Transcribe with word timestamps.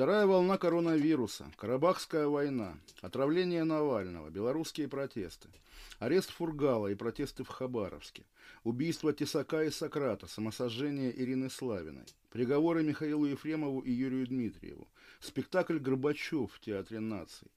Вторая 0.00 0.26
волна 0.26 0.56
коронавируса, 0.56 1.52
Карабахская 1.58 2.26
война, 2.26 2.78
отравление 3.02 3.64
Навального, 3.64 4.30
белорусские 4.30 4.88
протесты, 4.88 5.50
арест 5.98 6.30
Фургала 6.30 6.86
и 6.86 6.94
протесты 6.94 7.44
в 7.44 7.48
Хабаровске, 7.48 8.24
убийство 8.64 9.12
Тесака 9.12 9.62
и 9.62 9.70
Сократа, 9.70 10.26
самосожжение 10.26 11.14
Ирины 11.14 11.50
Славиной, 11.50 12.06
приговоры 12.30 12.82
Михаилу 12.82 13.26
Ефремову 13.26 13.80
и 13.80 13.92
Юрию 13.92 14.26
Дмитриеву, 14.26 14.88
спектакль 15.20 15.78
«Горбачев» 15.78 16.50
в 16.50 16.60
Театре 16.60 17.00
наций, 17.00 17.48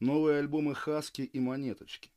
новые 0.00 0.40
альбомы 0.40 0.74
«Хаски» 0.74 1.22
и 1.22 1.38
«Монеточки». 1.38 2.10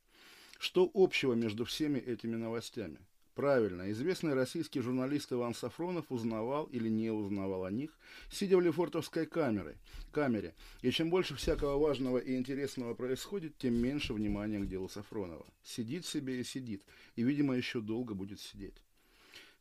Что 0.58 0.90
общего 0.94 1.34
между 1.34 1.64
всеми 1.64 2.00
этими 2.00 2.34
новостями? 2.34 2.98
Правильно, 3.36 3.90
известный 3.90 4.32
российский 4.32 4.80
журналист 4.80 5.30
Иван 5.30 5.54
Сафронов 5.54 6.06
узнавал 6.08 6.64
или 6.72 6.88
не 6.88 7.10
узнавал 7.10 7.66
о 7.66 7.70
них, 7.70 7.90
сидя 8.30 8.56
в 8.56 8.62
Лефортовской 8.62 9.26
камере, 9.26 9.76
камере. 10.10 10.54
И 10.80 10.90
чем 10.90 11.10
больше 11.10 11.34
всякого 11.34 11.76
важного 11.76 12.16
и 12.16 12.34
интересного 12.34 12.94
происходит, 12.94 13.58
тем 13.58 13.74
меньше 13.74 14.14
внимания 14.14 14.58
к 14.60 14.66
делу 14.66 14.88
Сафронова. 14.88 15.44
Сидит 15.62 16.06
себе 16.06 16.40
и 16.40 16.44
сидит, 16.44 16.82
и, 17.14 17.24
видимо, 17.24 17.54
еще 17.54 17.82
долго 17.82 18.14
будет 18.14 18.40
сидеть. 18.40 18.85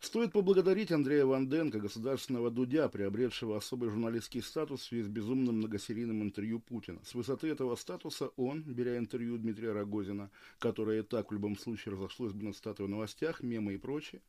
Стоит 0.05 0.33
поблагодарить 0.33 0.91
Андрея 0.91 1.25
Ванденко, 1.25 1.79
государственного 1.79 2.51
дудя, 2.51 2.87
приобретшего 2.89 3.57
особый 3.57 3.89
журналистский 3.89 4.43
статус 4.43 4.81
в 4.81 4.83
связи 4.83 5.01
с 5.01 5.07
безумным 5.07 5.57
многосерийным 5.57 6.21
интервью 6.21 6.59
Путина. 6.59 6.99
С 7.03 7.15
высоты 7.15 7.47
этого 7.47 7.75
статуса 7.75 8.27
он, 8.37 8.61
беря 8.61 8.99
интервью 8.99 9.35
Дмитрия 9.39 9.71
Рогозина, 9.71 10.29
которое 10.59 10.99
и 10.99 11.01
так 11.01 11.31
в 11.31 11.33
любом 11.33 11.57
случае 11.57 11.93
разошлось 11.93 12.33
бы 12.33 12.43
на 12.43 12.53
статуе 12.53 12.85
в 12.85 12.89
новостях, 12.91 13.41
мемы 13.41 13.73
и 13.73 13.77
прочее, 13.77 14.21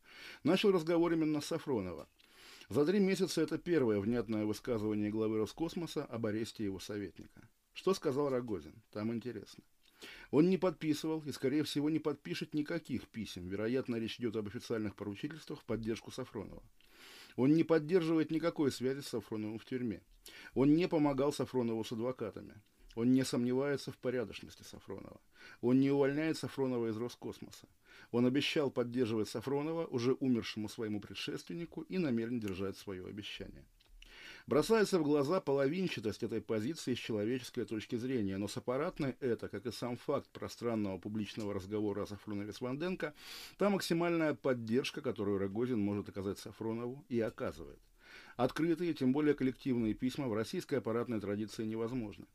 начал 0.43 0.71
разговор 0.71 1.13
именно 1.13 1.41
с 1.41 1.45
Сафронова. 1.45 2.07
За 2.69 2.83
три 2.83 2.99
месяца 2.99 3.41
это 3.41 3.59
первое 3.59 3.99
внятное 3.99 4.45
высказывание 4.45 5.11
главы 5.11 5.37
Роскосмоса 5.37 6.05
об 6.05 6.25
аресте 6.25 6.63
его 6.63 6.79
советника. 6.79 7.47
Что 7.73 7.93
сказал 7.93 8.29
Рогозин? 8.29 8.73
Там 8.91 9.13
интересно. 9.13 9.63
Он 10.31 10.49
не 10.49 10.57
подписывал 10.57 11.21
и, 11.25 11.31
скорее 11.31 11.63
всего, 11.63 11.89
не 11.89 11.99
подпишет 11.99 12.53
никаких 12.53 13.07
писем. 13.07 13.47
Вероятно, 13.47 13.95
речь 13.95 14.19
идет 14.19 14.35
об 14.35 14.47
официальных 14.47 14.95
поручительствах 14.95 15.61
в 15.61 15.65
поддержку 15.65 16.11
Сафронова. 16.11 16.63
Он 17.35 17.53
не 17.53 17.63
поддерживает 17.63 18.31
никакой 18.31 18.71
связи 18.71 19.01
с 19.01 19.07
Сафроновым 19.07 19.59
в 19.59 19.65
тюрьме. 19.65 20.01
Он 20.55 20.73
не 20.73 20.87
помогал 20.87 21.31
Сафронову 21.31 21.83
с 21.83 21.91
адвокатами. 21.91 22.55
Он 22.95 23.11
не 23.11 23.23
сомневается 23.23 23.91
в 23.91 23.97
порядочности 23.97 24.63
Сафронова. 24.63 25.21
Он 25.61 25.79
не 25.79 25.91
увольняет 25.91 26.35
Сафронова 26.37 26.87
из 26.87 26.97
Роскосмоса. 26.97 27.67
Он 28.11 28.25
обещал 28.25 28.71
поддерживать 28.71 29.29
Сафронова, 29.29 29.85
уже 29.85 30.13
умершему 30.13 30.67
своему 30.67 30.99
предшественнику, 30.99 31.81
и 31.81 31.99
намерен 31.99 32.39
держать 32.39 32.75
свое 32.75 33.05
обещание. 33.05 33.65
Бросается 34.47 34.97
в 34.97 35.03
глаза 35.03 35.41
половинчатость 35.41 36.23
этой 36.23 36.39
позиции 36.39 36.93
с 36.93 36.97
человеческой 36.97 37.65
точки 37.65 37.97
зрения, 37.97 38.37
но 38.37 38.47
с 38.47 38.55
аппаратной 38.55 39.17
это, 39.19 39.49
как 39.49 39.65
и 39.65 39.73
сам 39.73 39.97
факт 39.97 40.29
пространного 40.29 40.97
публичного 40.97 41.53
разговора 41.53 42.03
о 42.03 42.07
Сафронове 42.07 42.53
с 42.53 42.61
Ванденко, 42.61 43.13
та 43.57 43.69
максимальная 43.69 44.35
поддержка, 44.35 45.01
которую 45.01 45.37
Рогозин 45.37 45.81
может 45.81 46.07
оказать 46.07 46.39
Сафронову 46.39 47.03
и 47.09 47.19
оказывает. 47.19 47.79
Открытые, 48.37 48.93
тем 48.93 49.11
более 49.11 49.33
коллективные 49.33 49.93
письма 49.93 50.29
в 50.29 50.33
российской 50.33 50.75
аппаратной 50.75 51.19
традиции 51.19 51.65
невозможны. 51.65 52.25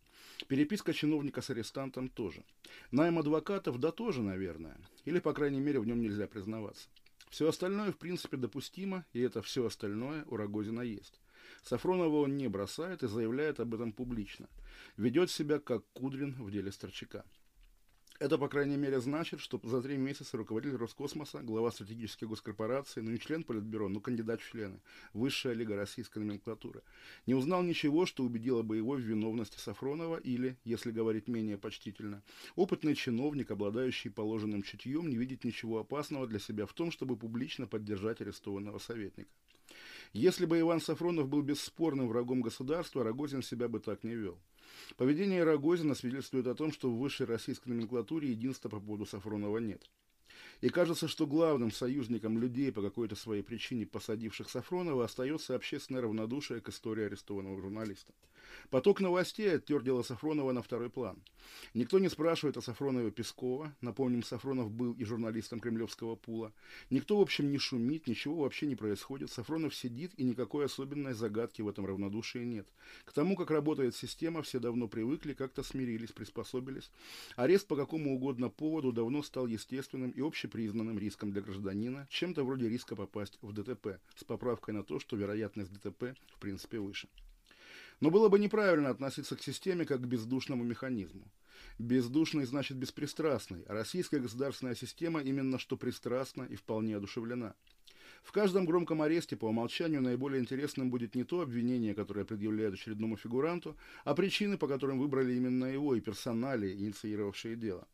Переписка 0.49 0.93
чиновника 0.93 1.41
с 1.41 1.49
арестантом 1.49 2.11
тоже. 2.11 2.45
Найм 2.91 3.21
адвокатов, 3.21 3.79
да 3.79 3.91
тоже, 3.91 4.21
наверное. 4.21 4.77
Или, 5.07 5.19
по 5.19 5.33
крайней 5.33 5.61
мере, 5.61 5.81
в 5.81 5.87
нем 5.87 6.03
нельзя 6.03 6.27
признаваться. 6.27 6.91
Все 7.31 7.49
остальное, 7.49 7.91
в 7.91 7.97
принципе, 7.97 8.37
допустимо, 8.37 9.07
и 9.15 9.21
это 9.21 9.41
все 9.41 9.65
остальное 9.65 10.27
у 10.27 10.37
Рогозина 10.37 10.83
есть. 10.83 11.22
Сафронова 11.63 12.17
он 12.23 12.37
не 12.37 12.49
бросает 12.49 13.03
и 13.03 13.09
заявляет 13.09 13.61
об 13.61 13.75
этом 13.75 13.93
публично. 13.93 14.49
Ведет 14.97 15.31
себя 15.31 15.59
как 15.59 15.85
Кудрин 15.93 16.35
в 16.35 16.51
деле 16.51 16.73
Старчака. 16.73 17.25
Это, 18.23 18.39
по 18.39 18.47
крайней 18.49 18.77
мере, 18.77 19.01
значит, 19.01 19.41
что 19.41 19.61
за 19.65 19.83
три 19.83 19.97
месяца 19.97 20.37
руководитель 20.37 20.77
Роскосмоса, 20.77 21.41
глава 21.43 21.73
стратегической 21.73 22.29
госкорпорации, 22.29 23.01
ну 23.01 23.11
не 23.11 23.19
член 23.19 23.43
Политбюро, 23.43 23.89
но 23.89 23.99
кандидат 23.99 24.41
в 24.41 24.49
члены, 24.49 24.81
высшая 25.13 25.55
лига 25.55 25.75
российской 25.75 26.21
номенклатуры, 26.21 26.83
не 27.27 27.35
узнал 27.35 27.65
ничего, 27.65 28.07
что 28.07 28.23
убедило 28.23 28.63
бы 28.63 28.77
его 28.77 28.93
в 28.93 29.01
виновности 29.01 29.59
Сафронова 29.59 30.19
или, 30.19 30.57
если 30.63 30.93
говорить 30.93 31.27
менее 31.27 31.59
почтительно, 31.59 32.23
опытный 32.55 32.95
чиновник, 32.95 33.51
обладающий 33.51 34.13
положенным 34.13 34.63
чутьем, 34.63 35.09
не 35.09 35.17
видит 35.17 35.43
ничего 35.43 35.81
опасного 35.81 36.29
для 36.29 36.39
себя 36.39 36.67
в 36.67 36.73
том, 36.75 36.93
чтобы 36.93 37.17
публично 37.17 37.67
поддержать 37.67 38.21
арестованного 38.21 38.79
советника. 38.79 39.33
Если 40.13 40.45
бы 40.45 40.61
Иван 40.61 40.83
Сафронов 40.83 41.29
был 41.29 41.41
бесспорным 41.41 42.09
врагом 42.09 42.43
государства, 42.43 43.03
Рогозин 43.03 43.43
себя 43.43 43.69
бы 43.69 43.81
так 43.81 44.05
не 44.05 44.15
вел. 44.15 44.39
Поведение 44.97 45.43
Рогозина 45.43 45.95
свидетельствует 45.95 46.47
о 46.47 46.55
том, 46.55 46.71
что 46.71 46.91
в 46.91 46.99
высшей 46.99 47.27
российской 47.27 47.69
номенклатуре 47.69 48.31
единства 48.31 48.69
по 48.69 48.79
поводу 48.79 49.07
Сафронова 49.07 49.57
нет. 49.57 49.91
И 50.61 50.69
кажется, 50.69 51.09
что 51.09 51.27
главным 51.27 51.73
союзником 51.73 52.39
людей, 52.39 52.71
по 52.73 52.83
какой-то 52.83 53.17
своей 53.17 53.43
причине 53.43 53.87
посадивших 53.87 54.51
Сафронова, 54.51 55.05
остается 55.05 55.55
общественное 55.55 56.03
равнодушие 56.03 56.61
к 56.61 56.69
истории 56.69 57.07
арестованного 57.07 57.59
журналиста. 57.59 58.13
Поток 58.71 59.01
новостей 59.01 59.55
оттер 59.55 59.83
дело 59.83 60.03
Сафронова 60.03 60.53
на 60.53 60.63
второй 60.63 60.91
план. 60.91 61.23
Никто 61.75 61.99
не 61.99 62.09
спрашивает 62.09 62.57
о 62.57 62.63
Сафронове 62.63 63.11
Пескова. 63.11 63.75
Напомним, 63.81 64.23
Сафронов 64.23 64.71
был 64.71 64.93
и 64.93 65.05
журналистом 65.05 65.61
кремлевского 65.61 66.17
пула. 66.17 66.53
Никто, 66.91 67.19
в 67.19 67.21
общем, 67.21 67.51
не 67.51 67.59
шумит, 67.59 68.07
ничего 68.07 68.43
вообще 68.43 68.67
не 68.67 68.77
происходит. 68.77 69.31
Сафронов 69.31 69.75
сидит, 69.75 70.13
и 70.17 70.25
никакой 70.25 70.67
особенной 70.67 71.15
загадки 71.15 71.63
в 71.63 71.69
этом 71.69 71.87
равнодушии 71.87 72.45
нет. 72.45 72.67
К 73.05 73.13
тому, 73.13 73.37
как 73.37 73.51
работает 73.51 73.95
система, 73.95 74.43
все 74.43 74.59
давно 74.59 74.89
привыкли, 74.89 75.35
как-то 75.35 75.63
смирились, 75.63 76.13
приспособились. 76.13 76.91
Арест 77.37 77.67
по 77.67 77.77
какому 77.77 78.15
угодно 78.15 78.49
поводу 78.49 78.93
давно 78.93 79.23
стал 79.23 79.47
естественным 79.47 80.11
и 80.11 80.21
общепризнанным 80.21 80.99
риском 80.99 81.33
для 81.33 81.43
гражданина, 81.43 82.07
чем-то 82.11 82.45
вроде 82.45 82.69
риска 82.69 82.97
попасть 82.97 83.39
в 83.43 83.53
ДТП, 83.53 84.01
с 84.17 84.25
поправкой 84.25 84.75
на 84.75 84.83
то, 84.83 84.99
что 84.99 85.17
вероятность 85.17 85.73
ДТП 85.73 86.15
в 86.35 86.39
принципе 86.41 86.79
выше. 86.79 87.09
Но 88.03 88.11
было 88.11 88.29
бы 88.29 88.41
неправильно 88.41 88.91
относиться 88.91 89.37
к 89.37 89.43
системе 89.45 89.85
как 89.85 90.01
к 90.01 90.07
бездушному 90.07 90.65
механизму. 90.65 91.31
Бездушный 91.79 92.47
значит 92.47 92.77
беспристрастный, 92.77 93.63
а 93.69 93.75
российская 93.75 94.19
государственная 94.19 94.75
система 94.75 95.21
именно 95.21 95.57
что 95.57 95.77
пристрастна 95.77 96.43
и 96.43 96.57
вполне 96.57 96.97
одушевлена. 96.97 97.55
В 98.25 98.33
каждом 98.33 98.67
громком 98.67 99.03
аресте 99.03 99.37
по 99.37 99.45
умолчанию 99.45 100.03
наиболее 100.03 100.41
интересным 100.41 100.91
будет 100.91 101.15
не 101.15 101.23
то 101.23 101.43
обвинение, 101.43 101.95
которое 101.95 102.25
предъявляют 102.25 102.75
очередному 102.75 103.17
фигуранту, 103.17 103.77
а 104.03 104.17
причины, 104.17 104.59
по 104.59 104.67
которым 104.67 104.99
выбрали 104.99 105.35
именно 105.35 105.67
его 105.67 105.95
и 105.95 106.01
персонали, 106.01 106.73
инициировавшие 106.73 107.55
дело. 107.55 107.87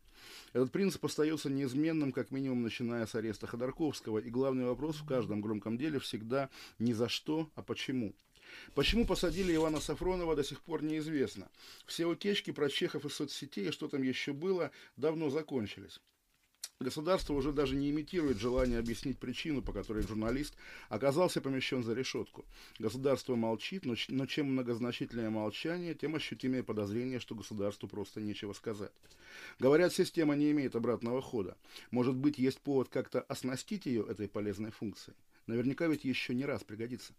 Этот 0.54 0.72
принцип 0.72 1.04
остается 1.04 1.50
неизменным, 1.50 2.12
как 2.12 2.30
минимум, 2.30 2.62
начиная 2.62 3.04
с 3.04 3.14
ареста 3.14 3.46
Ходорковского, 3.46 4.20
и 4.20 4.30
главный 4.30 4.64
вопрос 4.64 4.96
в 4.96 5.04
каждом 5.04 5.42
громком 5.42 5.76
деле 5.76 5.98
всегда 5.98 6.48
не 6.78 6.94
за 6.94 7.10
что, 7.10 7.50
а 7.56 7.62
почему– 7.62 8.14
Почему 8.74 9.06
посадили 9.06 9.54
Ивана 9.54 9.80
Сафронова, 9.80 10.36
до 10.36 10.44
сих 10.44 10.60
пор 10.60 10.82
неизвестно. 10.82 11.48
Все 11.86 12.06
утечки 12.06 12.50
про 12.50 12.68
чехов 12.68 13.04
из 13.04 13.14
соцсетей 13.14 13.68
и 13.68 13.72
что 13.72 13.88
там 13.88 14.02
еще 14.02 14.32
было, 14.32 14.70
давно 14.96 15.30
закончились. 15.30 16.00
Государство 16.80 17.34
уже 17.34 17.50
даже 17.50 17.74
не 17.74 17.90
имитирует 17.90 18.38
желание 18.38 18.78
объяснить 18.78 19.18
причину, 19.18 19.62
по 19.62 19.72
которой 19.72 20.06
журналист 20.06 20.54
оказался 20.88 21.40
помещен 21.40 21.82
за 21.82 21.92
решетку. 21.92 22.44
Государство 22.78 23.34
молчит, 23.34 23.84
но, 23.84 23.96
но 24.06 24.26
чем 24.26 24.52
многозначительнее 24.52 25.28
молчание, 25.28 25.96
тем 25.96 26.14
ощутимее 26.14 26.62
подозрение, 26.62 27.18
что 27.18 27.34
государству 27.34 27.88
просто 27.88 28.20
нечего 28.20 28.52
сказать. 28.52 28.92
Говорят, 29.58 29.92
система 29.92 30.36
не 30.36 30.52
имеет 30.52 30.76
обратного 30.76 31.20
хода. 31.20 31.56
Может 31.90 32.14
быть, 32.14 32.38
есть 32.38 32.60
повод 32.60 32.88
как-то 32.88 33.22
оснастить 33.22 33.86
ее 33.86 34.06
этой 34.08 34.28
полезной 34.28 34.70
функцией? 34.70 35.16
Наверняка 35.48 35.88
ведь 35.88 36.04
еще 36.04 36.32
не 36.32 36.44
раз 36.44 36.62
пригодится. 36.62 37.12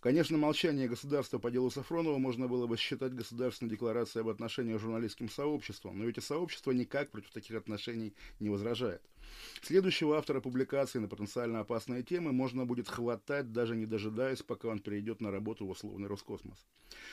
Конечно, 0.00 0.36
молчание 0.36 0.88
государства 0.88 1.38
по 1.38 1.50
делу 1.50 1.70
Сафронова 1.70 2.18
можно 2.18 2.46
было 2.46 2.66
бы 2.66 2.76
считать 2.76 3.14
государственной 3.14 3.70
декларацией 3.70 4.22
об 4.22 4.28
отношениях 4.28 4.78
с 4.78 4.82
журналистским 4.82 5.28
сообществом, 5.28 5.98
но 5.98 6.04
ведь 6.04 6.18
и 6.18 6.20
сообщество 6.20 6.72
никак 6.72 7.10
против 7.10 7.30
таких 7.30 7.56
отношений 7.56 8.14
не 8.40 8.50
возражает. 8.50 9.02
Следующего 9.62 10.18
автора 10.18 10.40
публикации 10.40 10.98
на 10.98 11.08
потенциально 11.08 11.60
опасные 11.60 12.02
темы 12.02 12.32
можно 12.32 12.66
будет 12.66 12.88
хватать, 12.88 13.52
даже 13.52 13.76
не 13.76 13.86
дожидаясь, 13.86 14.42
пока 14.42 14.68
он 14.68 14.78
перейдет 14.78 15.20
на 15.20 15.30
работу 15.30 15.66
в 15.66 15.70
условный 15.70 16.08
Роскосмос. 16.08 16.58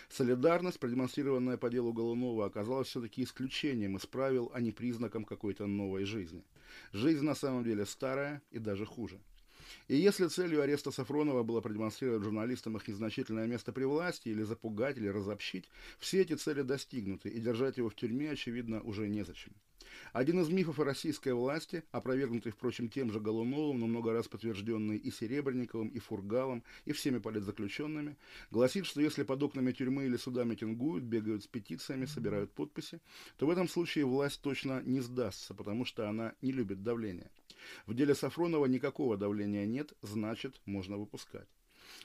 Солидарность, 0.09 0.79
продемонстрированная 0.79 1.57
по 1.57 1.69
делу 1.69 1.93
Голунова, 1.93 2.45
оказалась 2.45 2.89
все-таки 2.89 3.23
исключением 3.23 3.97
из 3.97 4.05
правил, 4.05 4.51
а 4.53 4.59
не 4.59 4.71
признаком 4.71 5.23
какой-то 5.23 5.65
новой 5.65 6.03
жизни. 6.03 6.43
Жизнь 6.91 7.23
на 7.23 7.35
самом 7.35 7.63
деле 7.63 7.85
старая 7.85 8.41
и 8.51 8.59
даже 8.59 8.85
хуже. 8.85 9.19
И 9.87 9.95
если 9.95 10.27
целью 10.27 10.61
ареста 10.61 10.91
Сафронова 10.91 11.43
было 11.43 11.61
продемонстрировать 11.61 12.23
журналистам 12.23 12.77
их 12.77 12.87
незначительное 12.87 13.47
место 13.47 13.71
при 13.71 13.83
власти, 13.83 14.29
или 14.29 14.43
запугать, 14.43 14.97
или 14.97 15.07
разобщить, 15.07 15.69
все 15.99 16.21
эти 16.21 16.33
цели 16.33 16.61
достигнуты, 16.61 17.29
и 17.29 17.39
держать 17.39 17.77
его 17.77 17.89
в 17.89 17.95
тюрьме, 17.95 18.31
очевидно, 18.31 18.81
уже 18.81 19.07
незачем. 19.07 19.53
Один 20.13 20.39
из 20.41 20.49
мифов 20.49 20.79
о 20.79 20.83
российской 20.83 21.33
власти, 21.33 21.83
опровергнутый, 21.91 22.51
впрочем, 22.51 22.89
тем 22.89 23.11
же 23.11 23.19
Голуновым, 23.19 23.79
но 23.79 23.87
много 23.87 24.13
раз 24.13 24.27
подтвержденный 24.27 24.97
и 24.97 25.11
Серебренниковым, 25.11 25.87
и 25.89 25.99
Фургалом, 25.99 26.63
и 26.85 26.91
всеми 26.91 27.19
политзаключенными, 27.19 28.17
гласит, 28.49 28.85
что 28.85 29.01
если 29.01 29.23
под 29.23 29.43
окнами 29.43 29.71
тюрьмы 29.71 30.05
или 30.05 30.17
суда 30.17 30.43
митингуют, 30.43 31.03
бегают 31.03 31.43
с 31.43 31.47
петициями, 31.47 32.05
собирают 32.05 32.51
подписи, 32.51 32.99
то 33.37 33.47
в 33.47 33.49
этом 33.49 33.67
случае 33.67 34.05
власть 34.05 34.41
точно 34.41 34.81
не 34.83 35.01
сдастся, 35.01 35.53
потому 35.53 35.85
что 35.85 36.09
она 36.09 36.33
не 36.41 36.51
любит 36.51 36.83
давления. 36.83 37.31
В 37.85 37.93
деле 37.93 38.15
Сафронова 38.15 38.65
никакого 38.65 39.17
давления 39.17 39.65
нет, 39.65 39.93
значит, 40.01 40.59
можно 40.65 40.97
выпускать. 40.97 41.47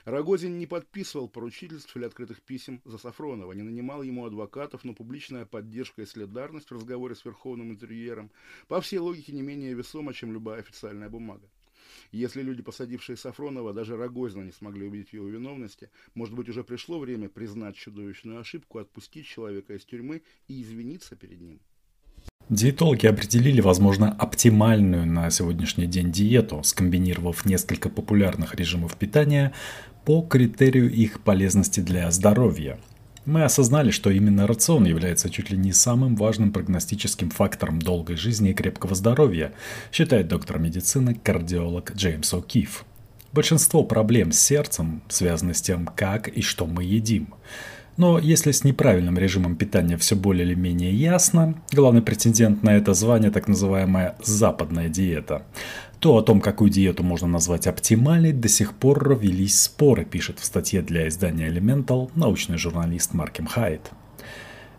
Рогозин 0.05 0.57
не 0.57 0.67
подписывал 0.67 1.27
поручительств 1.27 1.95
или 1.95 2.05
открытых 2.05 2.41
писем 2.41 2.81
за 2.85 2.97
Сафронова, 2.97 3.51
не 3.53 3.63
нанимал 3.63 4.03
ему 4.03 4.25
адвокатов, 4.25 4.83
но 4.83 4.93
публичная 4.93 5.45
поддержка 5.45 6.01
и 6.01 6.05
солидарность 6.05 6.69
в 6.69 6.73
разговоре 6.75 7.15
с 7.15 7.25
верховным 7.25 7.71
интерьером 7.71 8.31
по 8.67 8.79
всей 8.79 8.99
логике 8.99 9.33
не 9.33 9.41
менее 9.41 9.73
весома, 9.73 10.13
чем 10.13 10.31
любая 10.31 10.59
официальная 10.59 11.09
бумага. 11.09 11.49
Если 12.11 12.41
люди, 12.41 12.61
посадившие 12.61 13.17
Сафронова, 13.17 13.73
даже 13.73 13.97
Рогозина 13.97 14.43
не 14.43 14.51
смогли 14.51 14.87
убедить 14.87 15.09
в 15.09 15.13
его 15.13 15.27
виновности, 15.27 15.89
может 16.13 16.35
быть, 16.35 16.47
уже 16.47 16.63
пришло 16.63 16.99
время 16.99 17.27
признать 17.27 17.75
чудовищную 17.75 18.39
ошибку, 18.39 18.79
отпустить 18.79 19.25
человека 19.25 19.73
из 19.73 19.83
тюрьмы 19.83 20.21
и 20.47 20.61
извиниться 20.61 21.15
перед 21.15 21.41
ним. 21.41 21.59
Диетологи 22.49 23.05
определили, 23.07 23.59
возможно, 23.59 24.15
оптимальную 24.17 25.05
на 25.05 25.29
сегодняшний 25.29 25.85
день 25.85 26.13
диету, 26.13 26.61
скомбинировав 26.63 27.45
несколько 27.45 27.89
популярных 27.89 28.55
режимов 28.55 28.95
питания 28.95 29.51
по 30.05 30.21
критерию 30.21 30.89
их 30.89 31.19
полезности 31.19 31.81
для 31.81 32.09
здоровья. 32.09 32.79
Мы 33.25 33.43
осознали, 33.43 33.91
что 33.91 34.09
именно 34.09 34.47
рацион 34.47 34.85
является 34.85 35.29
чуть 35.29 35.49
ли 35.49 35.57
не 35.57 35.73
самым 35.73 36.15
важным 36.15 36.53
прогностическим 36.53 37.31
фактором 37.31 37.81
долгой 37.81 38.15
жизни 38.15 38.51
и 38.51 38.53
крепкого 38.53 38.95
здоровья, 38.95 39.51
считает 39.91 40.29
доктор 40.29 40.59
медицины 40.59 41.15
кардиолог 41.15 41.93
Джеймс 41.97 42.33
О'Кифф. 42.33 42.69
Большинство 43.33 43.83
проблем 43.83 44.31
с 44.31 44.39
сердцем 44.39 45.01
связаны 45.09 45.53
с 45.53 45.61
тем, 45.61 45.85
как 45.85 46.29
и 46.29 46.41
что 46.41 46.65
мы 46.65 46.85
едим. 46.85 47.33
Но 47.97 48.19
если 48.19 48.51
с 48.51 48.63
неправильным 48.63 49.17
режимом 49.17 49.55
питания 49.55 49.97
все 49.97 50.15
более 50.15 50.45
или 50.45 50.53
менее 50.53 50.93
ясно, 50.93 51.55
главный 51.71 52.03
претендент 52.03 52.61
на 52.61 52.77
это 52.77 52.93
звание 52.93 53.31
так 53.31 53.47
называемая 53.47 54.15
западная 54.23 54.87
диета, 54.87 55.43
то 55.99 56.15
о 56.15 56.21
том, 56.21 56.39
какую 56.39 56.69
диету 56.69 57.01
можно 57.01 57.27
назвать 57.27 57.65
оптимальной, 57.65 58.33
до 58.33 58.47
сих 58.47 58.73
пор 58.73 59.17
велись 59.17 59.59
споры, 59.59 60.05
пишет 60.05 60.39
в 60.39 60.45
статье 60.45 60.83
для 60.83 61.07
издания 61.07 61.49
Elemental 61.49 62.11
научный 62.13 62.57
журналист 62.59 63.15
Маркем 63.15 63.47
Хайт. 63.47 63.89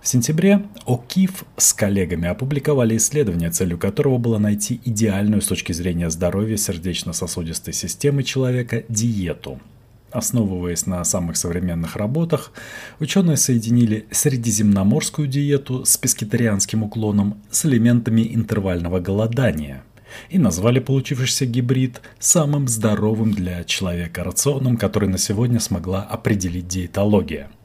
В 0.01 0.07
сентябре 0.07 0.63
О'Кифф 0.87 1.45
с 1.57 1.75
коллегами 1.75 2.29
опубликовали 2.29 2.97
исследование, 2.97 3.51
целью 3.51 3.79
которого 3.79 4.19
было 4.19 4.39
найти 4.39 4.81
идеальную 4.85 5.43
с 5.43 5.49
точки 5.49 5.73
зрения 5.73 6.09
здоровья 6.09 6.57
сердечно-сосудистой 6.57 7.75
системы 7.75 8.23
человека 8.23 8.85
диету– 8.89 9.61
Основываясь 10.11 10.87
на 10.87 11.05
самых 11.05 11.37
современных 11.37 11.97
работах, 11.97 12.53
ученые 12.99 13.37
соединили 13.37 14.07
средиземноморскую 14.11 15.29
диету 15.29 15.85
с 15.85 15.99
пескетарианским 15.99 16.83
уклоном 16.83 17.43
с 17.51 17.67
элементами 17.67 18.35
интервального 18.35 19.01
голодания 19.01 19.85
и 20.31 20.39
назвали 20.39 20.79
получившийся 20.81 21.45
гибрид 21.45 22.01
самым 22.19 22.69
здоровым 22.69 23.33
для 23.33 23.65
человека 23.65 24.25
рационом, 24.25 24.79
который 24.79 25.11
на 25.11 25.19
сегодня 25.19 25.61
смогла 25.61 26.03
определить 26.03 26.69
диетология– 26.69 27.51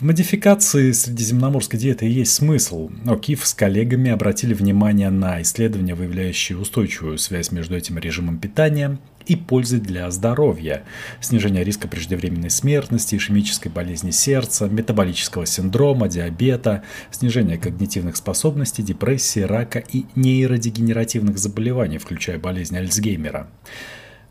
в 0.00 0.02
модификации 0.02 0.92
средиземноморской 0.92 1.78
диеты 1.78 2.06
есть 2.06 2.32
смысл, 2.32 2.88
но 3.04 3.18
Киф 3.18 3.46
с 3.46 3.52
коллегами 3.52 4.10
обратили 4.10 4.54
внимание 4.54 5.10
на 5.10 5.42
исследования, 5.42 5.94
выявляющие 5.94 6.56
устойчивую 6.56 7.18
связь 7.18 7.52
между 7.52 7.76
этим 7.76 7.98
режимом 7.98 8.38
питания 8.38 8.98
и 9.30 9.36
пользой 9.36 9.78
для 9.78 10.10
здоровья, 10.10 10.82
снижение 11.20 11.62
риска 11.62 11.86
преждевременной 11.86 12.50
смертности, 12.50 13.14
ишемической 13.14 13.70
болезни 13.70 14.10
сердца, 14.10 14.66
метаболического 14.66 15.46
синдрома, 15.46 16.08
диабета, 16.08 16.82
снижение 17.12 17.56
когнитивных 17.56 18.16
способностей, 18.16 18.82
депрессии, 18.82 19.40
рака 19.40 19.78
и 19.78 20.06
нейродегенеративных 20.16 21.38
заболеваний, 21.38 21.98
включая 21.98 22.40
болезнь 22.40 22.76
Альцгеймера. 22.76 23.48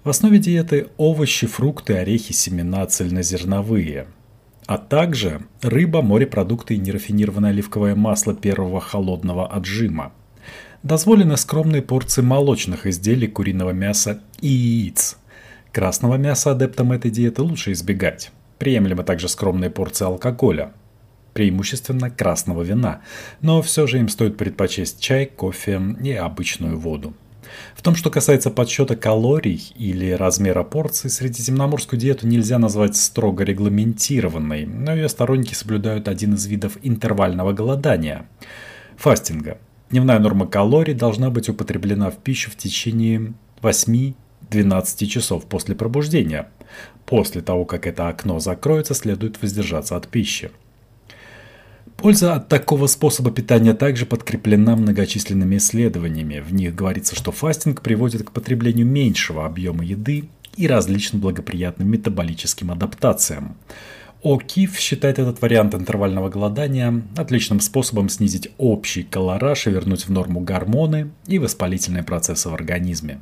В 0.03 0.09
основе 0.09 0.37
диеты 0.39 0.87
овощи, 0.97 1.47
фрукты, 1.47 1.93
орехи, 1.93 2.33
семена, 2.33 2.85
цельнозерновые– 2.85 4.07
а 4.69 4.77
также 4.77 5.41
рыба, 5.63 6.03
морепродукты 6.03 6.75
и 6.75 6.77
нерафинированное 6.77 7.49
оливковое 7.49 7.95
масло 7.95 8.35
первого 8.35 8.79
холодного 8.79 9.47
отжима. 9.47 10.11
Дозволены 10.83 11.35
скромные 11.35 11.81
порции 11.81 12.21
молочных 12.21 12.87
изделий, 12.87 13.27
куриного 13.27 13.71
мяса 13.71 14.21
и 14.39 14.47
яиц. 14.47 15.17
Красного 15.73 16.15
мяса 16.15 16.51
адептам 16.51 16.93
этой 16.93 17.11
диеты 17.11 17.41
лучше 17.41 17.73
избегать. 17.73 18.31
Приемлемы 18.59 19.03
также 19.03 19.27
скромные 19.27 19.69
порции 19.69 20.05
алкоголя, 20.05 20.71
преимущественно 21.33 22.09
красного 22.09 22.61
вина, 22.63 23.01
но 23.41 23.61
все 23.61 23.87
же 23.87 23.99
им 23.99 24.07
стоит 24.07 24.37
предпочесть 24.37 25.01
чай, 25.01 25.25
кофе 25.25 25.81
и 26.01 26.13
обычную 26.13 26.79
воду. 26.79 27.13
В 27.75 27.81
том, 27.81 27.95
что 27.95 28.09
касается 28.09 28.49
подсчета 28.49 28.95
калорий 28.95 29.73
или 29.75 30.11
размера 30.11 30.63
порций, 30.63 31.09
средиземноморскую 31.09 31.99
диету 31.99 32.25
нельзя 32.25 32.57
назвать 32.57 32.95
строго 32.95 33.43
регламентированной, 33.43 34.65
но 34.65 34.95
ее 34.95 35.09
сторонники 35.09 35.53
соблюдают 35.53 36.07
один 36.07 36.35
из 36.35 36.45
видов 36.45 36.77
интервального 36.83 37.51
голодания– 37.51 38.29
фастинга. 38.97 39.57
Дневная 39.89 40.19
норма 40.19 40.45
калорий 40.45 40.93
должна 40.93 41.31
быть 41.31 41.49
употреблена 41.49 42.11
в 42.11 42.17
пищу 42.17 42.51
в 42.51 42.55
течение 42.55 43.33
8-12 43.63 44.13
часов 45.07 45.45
после 45.45 45.73
пробуждения. 45.73 46.49
После 47.07 47.41
того, 47.41 47.65
как 47.65 47.87
это 47.87 48.07
окно 48.07 48.39
закроется, 48.39 48.93
следует 48.93 49.41
воздержаться 49.41 49.95
от 49.95 50.07
пищи. 50.07 50.51
Польза 51.97 52.35
от 52.35 52.47
такого 52.49 52.85
способа 52.85 53.31
питания 53.31 53.73
также 53.73 54.05
подкреплена 54.05 54.75
многочисленными 54.75 55.57
исследованиями. 55.57 56.39
В 56.39 56.53
них 56.53 56.75
говорится, 56.75 57.15
что 57.15 57.31
фастинг 57.31 57.81
приводит 57.81 58.23
к 58.23 58.31
потреблению 58.31 58.85
меньшего 58.85 59.43
объема 59.43 59.83
еды 59.83 60.29
и 60.55 60.67
различным 60.67 61.19
благоприятным 61.19 61.89
метаболическим 61.89 62.71
адаптациям. 62.71 63.57
О'Кифф 64.23 64.77
считает 64.77 65.17
этот 65.17 65.41
вариант 65.41 65.73
интервального 65.73 66.29
голодания 66.29 67.01
отличным 67.15 67.61
способом 67.61 68.09
снизить 68.09 68.49
общий 68.57 69.03
колораж 69.03 69.67
и 69.67 69.71
вернуть 69.71 70.07
в 70.07 70.11
норму 70.11 70.41
гормоны 70.41 71.11
и 71.25 71.39
воспалительные 71.39 72.03
процессы 72.03 72.49
в 72.49 72.53
организме. 72.53 73.21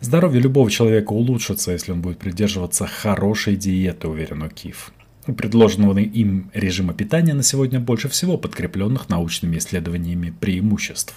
Здоровье 0.00 0.40
любого 0.40 0.70
человека 0.70 1.12
улучшится, 1.12 1.72
если 1.72 1.92
он 1.92 2.00
будет 2.00 2.18
придерживаться 2.18 2.86
хорошей 2.86 3.56
диеты, 3.56 4.08
уверен 4.08 4.42
О'Кифф 4.42 4.92
предложенного 5.32 5.98
им 5.98 6.50
режима 6.52 6.92
питания 6.92 7.34
на 7.34 7.42
сегодня 7.42 7.80
больше 7.80 8.08
всего 8.08 8.36
подкрепленных 8.36 9.08
научными 9.08 9.56
исследованиями 9.56 10.34
преимуществ. 10.38 11.14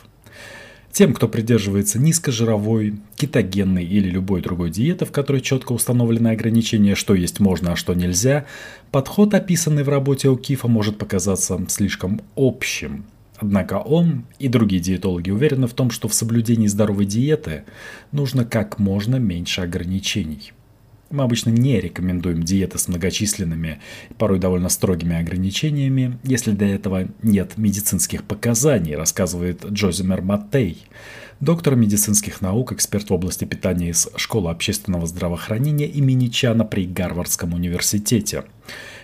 Тем, 0.98 1.13
кто 1.13 1.27
придерживается 1.27 2.00
низкожировой, 2.00 2.96
кетогенной 3.18 3.86
или 3.86 4.10
любой 4.10 4.42
другой 4.42 4.72
диеты, 4.72 5.06
в 5.06 5.12
которой 5.12 5.42
четко 5.42 5.74
установлены 5.74 6.30
ограничения, 6.30 6.96
что 6.96 7.13
есть 7.13 7.39
можно, 7.39 7.74
а 7.74 7.75
что 7.75 7.94
нельзя, 7.94 8.48
подход, 8.89 9.36
описанный 9.36 9.84
в 9.84 9.89
работе 9.89 10.27
О'Кифа, 10.27 10.68
может 10.68 10.98
показаться 10.98 11.63
слишком 11.68 12.22
общим. 12.36 13.06
Однако 13.36 13.75
он 13.75 14.25
и 14.39 14.48
другие 14.48 14.82
диетологи 14.82 15.30
уверены 15.30 15.68
в 15.68 15.74
том, 15.74 15.92
что 15.92 16.08
в 16.08 16.16
соблюдении 16.16 16.66
здоровой 16.66 17.06
диеты 17.06 17.66
нужно 18.12 18.44
как 18.44 18.80
можно 18.80 19.18
меньше 19.18 19.62
ограничений. 19.62 20.51
Мы 21.10 21.24
обычно 21.24 21.52
не 21.52 21.80
рекомендуем 21.80 22.44
диеты 22.44 22.78
с 22.78 22.90
многочисленными, 22.90 23.80
порой 24.18 24.40
довольно 24.40 24.68
строгими 24.68 25.18
ограничениями, 25.18 26.20
если 26.24 26.52
для 26.52 26.76
этого 26.76 27.08
нет 27.24 27.58
медицинских 27.58 28.24
показаний, 28.26 28.96
рассказывает 28.96 29.64
Джозимер 29.66 30.22
Маттей, 30.22 30.84
доктор 31.40 31.78
медицинских 31.78 32.42
наук, 32.42 32.74
эксперт 32.74 33.10
в 33.10 33.14
области 33.14 33.46
питания 33.46 33.90
из 33.90 34.10
Школы 34.18 34.52
общественного 34.52 35.08
здравоохранения 35.08 35.88
имени 35.88 36.28
Чана 36.28 36.66
при 36.66 36.86
Гарвардском 36.86 37.54
университете. 37.54 38.44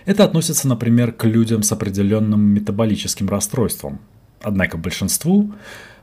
Это 0.04 0.24
относится, 0.24 0.68
например, 0.68 1.12
к 1.12 1.24
людям 1.24 1.62
с 1.62 1.72
определенным 1.72 2.40
метаболическим 2.40 3.30
расстройством. 3.30 3.98
Однако 4.42 4.76
большинству 4.76 5.54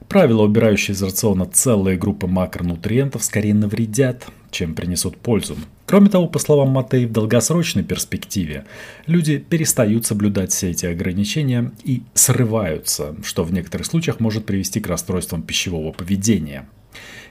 правила, 0.07 0.41
убирающие 0.41 0.95
из 0.95 1.03
рациона 1.03 1.45
целые 1.45 1.97
группы 1.97 2.25
макронутриентов, 2.25 3.23
скорее 3.23 3.53
навредят, 3.53 4.25
чем 4.49 4.73
принесут 4.73 5.17
пользу. 5.17 5.57
Кроме 5.91 6.07
того, 6.07 6.27
по 6.27 6.39
словам 6.39 6.69
Матей, 6.69 7.05
в 7.05 7.11
долгосрочной 7.11 7.83
перспективе 7.83 8.63
люди 9.07 9.37
перестают 9.39 10.05
соблюдать 10.05 10.53
все 10.53 10.69
эти 10.69 10.85
ограничения 10.85 11.73
и 11.83 12.03
срываются, 12.13 13.13
что 13.25 13.43
в 13.43 13.51
некоторых 13.51 13.85
случаях 13.85 14.21
может 14.21 14.45
привести 14.45 14.79
к 14.79 14.87
расстройствам 14.87 15.41
пищевого 15.41 15.91
поведения. 15.91 16.69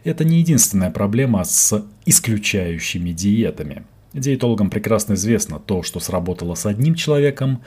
Это 0.04 0.24
не 0.24 0.40
единственная 0.40 0.90
проблема 0.90 1.42
с 1.44 1.82
исключающими 2.04 3.12
диетами. 3.12 3.84
Диетологам 4.12 4.68
прекрасно 4.68 5.14
известно, 5.14 5.58
то, 5.58 5.82
что 5.82 5.98
сработало 5.98 6.54
с 6.54 6.66
одним 6.66 6.94
человеком, 6.96 7.62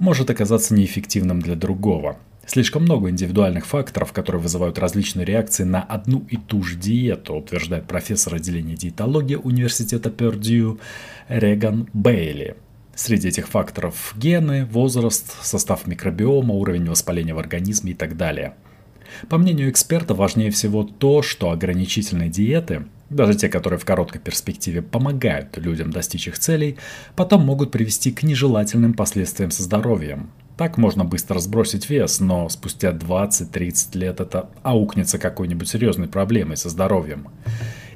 может 0.00 0.28
оказаться 0.28 0.74
неэффективным 0.74 1.40
для 1.40 1.54
другого. 1.54 2.16
Слишком 2.46 2.82
много 2.82 3.08
индивидуальных 3.08 3.66
факторов, 3.66 4.12
которые 4.12 4.42
вызывают 4.42 4.78
различные 4.78 5.24
реакции 5.24 5.62
на 5.62 5.82
одну 5.82 6.26
и 6.28 6.36
ту 6.36 6.62
же 6.62 6.76
диету, 6.76 7.34
утверждает 7.34 7.86
профессор 7.86 8.34
отделения 8.34 8.74
диетологии 8.74 9.36
Университета 9.36 10.10
Пердью 10.10 10.80
Реган 11.28 11.88
Бейли. 11.92 12.56
Среди 12.94 13.28
этих 13.28 13.48
факторов 13.48 14.14
гены, 14.16 14.66
возраст, 14.66 15.42
состав 15.42 15.86
микробиома, 15.86 16.54
уровень 16.54 16.90
воспаления 16.90 17.34
в 17.34 17.38
организме 17.38 17.92
и 17.92 17.94
так 17.94 18.16
далее. 18.16 18.54
По 19.28 19.38
мнению 19.38 19.70
эксперта, 19.70 20.14
важнее 20.14 20.50
всего 20.50 20.84
то, 20.84 21.22
что 21.22 21.50
ограничительные 21.50 22.28
диеты, 22.28 22.86
даже 23.08 23.34
те, 23.34 23.48
которые 23.48 23.78
в 23.78 23.84
короткой 23.84 24.20
перспективе 24.20 24.82
помогают 24.82 25.56
людям 25.58 25.90
достичь 25.90 26.28
их 26.28 26.38
целей, 26.38 26.76
потом 27.14 27.44
могут 27.44 27.70
привести 27.70 28.10
к 28.10 28.22
нежелательным 28.22 28.94
последствиям 28.94 29.50
со 29.50 29.62
здоровьем. 29.62 30.30
Так 30.56 30.76
можно 30.76 31.04
быстро 31.04 31.38
сбросить 31.38 31.88
вес, 31.88 32.20
но 32.20 32.48
спустя 32.48 32.92
20-30 32.92 33.98
лет 33.98 34.20
это 34.20 34.50
аукнется 34.62 35.18
какой-нибудь 35.18 35.68
серьезной 35.68 36.08
проблемой 36.08 36.56
со 36.56 36.68
здоровьем. 36.68 37.28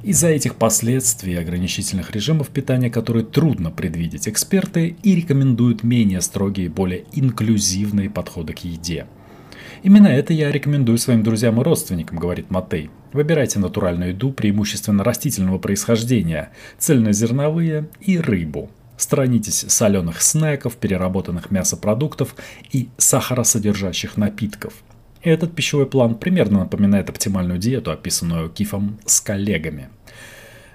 Из-за 0.03 0.29
этих 0.29 0.55
последствий 0.55 1.35
ограничительных 1.35 2.13
режимов 2.13 2.49
питания, 2.49 2.91
которые 2.91 3.25
трудно 3.25 3.71
предвидеть, 3.71 4.29
эксперты 4.29 4.97
и 5.03 5.15
рекомендуют 5.15 5.83
менее 5.83 6.21
строгие 6.21 6.71
более 6.71 7.05
инклюзивные 7.13 8.09
подходы 8.09 8.53
к 8.53 8.61
еде. 8.61 9.07
Именно 9.83 10.09
это 10.09 10.33
я 10.33 10.51
рекомендую 10.51 10.99
своим 10.99 11.23
друзьям 11.23 11.61
и 11.61 11.65
родственникам, 11.65 12.19
говорит 12.19 12.51
Матей. 12.51 12.91
Выбирайте 13.13 13.59
натуральную 13.59 14.11
еду, 14.11 14.33
преимущественно 14.33 15.05
растительного 15.05 15.59
происхождения, 15.59 16.51
цельнозерновые 16.79 17.89
и 18.01 18.19
рыбу. 18.19 18.71
Сторонитесь 18.97 19.65
соленых 19.69 20.23
снеков, 20.23 20.77
переработанных 20.77 21.51
мясопродуктов 21.51 22.35
и 22.73 22.89
сахаросодержащих 22.99 24.17
напитков– 24.17 24.75
этот 25.27 25.57
пищевой 25.57 25.87
план 25.87 26.15
примерно 26.15 26.61
напоминает 26.61 27.11
оптимальную 27.11 27.59
диету, 27.59 27.91
описанную 27.91 28.49
Кифом 28.49 29.01
с 29.07 29.21
коллегами. 29.21 29.89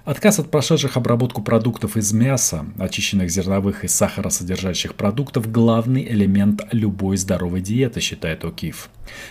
Отказ 0.03 0.39
от 0.39 0.49
прошедших 0.49 0.97
обработку 0.97 1.43
продуктов 1.43 1.95
из 1.95 2.11
мяса, 2.11 2.65
очищенных 2.79 3.29
зерновых 3.29 3.83
и 3.83 3.87
сахаросодержащих 3.87 4.95
продуктов– 4.95 5.51
главный 5.51 6.03
элемент 6.03 6.63
любой 6.71 7.17
здоровой 7.17 7.61
диеты, 7.61 7.99
считает 7.99 8.43
О'Киф. 8.43 8.89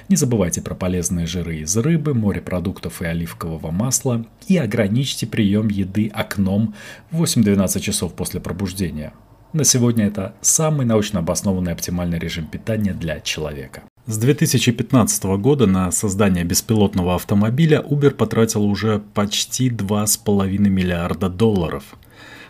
Не 0.08 0.14
забывайте 0.14 0.62
про 0.62 0.76
полезные 0.76 1.26
жиры 1.26 1.56
из 1.56 1.76
рыбы, 1.76 2.14
морепродуктов 2.14 3.02
и 3.02 3.04
оливкового 3.04 3.72
масла 3.72 4.24
и 4.46 4.58
ограничьте 4.58 5.26
прием 5.26 5.66
еды 5.66 6.06
окном 6.06 6.76
в 7.10 7.24
8-12 7.24 7.80
часов 7.80 8.14
после 8.14 8.38
пробуждения. 8.38 9.12
На 9.52 9.64
сегодня 9.64 10.06
это 10.06 10.36
самый 10.40 10.86
научно 10.86 11.18
обоснованный 11.18 11.72
оптимальный 11.72 12.20
режим 12.20 12.46
питания 12.46 12.92
для 12.92 13.18
человека. 13.18 13.82
С 14.06 14.16
2015 14.16 15.24
года 15.38 15.66
на 15.66 15.92
создание 15.92 16.42
беспилотного 16.42 17.14
автомобиля 17.14 17.80
Uber 17.80 18.10
потратил 18.10 18.64
уже 18.64 19.02
почти 19.12 19.68
2,5 19.68 20.58
миллиарда 20.58 21.28
долларов. 21.28 21.84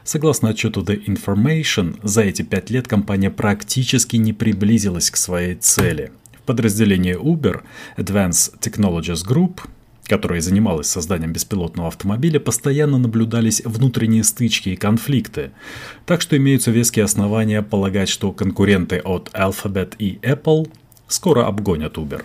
Согласно 0.05 0.51
отчету 0.51 0.83
The 0.83 1.05
Information, 1.05 1.99
за 2.03 2.23
эти 2.23 2.43
пять 2.43 2.71
лет 2.71 2.87
компания 2.87 3.31
практически 3.31 4.17
не 4.17 4.33
приблизилась 4.33 5.11
к 5.11 5.17
своей 5.17 5.57
цели. 5.57 6.13
В 6.39 6.43
подразделении 6.43 7.21
Uber 7.21 7.63
Advanced 7.99 8.59
Technologies 8.61 9.27
Group 9.27 9.61
которая 10.11 10.41
занималась 10.41 10.89
созданием 10.89 11.33
беспилотного 11.33 11.87
автомобиля, 11.87 12.41
постоянно 12.41 12.99
наблюдались 12.99 13.63
внутренние 13.65 14.25
стычки 14.25 14.71
и 14.71 14.77
конфликты. 14.77 15.53
Так 16.05 16.21
что 16.21 16.37
имеются 16.37 16.73
веские 16.73 17.05
основания 17.05 17.63
полагать, 17.63 18.09
что 18.09 18.33
конкуренты 18.33 18.99
от 18.99 19.31
Alphabet 19.35 19.95
и 20.01 20.19
Apple 20.23 20.69
скоро 21.11 21.47
обгонят 21.47 21.99
Uber. 21.99 22.23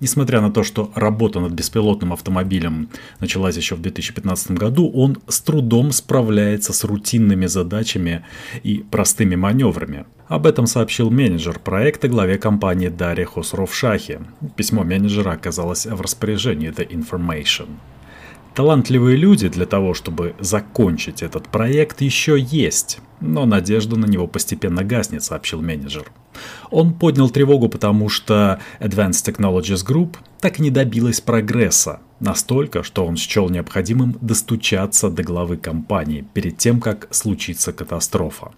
Несмотря 0.00 0.40
на 0.40 0.52
то, 0.52 0.62
что 0.62 0.92
работа 0.94 1.40
над 1.40 1.52
беспилотным 1.52 2.12
автомобилем 2.12 2.88
началась 3.18 3.56
еще 3.56 3.74
в 3.74 3.80
2015 3.80 4.52
году, 4.52 4.88
он 4.90 5.18
с 5.26 5.40
трудом 5.40 5.90
справляется 5.90 6.72
с 6.72 6.84
рутинными 6.84 7.46
задачами 7.46 8.24
и 8.62 8.84
простыми 8.90 9.34
маневрами. 9.34 10.04
Об 10.28 10.46
этом 10.46 10.66
сообщил 10.66 11.10
менеджер 11.10 11.58
проекта 11.58 12.06
главе 12.06 12.38
компании 12.38 12.88
Дарья 12.88 13.26
Хосров-Шахи. 13.26 14.20
Письмо 14.54 14.84
менеджера 14.84 15.32
оказалось 15.32 15.86
в 15.86 16.00
распоряжении 16.00 16.70
The 16.70 16.88
Information. 16.88 17.66
Талантливые 18.54 19.16
люди 19.16 19.48
для 19.48 19.66
того, 19.66 19.94
чтобы 19.94 20.34
закончить 20.38 21.22
этот 21.22 21.48
проект, 21.48 22.02
еще 22.02 22.38
есть, 22.38 23.00
но 23.20 23.46
надежда 23.46 23.96
на 23.96 24.06
него 24.06 24.26
постепенно 24.26 24.84
гаснет, 24.84 25.22
сообщил 25.24 25.60
менеджер. 25.60 26.10
Он 26.70 26.92
поднял 26.92 27.30
тревогу, 27.30 27.68
потому 27.68 28.08
что 28.08 28.60
Advanced 28.80 29.24
Technologies 29.24 29.86
Group 29.86 30.16
так 30.40 30.58
и 30.58 30.62
не 30.62 30.70
добилась 30.70 31.20
прогресса, 31.20 32.00
настолько, 32.20 32.82
что 32.82 33.06
он 33.06 33.16
счел 33.16 33.48
необходимым 33.48 34.16
достучаться 34.20 35.10
до 35.10 35.22
главы 35.22 35.56
компании 35.56 36.24
перед 36.32 36.58
тем, 36.58 36.80
как 36.80 37.08
случится 37.10 37.72
катастрофа. 37.72 38.52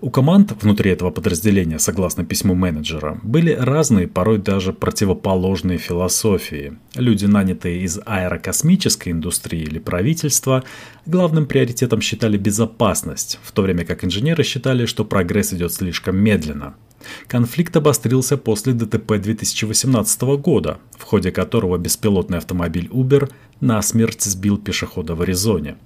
У 0.00 0.10
команд 0.10 0.52
внутри 0.62 0.90
этого 0.90 1.10
подразделения, 1.10 1.78
согласно 1.78 2.24
письму 2.24 2.54
менеджера, 2.54 3.18
были 3.22 3.52
разные, 3.52 4.06
порой 4.06 4.38
даже 4.38 4.74
противоположные 4.74 5.78
философии. 5.78 6.76
Люди, 6.94 7.24
нанятые 7.24 7.80
из 7.80 7.98
аэрокосмической 8.04 9.12
индустрии 9.12 9.62
или 9.62 9.78
правительства, 9.78 10.64
главным 11.06 11.46
приоритетом 11.46 12.02
считали 12.02 12.36
безопасность, 12.36 13.38
в 13.42 13.52
то 13.52 13.62
время 13.62 13.86
как 13.86 14.04
инженеры 14.04 14.44
считали, 14.44 14.84
что 14.84 15.04
прогресс 15.06 15.54
идет 15.54 15.72
слишком 15.72 16.16
медленно. 16.16 16.74
Конфликт 17.28 17.76
обострился 17.76 18.36
после 18.36 18.72
ДТП 18.72 19.18
2018 19.18 20.22
года, 20.38 20.78
в 20.98 21.02
ходе 21.02 21.30
которого 21.30 21.78
беспилотный 21.78 22.38
автомобиль 22.38 22.88
Uber 22.92 23.30
насмерть 23.60 24.22
сбил 24.22 24.58
пешехода 24.58 25.14
в 25.14 25.22
Аризоне. 25.22 25.76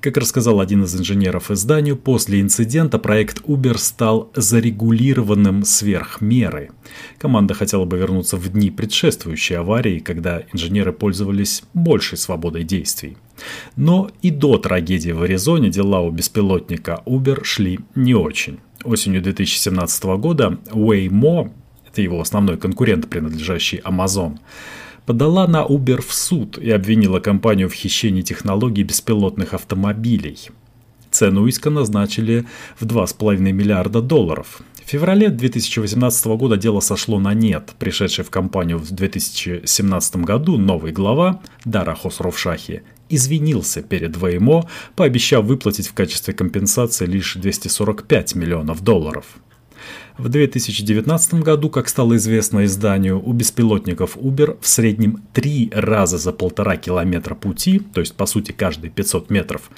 Как 0.00 0.16
рассказал 0.16 0.60
один 0.60 0.84
из 0.84 0.98
инженеров 0.98 1.50
изданию, 1.50 1.96
после 1.96 2.40
инцидента 2.40 2.98
проект 2.98 3.40
Uber 3.42 3.76
стал 3.78 4.30
зарегулированным 4.34 5.64
сверх 5.64 6.20
меры. 6.20 6.70
Команда 7.18 7.54
хотела 7.54 7.84
бы 7.84 7.98
вернуться 7.98 8.36
в 8.36 8.48
дни 8.48 8.70
предшествующей 8.70 9.58
аварии, 9.58 9.98
когда 9.98 10.42
инженеры 10.52 10.92
пользовались 10.92 11.62
большей 11.74 12.18
свободой 12.18 12.64
действий. 12.64 13.16
Но 13.76 14.10
и 14.22 14.30
до 14.30 14.58
трагедии 14.58 15.12
в 15.12 15.22
Аризоне 15.22 15.70
дела 15.70 16.00
у 16.00 16.10
беспилотника 16.10 17.02
Uber 17.06 17.44
шли 17.44 17.80
не 17.94 18.14
очень. 18.14 18.58
Осенью 18.84 19.20
2017 19.20 20.04
года 20.18 20.58
Waymo, 20.70 21.52
это 21.86 22.00
его 22.00 22.20
основной 22.20 22.56
конкурент, 22.56 23.08
принадлежащий 23.10 23.78
Amazon, 23.78 24.38
подала 25.04 25.46
на 25.46 25.64
Uber 25.64 26.00
в 26.00 26.14
суд 26.14 26.56
и 26.56 26.70
обвинила 26.70 27.20
компанию 27.20 27.68
в 27.68 27.74
хищении 27.74 28.22
технологий 28.22 28.82
беспилотных 28.82 29.52
автомобилей. 29.52 30.38
Цену 31.10 31.46
иска 31.46 31.70
назначили 31.70 32.46
в 32.78 32.86
2,5 32.86 33.38
миллиарда 33.38 34.00
долларов. 34.00 34.62
В 34.84 34.88
феврале 34.88 35.28
2018 35.28 36.26
года 36.26 36.56
дело 36.56 36.80
сошло 36.80 37.18
на 37.18 37.34
нет. 37.34 37.74
Пришедший 37.78 38.24
в 38.24 38.30
компанию 38.30 38.78
в 38.78 38.90
2017 38.90 40.16
году 40.16 40.56
новый 40.56 40.92
глава 40.92 41.40
Дара 41.64 41.94
Хосровшахи 41.94 42.82
извинился 43.10 43.82
перед 43.82 44.16
ВМО, 44.16 44.68
пообещав 44.96 45.44
выплатить 45.44 45.88
в 45.88 45.92
качестве 45.92 46.32
компенсации 46.32 47.06
лишь 47.06 47.34
245 47.34 48.34
миллионов 48.34 48.82
долларов. 48.82 49.26
В 50.16 50.28
2019 50.28 51.34
году, 51.34 51.70
как 51.70 51.88
стало 51.88 52.16
известно 52.16 52.64
изданию, 52.64 53.22
у 53.22 53.32
беспилотников 53.32 54.16
Uber 54.16 54.58
в 54.60 54.68
среднем 54.68 55.22
три 55.32 55.70
раза 55.74 56.18
за 56.18 56.32
полтора 56.32 56.76
километра 56.76 57.34
пути, 57.34 57.80
то 57.80 58.00
есть 58.00 58.14
по 58.14 58.26
сути 58.26 58.52
каждые 58.52 58.90
500 58.90 59.30
метров, 59.30 59.70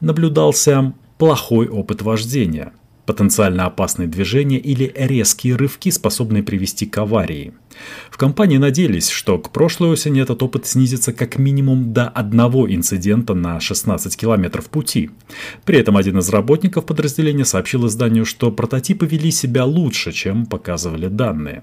наблюдался 0.00 0.92
плохой 1.18 1.68
опыт 1.68 2.02
вождения– 2.02 2.72
потенциально 3.06 3.66
опасные 3.66 4.08
движения 4.08 4.58
или 4.58 4.92
резкие 4.94 5.56
рывки, 5.56 5.90
способные 5.90 6.42
привести 6.42 6.86
к 6.86 6.98
аварии. 6.98 7.54
В 8.10 8.18
компании 8.18 8.58
надеялись, 8.58 9.08
что 9.08 9.38
к 9.38 9.50
прошлой 9.50 9.90
осени 9.90 10.20
этот 10.20 10.42
опыт 10.42 10.66
снизится 10.66 11.12
как 11.12 11.38
минимум 11.38 11.92
до 11.92 12.08
одного 12.08 12.72
инцидента 12.72 13.34
на 13.34 13.60
16 13.60 14.16
километров 14.16 14.66
пути. 14.66 15.10
При 15.64 15.78
этом 15.78 15.96
один 15.96 16.18
из 16.18 16.28
работников 16.28 16.84
подразделения 16.84 17.44
сообщил 17.44 17.86
изданию, 17.86 18.24
что 18.24 18.50
прототипы 18.50 19.06
вели 19.06 19.30
себя 19.30 19.64
лучше, 19.64 20.12
чем 20.12 20.46
показывали 20.46 21.06
данные. 21.06 21.62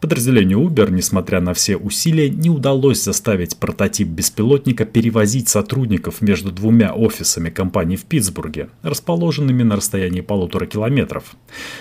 Подразделению 0.00 0.60
Uber, 0.60 0.92
несмотря 0.92 1.40
на 1.40 1.54
все 1.54 1.76
усилия, 1.76 2.30
не 2.30 2.50
удалось 2.50 3.02
заставить 3.02 3.56
прототип 3.56 4.06
беспилотника 4.06 4.84
перевозить 4.84 5.48
сотрудников 5.48 6.20
между 6.20 6.52
двумя 6.52 6.94
офисами 6.94 7.50
компании 7.50 7.96
в 7.96 8.04
Питтсбурге, 8.04 8.68
расположенными 8.82 9.64
на 9.64 9.74
расстоянии 9.74 10.20
полутора 10.20 10.66
километров. 10.66 11.34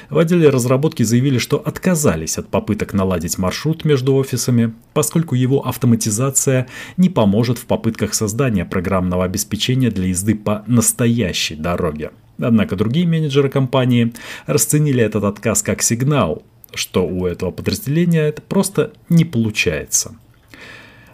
В 0.10 0.18
отделе 0.18 0.50
разработки 0.50 1.04
заявили, 1.04 1.38
что 1.38 1.58
отказались 1.58 2.40
от 2.40 2.48
попыток 2.48 2.94
наладить 2.94 3.38
маршрут 3.38 3.86
между 3.86 4.16
офисами, 4.16 4.74
поскольку 4.96 5.36
его 5.36 5.68
автоматизация 5.68 6.68
не 6.98 7.10
поможет 7.10 7.60
в 7.60 7.68
попытках 7.68 8.16
создания 8.16 8.66
программного 8.66 9.26
обеспечения 9.26 9.92
для 9.92 10.08
езды 10.08 10.34
по 10.34 10.64
настоящей 10.66 11.54
дороге. 11.54 12.10
Однако 12.40 12.76
другие 12.76 13.08
менеджеры 13.08 13.50
компании 13.50 14.14
расценили 14.48 15.04
этот 15.04 15.24
отказ 15.24 15.62
как 15.62 15.84
сигнал, 15.84 16.44
что 16.74 17.08
у 17.08 17.26
этого 17.26 17.52
подразделения 17.52 18.22
это 18.22 18.42
просто 18.42 18.94
не 19.10 19.26
получается. 19.26 20.16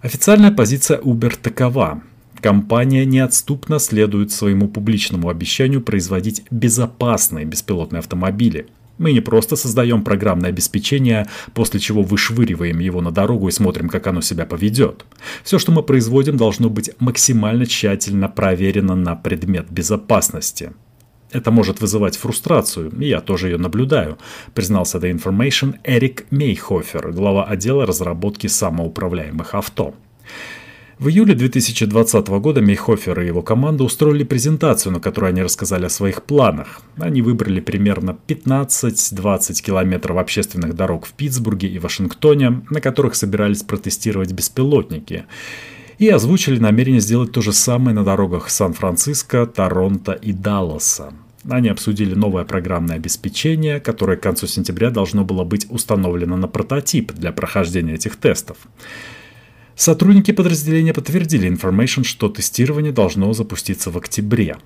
Официальная 0.02 0.52
позиция 0.52 1.00
Uber 1.00 1.38
такова. 1.42 2.02
Компания 2.42 3.06
неотступно 3.06 3.80
следует 3.80 4.32
своему 4.32 4.68
публичному 4.68 5.30
обещанию 5.30 5.82
производить 5.82 6.44
безопасные 6.52 7.46
беспилотные 7.46 8.00
автомобили. 8.00 8.68
Мы 8.98 9.14
не 9.14 9.22
просто 9.22 9.56
создаем 9.56 10.04
программное 10.04 10.50
обеспечение, 10.50 11.28
после 11.54 11.80
чего 11.80 12.04
вышвыриваем 12.04 12.80
его 12.80 13.02
на 13.02 13.12
дорогу 13.12 13.48
и 13.48 13.52
смотрим, 13.52 13.90
как 13.90 14.06
оно 14.08 14.22
себя 14.22 14.46
поведет. 14.46 15.06
Все, 15.44 15.58
что 15.58 15.72
мы 15.72 15.84
производим, 15.84 16.38
должно 16.38 16.70
быть 16.70 16.92
максимально 17.00 17.66
тщательно 17.66 18.28
проверено 18.28 18.96
на 18.96 19.16
предмет 19.16 19.72
безопасности. 19.72 20.74
Это 21.34 21.50
может 21.50 21.82
вызывать 21.82 22.16
фрустрацию, 22.16 22.92
и 23.00 23.08
я 23.08 23.20
тоже 23.20 23.50
ее 23.50 23.58
наблюдаю, 23.58 24.20
признался 24.54 25.00
The 25.00 25.12
Information 25.12 25.76
Эрик 25.84 26.26
Мейхофер, 26.30 27.12
глава 27.12 27.46
отдела 27.46 27.88
разработки 27.88 28.46
самоуправляемых 28.46 29.56
авто. 29.56 29.96
В 31.00 31.10
июле 31.10 31.34
2020 31.34 32.28
года 32.28 32.62
Мейхофер 32.62 33.20
и 33.20 33.26
его 33.26 33.42
команда 33.42 33.84
устроили 33.84 34.24
презентацию, 34.24 34.94
на 34.94 35.00
которой 35.00 35.32
они 35.32 35.42
рассказали 35.42 35.86
о 35.86 35.90
своих 35.90 36.22
планах. 36.22 36.82
Они 36.98 37.24
выбрали 37.24 37.60
примерно 37.60 38.16
15-20 38.28 39.62
километров 39.64 40.18
общественных 40.18 40.76
дорог 40.76 41.08
в 41.08 41.14
Питтсбурге 41.14 41.68
и 41.68 41.80
Вашингтоне, 41.80 42.62
на 42.70 42.80
которых 42.80 43.16
собирались 43.16 43.64
протестировать 43.64 44.32
беспилотники 44.34 45.26
и 45.98 46.10
озвучили 46.10 46.60
намерение 46.60 47.02
сделать 47.02 47.32
то 47.32 47.42
же 47.42 47.54
самое 47.54 47.96
на 47.96 48.04
дорогах 48.04 48.50
Сан-Франциско, 48.50 49.48
Торонто 49.48 50.12
и 50.12 50.32
Далласа. 50.32 51.14
Они 51.50 51.68
обсудили 51.68 52.14
новое 52.14 52.46
программное 52.46 52.96
обеспечение, 52.96 53.80
которое 53.80 54.16
к 54.16 54.24
концу 54.24 54.48
сентября 54.48 54.92
должно 54.92 55.26
было 55.26 55.44
быть 55.44 55.68
установлено 55.70 56.38
на 56.38 56.48
прототип 56.48 57.12
для 57.12 57.32
прохождения 57.34 57.96
этих 57.96 58.16
тестов. 58.16 58.58
Сотрудники 59.76 60.32
подразделения 60.32 60.94
подтвердили 60.94 61.52
Information, 61.52 62.04
что 62.04 62.30
тестирование 62.30 62.94
должно 62.94 63.34
запуститься 63.34 63.92
в 63.92 63.98
октябре. 63.98 64.58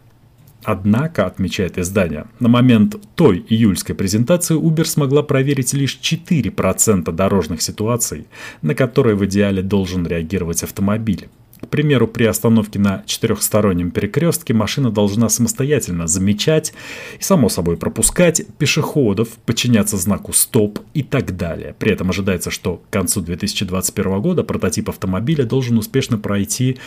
Однако, 0.64 1.26
отмечает 1.26 1.78
издание, 1.78 2.26
на 2.40 2.50
момент 2.50 2.96
той 3.16 3.46
июльской 3.48 3.96
презентации 3.96 4.60
Uber 4.60 4.84
смогла 4.84 5.24
проверить 5.24 5.74
лишь 5.74 5.98
4% 5.98 7.12
дорожных 7.12 7.62
ситуаций, 7.62 8.28
на 8.62 8.76
которые 8.76 9.16
в 9.16 9.26
идеале 9.26 9.62
должен 9.62 10.06
реагировать 10.06 10.64
автомобиль. 10.64 11.30
К 11.62 11.68
примеру, 11.68 12.08
при 12.08 12.26
остановке 12.26 12.80
на 12.80 13.04
четырехстороннем 13.06 13.92
перекрестке 13.92 14.54
машина 14.54 14.92
должна 14.92 15.30
самостоятельно 15.30 16.08
замечать 16.08 16.74
и, 17.20 17.24
само 17.24 17.50
собой, 17.50 17.78
пропускать 17.78 18.44
пешеходов, 18.58 19.30
подчиняться 19.46 19.98
знаку 19.98 20.34
«стоп» 20.34 20.80
и 20.94 21.04
так 21.04 21.36
далее. 21.36 21.76
При 21.78 21.92
этом 21.92 22.10
ожидается, 22.10 22.52
что 22.52 22.78
к 22.78 22.94
концу 22.94 23.22
2021 23.22 24.22
года 24.22 24.44
прототип 24.44 24.90
автомобиля 24.90 25.46
должен 25.46 25.78
успешно 25.78 26.18
пройти 26.18 26.78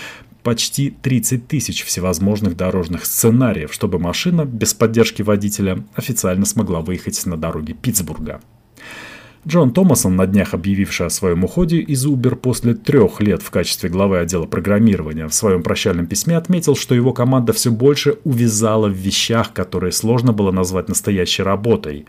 почти 0.43 0.91
30 0.91 1.49
тысяч 1.49 1.85
всевозможных 1.85 2.57
дорожных 2.57 3.05
сценариев, 3.05 3.73
чтобы 3.73 3.99
машина 3.99 4.45
без 4.45 4.73
поддержки 4.75 5.23
водителя 5.23 5.85
официально 5.95 6.47
смогла 6.47 6.81
выехать 6.81 7.25
на 7.27 7.37
дороге 7.37 7.75
Питтсбурга. 7.75 8.41
Джон 9.49 9.73
Томасон, 9.73 10.17
на 10.17 10.27
днях 10.27 10.53
объявивший 10.53 11.07
о 11.07 11.11
своем 11.11 11.45
уходе 11.45 11.79
из 11.79 12.07
Uber 12.07 12.37
после 12.37 12.75
трех 12.75 13.23
лет 13.23 13.41
в 13.41 13.51
качестве 13.51 13.89
главы 13.89 14.19
отдела 14.19 14.45
программирования, 14.45 15.27
в 15.27 15.33
своем 15.33 15.63
прощальном 15.63 16.07
письме 16.07 16.37
отметил, 16.37 16.77
что 16.77 16.95
его 16.95 17.15
команда 17.15 17.55
все 17.55 17.71
больше 17.71 18.19
увязала 18.25 18.87
в 18.87 18.93
вещах, 18.93 19.55
которые 19.55 19.93
сложно 19.93 20.35
было 20.35 20.51
назвать 20.51 20.89
настоящей 20.89 21.43
работой, 21.43 22.05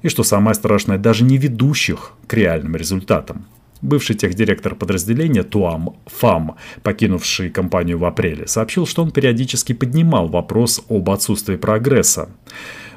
и 0.00 0.08
что 0.08 0.22
самое 0.22 0.54
страшное, 0.54 0.96
даже 0.96 1.22
не 1.22 1.36
ведущих 1.36 2.12
к 2.26 2.32
реальным 2.32 2.74
результатам. 2.76 3.44
Бывший 3.82 4.16
техдиректор 4.16 4.74
подразделения 4.74 5.42
Туам 5.42 5.96
Фам, 6.06 6.56
покинувший 6.82 7.50
компанию 7.50 7.98
в 7.98 8.06
апреле, 8.06 8.46
сообщил, 8.46 8.86
что 8.86 9.02
он 9.02 9.10
периодически 9.10 9.74
поднимал 9.74 10.28
вопрос 10.28 10.82
об 10.88 11.10
отсутствии 11.10 11.56
прогресса. 11.56 12.30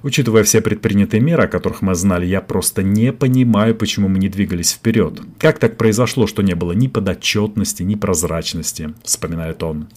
Учитывая 0.04 0.44
все 0.44 0.62
предпринятые 0.62 1.22
меры, 1.22 1.44
о 1.44 1.48
которых 1.48 1.82
мы 1.82 1.96
знали, 1.96 2.26
я 2.26 2.42
просто 2.42 2.84
не 2.84 3.14
понимаю, 3.14 3.74
почему 3.74 4.10
мы 4.10 4.20
не 4.20 4.28
двигались 4.28 4.74
вперед. 4.74 5.22
Как 5.40 5.60
так 5.60 5.78
произошло, 5.78 6.28
что 6.28 6.44
не 6.44 6.56
было 6.56 6.74
ни 6.74 6.88
подотчетности, 6.88 7.84
ни 7.84 7.96
прозрачности, 7.96 8.94
вспоминает 9.04 9.64
он. 9.64 9.88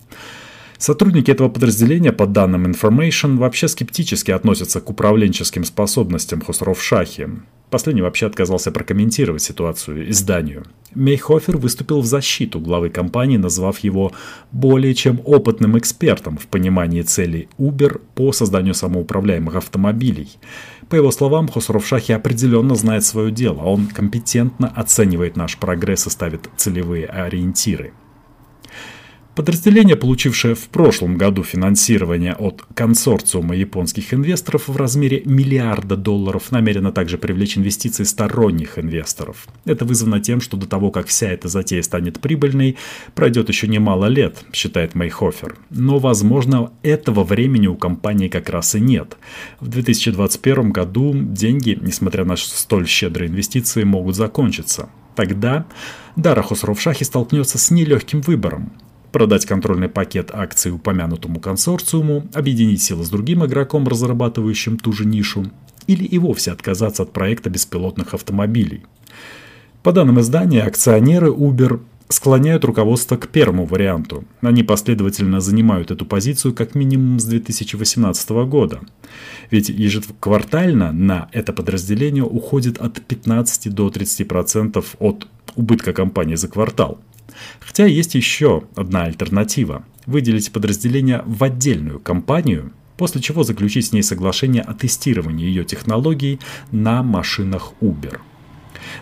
Сотрудники 0.78 1.30
этого 1.30 1.48
подразделения, 1.48 2.12
по 2.12 2.26
данным 2.26 2.66
Information, 2.66 3.36
вообще 3.36 3.68
скептически 3.68 4.30
относятся 4.30 4.80
к 4.80 4.90
управленческим 4.90 5.64
способностям 5.64 6.42
Хусров 6.42 6.82
Шахи. 6.82 7.28
Последний 7.70 8.02
вообще 8.02 8.26
отказался 8.26 8.70
прокомментировать 8.70 9.42
ситуацию 9.42 10.08
изданию. 10.10 10.64
Мейхофер 10.94 11.56
выступил 11.56 12.00
в 12.00 12.06
защиту 12.06 12.60
главы 12.60 12.90
компании, 12.90 13.38
назвав 13.38 13.80
его 13.80 14.12
более 14.52 14.94
чем 14.94 15.20
опытным 15.24 15.76
экспертом 15.76 16.38
в 16.38 16.46
понимании 16.46 17.02
целей 17.02 17.48
Uber 17.58 18.00
по 18.14 18.32
созданию 18.32 18.74
самоуправляемых 18.74 19.56
автомобилей. 19.56 20.28
По 20.88 20.94
его 20.94 21.10
словам, 21.10 21.48
Хосров 21.48 21.84
Шахи 21.84 22.12
определенно 22.12 22.76
знает 22.76 23.04
свое 23.04 23.32
дело, 23.32 23.62
он 23.62 23.88
компетентно 23.88 24.68
оценивает 24.68 25.36
наш 25.36 25.58
прогресс 25.58 26.06
и 26.06 26.10
ставит 26.10 26.48
целевые 26.56 27.06
ориентиры. 27.06 27.92
Подразделение, 29.36 29.96
получившее 29.96 30.54
в 30.54 30.66
прошлом 30.68 31.18
году 31.18 31.42
финансирование 31.42 32.32
от 32.32 32.64
консорциума 32.72 33.54
японских 33.54 34.14
инвесторов 34.14 34.66
в 34.66 34.74
размере 34.78 35.20
миллиарда 35.26 35.94
долларов, 35.98 36.50
намерено 36.52 36.90
также 36.90 37.18
привлечь 37.18 37.58
инвестиции 37.58 38.04
сторонних 38.04 38.78
инвесторов. 38.78 39.46
Это 39.66 39.84
вызвано 39.84 40.20
тем, 40.20 40.40
что 40.40 40.56
до 40.56 40.66
того, 40.66 40.90
как 40.90 41.08
вся 41.08 41.28
эта 41.28 41.48
затея 41.48 41.82
станет 41.82 42.18
прибыльной, 42.18 42.78
пройдет 43.14 43.50
еще 43.50 43.68
немало 43.68 44.06
лет, 44.06 44.42
считает 44.54 44.94
Мейхофер. 44.94 45.56
Но, 45.68 45.98
возможно, 45.98 46.72
этого 46.82 47.22
времени 47.22 47.66
у 47.66 47.74
компании 47.74 48.28
как 48.28 48.48
раз 48.48 48.74
и 48.74 48.80
нет. 48.80 49.18
В 49.60 49.68
2021 49.68 50.70
году 50.70 51.12
деньги, 51.14 51.78
несмотря 51.78 52.24
на 52.24 52.36
столь 52.36 52.88
щедрые 52.88 53.28
инвестиции, 53.28 53.84
могут 53.84 54.16
закончиться. 54.16 54.88
Тогда 55.14 55.66
Дара 56.16 56.40
Хосровшахи 56.40 57.04
столкнется 57.04 57.58
с 57.58 57.70
нелегким 57.70 58.22
выбором 58.22 58.72
продать 59.12 59.46
контрольный 59.46 59.88
пакет 59.88 60.30
акций 60.32 60.72
упомянутому 60.72 61.40
консорциуму, 61.40 62.26
объединить 62.34 62.82
силы 62.82 63.04
с 63.04 63.08
другим 63.08 63.44
игроком, 63.44 63.88
разрабатывающим 63.88 64.78
ту 64.78 64.92
же 64.92 65.04
нишу, 65.04 65.50
или 65.86 66.04
и 66.04 66.18
вовсе 66.18 66.52
отказаться 66.52 67.02
от 67.04 67.12
проекта 67.12 67.50
беспилотных 67.50 68.14
автомобилей. 68.14 68.84
По 69.82 69.92
данным 69.92 70.20
издания, 70.20 70.62
акционеры 70.62 71.28
Uber 71.28 71.80
склоняют 72.08 72.64
руководство 72.64 73.16
к 73.16 73.28
первому 73.28 73.66
варианту. 73.66 74.24
Они 74.40 74.62
последовательно 74.62 75.40
занимают 75.40 75.90
эту 75.90 76.06
позицию 76.06 76.54
как 76.54 76.74
минимум 76.74 77.18
с 77.18 77.24
2018 77.24 78.30
года. 78.48 78.80
Ведь 79.50 79.68
ежеквартально 79.68 80.92
на 80.92 81.28
это 81.32 81.52
подразделение 81.52 82.24
уходит 82.24 82.78
от 82.78 83.00
15 83.00 83.74
до 83.74 83.88
30% 83.88 84.84
от 84.98 85.26
убытка 85.56 85.92
компании 85.92 86.36
за 86.36 86.48
квартал. 86.48 86.98
Хотя 87.60 87.86
есть 87.86 88.14
еще 88.14 88.64
одна 88.74 89.04
альтернатива– 89.04 89.84
выделить 90.06 90.52
подразделение 90.52 91.22
в 91.26 91.42
отдельную 91.42 92.00
компанию, 92.00 92.72
после 92.96 93.20
чего 93.20 93.42
заключить 93.42 93.86
с 93.86 93.92
ней 93.92 94.02
соглашение 94.02 94.62
о 94.62 94.74
тестировании 94.74 95.46
ее 95.46 95.64
технологий 95.64 96.40
на 96.70 97.02
машинах 97.02 97.72
Uber. 97.80 98.18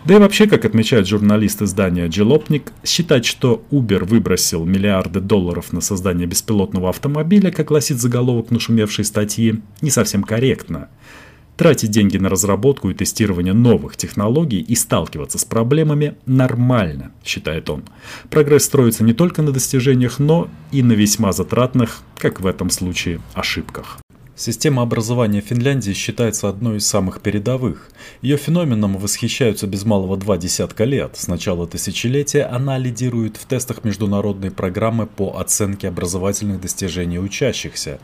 Да 0.05 0.15
и 0.15 0.19
вообще, 0.19 0.47
как 0.47 0.65
отмечает 0.65 1.07
журналист 1.07 1.61
издания 1.61 2.07
Джелопник, 2.07 2.71
считать, 2.83 3.25
что 3.25 3.63
Uber 3.71 4.03
выбросил 4.03 4.65
миллиарды 4.65 5.19
долларов 5.19 5.73
на 5.73 5.81
создание 5.81 6.27
беспилотного 6.27 6.89
автомобиля, 6.89 7.51
как 7.51 7.67
гласит 7.67 7.99
заголовок 7.99 8.51
нашумевшей 8.51 9.05
статьи, 9.05 9.61
не 9.81 9.89
совсем 9.89 10.23
корректно. 10.23 10.89
Тратить 11.57 11.91
деньги 11.91 12.17
на 12.17 12.29
разработку 12.29 12.89
и 12.89 12.93
тестирование 12.93 13.53
новых 13.53 13.95
технологий 13.95 14.59
и 14.59 14.75
сталкиваться 14.75 15.37
с 15.37 15.45
проблемами 15.45 16.15
нормально, 16.25 17.11
считает 17.23 17.69
он. 17.69 17.83
Прогресс 18.29 18.65
строится 18.65 19.05
не 19.05 19.13
только 19.13 19.41
на 19.41 19.51
достижениях, 19.51 20.19
но 20.19 20.49
и 20.71 20.83
на 20.83 20.91
весьма 20.91 21.31
затратных, 21.31 22.01
как 22.17 22.41
в 22.41 22.47
этом 22.47 22.69
случае, 22.69 23.21
ошибках. 23.33 23.99
Система 24.37 24.81
образования 24.81 25.39
Финляндии 25.39 25.93
считается 25.93 26.49
одной 26.49 26.77
из 26.77 26.85
самых 26.85 27.21
передовых. 27.21 27.89
Ее 28.21 28.35
феноменом 28.35 28.97
восхищаются 28.97 29.65
без 29.65 29.85
малого 29.85 30.17
два 30.17 30.37
десятка 30.37 30.83
лет. 30.83 31.15
С 31.15 31.29
начала 31.29 31.65
тысячелетия 31.65 32.43
она 32.43 32.77
лидирует 32.77 33.37
в 33.37 33.45
тестах 33.45 33.85
международной 33.85 34.51
программы 34.51 35.07
по 35.07 35.37
оценке 35.39 35.87
образовательных 35.87 36.59
достижений 36.59 37.17
учащихся, 37.17 37.99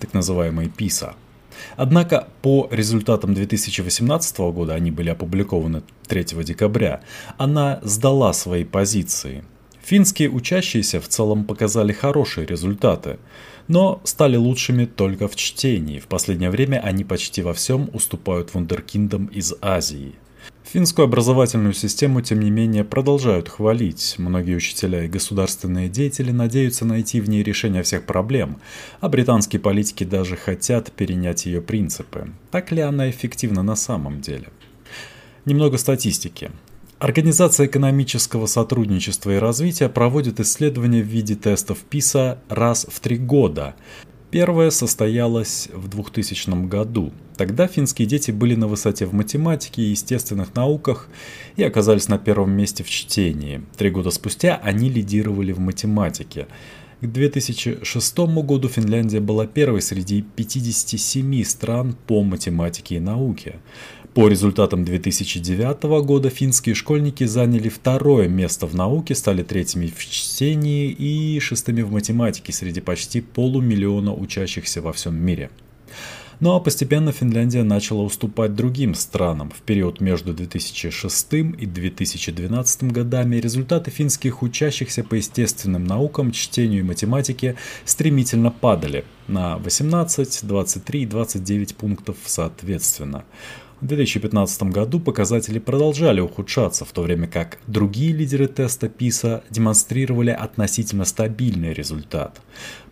так 0.00 0.12
называемой 0.12 0.68
ПИСА. 0.68 1.14
Однако 1.76 2.28
по 2.42 2.68
результатам 2.70 3.34
2018 3.34 4.38
года, 4.38 4.74
они 4.74 4.90
были 4.90 5.10
опубликованы 5.10 5.82
3 6.08 6.24
декабря, 6.44 7.00
она 7.38 7.80
сдала 7.82 8.32
свои 8.32 8.64
позиции. 8.64 9.44
Финские 9.82 10.30
учащиеся 10.30 11.00
в 11.00 11.08
целом 11.08 11.44
показали 11.44 11.92
хорошие 11.92 12.46
результаты– 12.46 13.18
но 13.68 14.00
стали 14.04 14.36
лучшими 14.36 14.84
только 14.84 15.28
в 15.28 15.36
чтении. 15.36 15.98
В 15.98 16.06
последнее 16.06 16.50
время 16.50 16.80
они 16.82 17.04
почти 17.04 17.42
во 17.42 17.52
всем 17.52 17.90
уступают 17.92 18.54
вундеркиндам 18.54 19.26
из 19.26 19.54
Азии. 19.60 20.14
Финскую 20.76 21.06
образовательную 21.06 21.72
систему, 21.72 22.20
тем 22.20 22.40
не 22.40 22.50
менее, 22.50 22.84
продолжают 22.84 23.48
хвалить. 23.48 24.16
Многие 24.18 24.56
учителя 24.56 25.04
и 25.04 25.08
государственные 25.08 25.88
деятели 25.88 26.32
надеются 26.32 26.84
найти 26.84 27.22
в 27.22 27.30
ней 27.30 27.42
решение 27.42 27.82
всех 27.82 28.04
проблем, 28.04 28.58
а 29.00 29.08
британские 29.08 29.58
политики 29.58 30.04
даже 30.04 30.36
хотят 30.36 30.92
перенять 30.92 31.46
ее 31.46 31.62
принципы. 31.62 32.30
Так 32.50 32.72
ли 32.72 32.82
она 32.82 33.08
эффективна 33.08 33.62
на 33.62 33.74
самом 33.74 34.20
деле? 34.20 34.48
Немного 35.46 35.78
статистики. 35.78 36.50
Организация 36.98 37.68
экономического 37.68 38.44
сотрудничества 38.44 39.30
и 39.30 39.38
развития 39.38 39.88
проводит 39.88 40.40
исследования 40.40 41.00
в 41.00 41.06
виде 41.06 41.36
тестов 41.36 41.78
ПИСА 41.88 42.42
раз 42.50 42.86
в 42.90 43.00
три 43.00 43.16
года. 43.16 43.76
Первое 44.30 44.70
состоялось 44.70 45.68
в 45.72 45.88
2000 45.88 46.66
году. 46.66 47.12
Тогда 47.36 47.68
финские 47.68 48.08
дети 48.08 48.32
были 48.32 48.56
на 48.56 48.66
высоте 48.66 49.06
в 49.06 49.14
математике 49.14 49.82
и 49.82 49.90
естественных 49.90 50.54
науках 50.54 51.08
и 51.54 51.62
оказались 51.62 52.08
на 52.08 52.18
первом 52.18 52.50
месте 52.50 52.82
в 52.82 52.90
чтении. 52.90 53.62
Три 53.76 53.90
года 53.90 54.10
спустя 54.10 54.60
они 54.62 54.88
лидировали 54.88 55.52
в 55.52 55.60
математике. 55.60 56.48
К 57.02 57.06
2006 57.06 58.18
году 58.18 58.68
Финляндия 58.68 59.20
была 59.20 59.46
первой 59.46 59.82
среди 59.82 60.22
57 60.22 61.44
стран 61.44 61.94
по 62.06 62.22
математике 62.22 62.96
и 62.96 63.00
науке. 63.00 63.56
По 64.16 64.28
результатам 64.28 64.82
2009 64.82 65.82
года 66.02 66.30
финские 66.30 66.74
школьники 66.74 67.24
заняли 67.24 67.68
второе 67.68 68.28
место 68.28 68.66
в 68.66 68.74
науке, 68.74 69.14
стали 69.14 69.42
третьими 69.42 69.88
в 69.88 70.02
чтении 70.06 70.88
и 70.88 71.38
шестыми 71.38 71.82
в 71.82 71.92
математике 71.92 72.50
среди 72.50 72.80
почти 72.80 73.20
полумиллиона 73.20 74.14
учащихся 74.14 74.80
во 74.80 74.94
всем 74.94 75.22
мире. 75.22 75.50
Ну 76.40 76.54
а 76.54 76.60
постепенно 76.60 77.12
Финляндия 77.12 77.62
начала 77.62 78.00
уступать 78.00 78.54
другим 78.54 78.94
странам. 78.94 79.50
В 79.50 79.60
период 79.60 80.00
между 80.00 80.32
2006 80.32 81.34
и 81.34 81.66
2012 81.66 82.84
годами 82.84 83.36
результаты 83.36 83.90
финских 83.90 84.42
учащихся 84.42 85.04
по 85.04 85.16
естественным 85.16 85.84
наукам, 85.84 86.32
чтению 86.32 86.80
и 86.80 86.84
математике 86.84 87.56
стремительно 87.84 88.50
падали 88.50 89.04
на 89.28 89.58
18, 89.58 90.46
23 90.46 91.02
и 91.02 91.06
29 91.06 91.76
пунктов 91.76 92.16
соответственно. 92.24 93.26
В 93.80 93.86
2015 93.86 94.62
году 94.64 95.00
показатели 95.00 95.58
продолжали 95.58 96.20
ухудшаться, 96.20 96.86
в 96.86 96.92
то 96.92 97.02
время 97.02 97.28
как 97.28 97.58
другие 97.66 98.12
лидеры 98.12 98.48
теста 98.48 98.88
ПИСа 98.88 99.44
демонстрировали 99.50 100.30
относительно 100.30 101.04
стабильный 101.04 101.74
результат. 101.74 102.40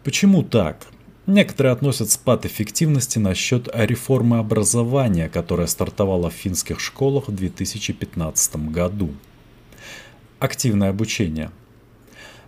Почему 0.03 0.43
так? 0.43 0.87
Некоторые 1.27 1.73
относят 1.73 2.11
спад 2.11 2.45
эффективности 2.45 3.19
на 3.19 3.35
счет 3.35 3.67
реформы 3.73 4.39
образования, 4.39 5.31
которая 5.31 5.69
стартовала 5.69 6.29
в 6.29 6.35
финских 6.35 6.81
школах 6.81 7.29
в 7.29 7.35
2015 7.35 8.57
году. 8.71 9.15
Активное 10.39 10.91
обучение– 10.91 11.51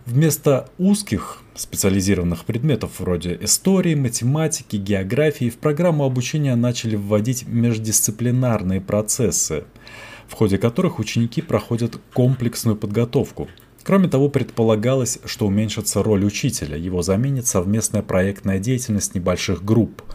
Вместо 0.07 0.69
узких 0.77 1.41
специализированных 1.53 2.45
предметов 2.45 2.91
вроде 2.99 3.37
истории, 3.41 3.93
математики, 3.93 4.77
географии 4.77 5.49
в 5.49 5.57
программу 5.57 6.05
обучения 6.05 6.55
начали 6.55 6.95
вводить 6.95 7.45
междисциплинарные 7.45 8.79
процессы, 8.79 9.65
в 10.29 10.33
ходе 10.33 10.57
которых 10.59 10.99
ученики 10.99 11.41
проходят 11.41 11.99
комплексную 12.13 12.77
подготовку. 12.77 13.49
Кроме 13.83 14.07
того, 14.07 14.29
предполагалось, 14.29 15.19
что 15.25 15.45
уменьшится 15.45 16.01
роль 16.01 16.23
учителя, 16.23 16.77
его 16.77 17.01
заменит 17.01 17.45
совместная 17.45 18.01
проектная 18.01 18.59
деятельность 18.59 19.13
небольших 19.13 19.65
групп– 19.65 20.03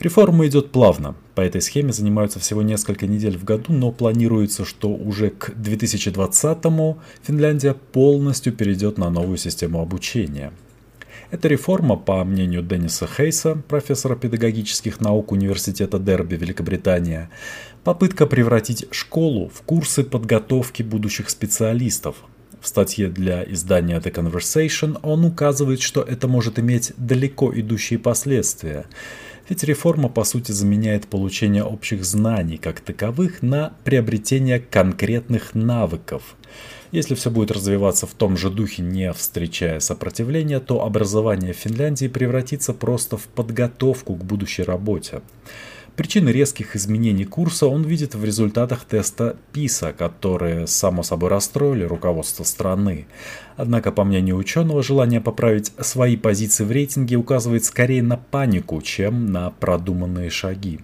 Реформа 0.00 0.46
идет 0.46 0.72
плавно. 0.72 1.14
По 1.34 1.42
этой 1.42 1.60
схеме 1.60 1.92
занимаются 1.92 2.38
всего 2.40 2.62
несколько 2.62 3.06
недель 3.06 3.36
в 3.36 3.44
году, 3.44 3.74
но 3.74 3.92
планируется, 3.92 4.64
что 4.64 4.88
уже 4.88 5.28
к 5.28 5.50
2020-му 5.50 6.98
Финляндия 7.22 7.74
полностью 7.74 8.54
перейдет 8.54 8.96
на 8.96 9.10
новую 9.10 9.36
систему 9.36 9.82
обучения. 9.82 10.52
Эта 11.30 11.48
реформа, 11.48 11.96
по 11.96 12.24
мнению 12.24 12.62
Денниса 12.62 13.06
Хейса, 13.06 13.62
профессора 13.68 14.16
педагогических 14.16 15.02
наук 15.02 15.32
Университета 15.32 15.98
Дерби, 15.98 16.36
Великобритания, 16.36 17.28
попытка 17.84 18.26
превратить 18.26 18.86
школу 18.92 19.50
в 19.54 19.60
курсы 19.60 20.02
подготовки 20.02 20.82
будущих 20.82 21.28
специалистов. 21.28 22.16
В 22.62 22.68
статье 22.68 23.08
для 23.08 23.44
издания 23.44 23.98
The 23.98 24.12
Conversation 24.12 24.98
он 25.02 25.26
указывает, 25.26 25.82
что 25.82 26.00
это 26.00 26.26
может 26.26 26.58
иметь 26.58 26.94
далеко 26.96 27.52
идущие 27.54 27.98
последствия– 27.98 28.86
ведь 29.50 29.64
реформа 29.64 30.08
по 30.08 30.22
сути 30.22 30.52
заменяет 30.52 31.08
получение 31.08 31.64
общих 31.64 32.04
знаний 32.04 32.56
как 32.56 32.80
таковых 32.80 33.42
на 33.42 33.74
приобретение 33.82 34.60
конкретных 34.60 35.56
навыков. 35.56 36.36
Если 36.92 37.16
все 37.16 37.30
будет 37.30 37.50
развиваться 37.50 38.06
в 38.06 38.14
том 38.14 38.36
же 38.36 38.48
духе, 38.48 38.82
не 38.82 39.12
встречая 39.12 39.80
сопротивления, 39.80 40.60
то 40.60 40.84
образование 40.84 41.52
в 41.52 41.56
Финляндии 41.56 42.06
превратится 42.06 42.72
просто 42.72 43.16
в 43.16 43.24
подготовку 43.24 44.14
к 44.14 44.24
будущей 44.24 44.62
работе. 44.62 45.20
Причины 46.00 46.30
резких 46.30 46.76
изменений 46.76 47.26
курса 47.26 47.66
он 47.66 47.82
видит 47.82 48.14
в 48.14 48.24
результатах 48.24 48.86
теста 48.86 49.36
ПИСа, 49.52 49.92
которые, 49.92 50.66
само 50.66 51.02
собой, 51.02 51.28
расстроили 51.28 51.84
руководство 51.84 52.42
страны. 52.42 53.06
Однако, 53.58 53.92
по 53.92 54.02
мнению 54.04 54.36
ученого, 54.36 54.82
желание 54.82 55.20
поправить 55.20 55.72
свои 55.78 56.16
позиции 56.16 56.64
в 56.64 56.70
рейтинге 56.70 57.16
указывает 57.16 57.66
скорее 57.66 58.02
на 58.02 58.16
панику, 58.16 58.80
чем 58.80 59.30
на 59.30 59.50
продуманные 59.50 60.30
шаги. 60.30 60.80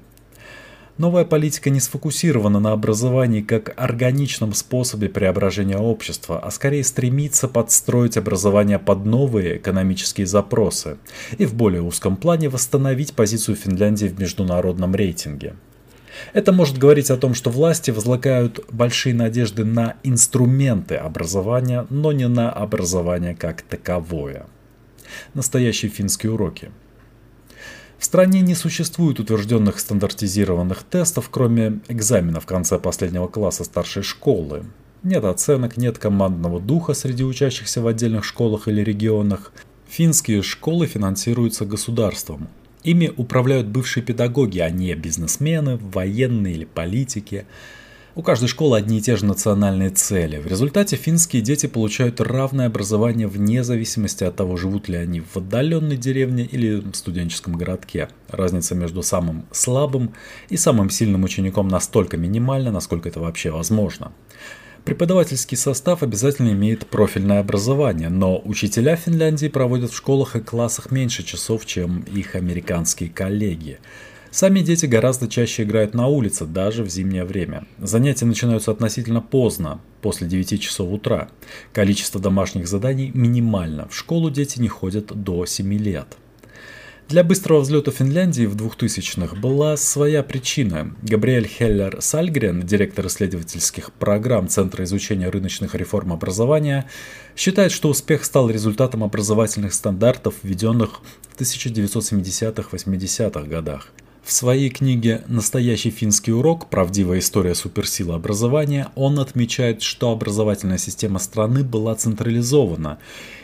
Новая 0.98 1.26
политика 1.26 1.68
не 1.68 1.78
сфокусирована 1.78 2.58
на 2.58 2.72
образовании 2.72 3.42
как 3.42 3.74
органичном 3.76 4.54
способе 4.54 5.10
преображения 5.10 5.76
общества, 5.76 6.40
а 6.42 6.50
скорее 6.50 6.84
стремится 6.84 7.48
подстроить 7.48 8.16
образование 8.16 8.78
под 8.78 9.04
новые 9.04 9.58
экономические 9.58 10.26
запросы 10.26 10.96
и 11.36 11.44
в 11.44 11.54
более 11.54 11.82
узком 11.82 12.16
плане 12.16 12.48
восстановить 12.48 13.12
позицию 13.12 13.56
Финляндии 13.56 14.06
в 14.06 14.18
международном 14.18 14.94
рейтинге. 14.94 15.56
Это 16.32 16.50
может 16.52 16.78
говорить 16.78 17.10
о 17.10 17.18
том, 17.18 17.34
что 17.34 17.50
власти 17.50 17.90
возлагают 17.90 18.64
большие 18.70 19.14
надежды 19.14 19.66
на 19.66 19.96
инструменты 20.02 20.94
образования, 20.94 21.86
но 21.90 22.12
не 22.12 22.26
на 22.26 22.50
образование 22.50 23.36
как 23.36 23.60
таковое. 23.60 24.46
Настоящие 25.34 25.90
финские 25.90 26.32
уроки– 26.32 26.70
в 27.98 28.04
стране 28.04 28.40
не 28.42 28.54
существует 28.54 29.20
утвержденных 29.20 29.78
стандартизированных 29.78 30.82
тестов, 30.82 31.28
кроме 31.30 31.80
экзамена 31.88 32.40
в 32.40 32.46
конце 32.46 32.78
последнего 32.78 33.26
класса 33.26 33.64
старшей 33.64 34.02
школы. 34.02 34.64
Нет 35.02 35.24
оценок, 35.24 35.76
нет 35.76 35.98
командного 35.98 36.60
духа 36.60 36.92
среди 36.92 37.24
учащихся 37.24 37.80
в 37.80 37.86
отдельных 37.86 38.24
школах 38.24 38.68
или 38.68 38.82
регионах. 38.82 39.52
Финские 39.88 40.42
школы 40.42 40.86
финансируются 40.86 41.64
государством. 41.64 42.48
Ими 42.82 43.12
управляют 43.16 43.66
бывшие 43.66 44.04
педагоги, 44.04 44.58
а 44.58 44.70
не 44.70 44.94
бизнесмены, 44.94 45.76
военные 45.76 46.54
или 46.54 46.64
политики. 46.64 47.46
У 48.16 48.22
каждой 48.22 48.48
школы 48.48 48.78
одни 48.78 48.96
и 48.96 49.00
те 49.02 49.14
же 49.14 49.26
национальные 49.26 49.90
цели. 49.90 50.38
В 50.38 50.46
результате 50.46 50.96
финские 50.96 51.42
дети 51.42 51.66
получают 51.66 52.18
равное 52.18 52.66
образование 52.66 53.26
вне 53.26 53.62
зависимости 53.62 54.24
от 54.24 54.34
того, 54.34 54.56
живут 54.56 54.88
ли 54.88 54.96
они 54.96 55.20
в 55.20 55.36
отдаленной 55.36 55.98
деревне 55.98 56.46
или 56.46 56.82
студенческом 56.94 57.58
городке. 57.58 58.08
Разница 58.30 58.74
между 58.74 59.02
самым 59.02 59.44
слабым 59.52 60.14
и 60.48 60.56
самым 60.56 60.88
сильным 60.88 61.24
учеником 61.24 61.68
настолько 61.68 62.16
минимальна, 62.16 62.72
насколько 62.72 63.06
это 63.10 63.20
вообще 63.20 63.50
возможно. 63.50 64.12
Преподавательский 64.86 65.58
состав 65.58 66.02
обязательно 66.02 66.52
имеет 66.52 66.86
профильное 66.86 67.40
образование, 67.40 68.08
но 68.08 68.40
учителя 68.42 68.96
Финляндии 68.96 69.48
проводят 69.48 69.90
в 69.90 69.96
школах 69.96 70.36
и 70.36 70.40
классах 70.40 70.90
меньше 70.90 71.22
часов, 71.22 71.66
чем 71.66 72.00
их 72.00 72.34
американские 72.34 73.10
коллеги. 73.10 73.78
Сами 74.30 74.60
дети 74.60 74.86
гораздо 74.86 75.28
чаще 75.28 75.62
играют 75.62 75.94
на 75.94 76.08
улице, 76.08 76.44
даже 76.44 76.84
в 76.84 76.88
зимнее 76.88 77.24
время. 77.24 77.66
Занятия 77.78 78.26
начинаются 78.26 78.70
относительно 78.70 79.20
поздно, 79.20 79.80
после 80.02 80.26
9 80.26 80.60
часов 80.60 80.92
утра. 80.92 81.28
Количество 81.72 82.20
домашних 82.20 82.68
заданий 82.68 83.10
минимально. 83.14 83.88
В 83.88 83.96
школу 83.96 84.30
дети 84.30 84.60
не 84.60 84.68
ходят 84.68 85.06
до 85.06 85.46
7 85.46 85.72
лет. 85.74 86.16
Для 87.08 87.22
быстрого 87.22 87.60
взлета 87.60 87.92
Финляндии 87.92 88.46
в 88.46 88.56
2000-х 88.56 89.36
была 89.36 89.76
своя 89.76 90.24
причина. 90.24 90.92
Габриэль 91.02 91.46
Хеллер 91.46 91.98
Сальгрен, 92.00 92.62
директор 92.62 93.06
исследовательских 93.06 93.92
программ 93.92 94.48
Центра 94.48 94.82
изучения 94.82 95.28
рыночных 95.28 95.76
реформ 95.76 96.12
образования, 96.12 96.90
считает, 97.36 97.70
что 97.70 97.90
успех 97.90 98.24
стал 98.24 98.50
результатом 98.50 99.04
образовательных 99.04 99.72
стандартов, 99.72 100.34
введенных 100.42 101.00
в 101.30 101.40
1970-80-х 101.40 103.42
годах. 103.42 103.92
В 104.26 104.32
своей 104.32 104.70
книге 104.70 105.22
«Настоящий 105.28 105.90
финский 105.90 106.32
урок. 106.32 106.68
Правдивая 106.68 107.20
история 107.20 107.54
суперсилы 107.54 108.14
образования» 108.14 108.88
он 108.96 109.20
отмечает, 109.20 109.82
что 109.82 110.10
образовательная 110.10 110.78
система 110.78 111.20
страны 111.20 111.62
была 111.62 111.94
централизована 111.94 112.98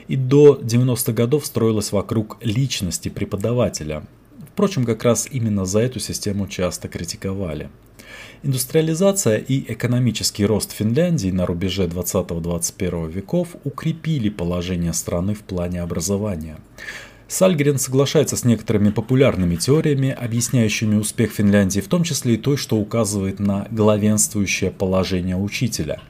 и 0.08 0.16
до 0.16 0.60
90-х 0.60 1.12
годов 1.12 1.46
строилась 1.46 1.92
вокруг 1.92 2.36
личности 2.40 3.10
преподавателя. 3.10 4.04
Впрочем, 4.52 4.84
как 4.84 5.04
раз 5.04 5.28
именно 5.30 5.66
за 5.66 5.78
эту 5.78 6.00
систему 6.00 6.48
часто 6.48 6.88
критиковали. 6.88 7.70
Индустриализация 8.42 9.36
и 9.36 9.72
экономический 9.72 10.44
рост 10.44 10.72
Финляндии 10.72 11.30
на 11.30 11.46
рубеже 11.46 11.84
20-21 11.84 13.08
веков 13.08 13.54
укрепили 13.62 14.30
положение 14.30 14.92
страны 14.94 15.34
в 15.34 15.42
плане 15.42 15.80
образования. 15.80 16.58
Сальгрен 17.32 17.78
соглашается 17.78 18.36
с 18.36 18.44
некоторыми 18.44 18.90
популярными 18.90 19.56
теориями, 19.56 20.10
объясняющими 20.10 20.96
успех 20.96 21.32
Финляндии, 21.32 21.80
в 21.80 21.88
том 21.88 22.04
числе 22.04 22.34
и 22.34 22.36
той, 22.36 22.58
что 22.58 22.76
указывает 22.76 23.38
на 23.38 23.66
главенствующее 23.70 24.70
положение 24.70 25.36
учителя. 25.36 26.02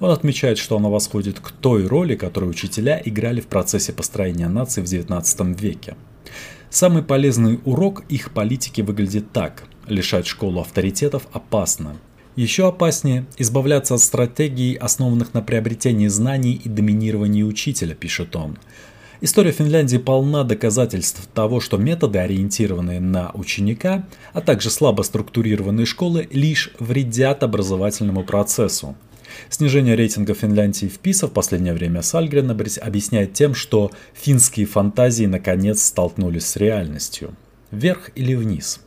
Он 0.00 0.10
отмечает, 0.10 0.56
что 0.56 0.78
она 0.78 0.88
восходит 0.88 1.40
к 1.40 1.50
той 1.50 1.86
роли, 1.86 2.14
которую 2.14 2.48
учителя 2.48 3.02
играли 3.04 3.42
в 3.42 3.48
процессе 3.48 3.92
построения 3.92 4.48
нации 4.48 4.80
в 4.80 4.84
XIX 4.84 5.60
веке. 5.60 5.94
Самый 6.70 7.02
полезный 7.02 7.60
урок 7.66 8.04
их 8.08 8.30
политики 8.30 8.80
выглядит 8.80 9.30
так. 9.30 9.64
Лишать 9.88 10.26
школу 10.26 10.62
авторитетов 10.62 11.28
опасно. 11.34 11.98
Еще 12.34 12.66
опаснее– 12.66 13.26
избавляться 13.36 13.92
от 13.92 14.00
стратегий, 14.00 14.74
основанных 14.76 15.34
на 15.34 15.42
приобретении 15.42 16.08
знаний 16.08 16.54
и 16.54 16.66
доминировании 16.66 17.42
учителя, 17.42 17.94
пишет 17.94 18.34
он. 18.36 18.56
История 19.24 19.52
Финляндии 19.52 19.98
полна 19.98 20.42
доказательств 20.42 21.28
того, 21.32 21.60
что 21.60 21.76
методы, 21.76 22.18
ориентированные 22.18 22.98
на 22.98 23.30
ученика, 23.34 24.04
а 24.32 24.40
также 24.40 24.68
слабо 24.68 25.02
структурированные 25.02 25.86
школы, 25.86 26.26
лишь 26.32 26.72
вредят 26.80 27.44
образовательному 27.44 28.24
процессу. 28.24 28.96
Снижение 29.48 29.94
рейтинга 29.94 30.34
Финляндии 30.34 30.86
в 30.86 30.98
ПИСа 30.98 31.28
в 31.28 31.30
последнее 31.30 31.72
время 31.72 32.02
Сальгрен 32.02 32.50
объясняет 32.50 33.32
тем, 33.32 33.54
что 33.54 33.92
финские 34.12 34.66
фантазии 34.66 35.26
наконец 35.26 35.84
столкнулись 35.84 36.46
с 36.46 36.56
реальностью. 36.56 37.36
Вверх 37.70 38.10
или 38.16 38.34
вниз? 38.34 38.80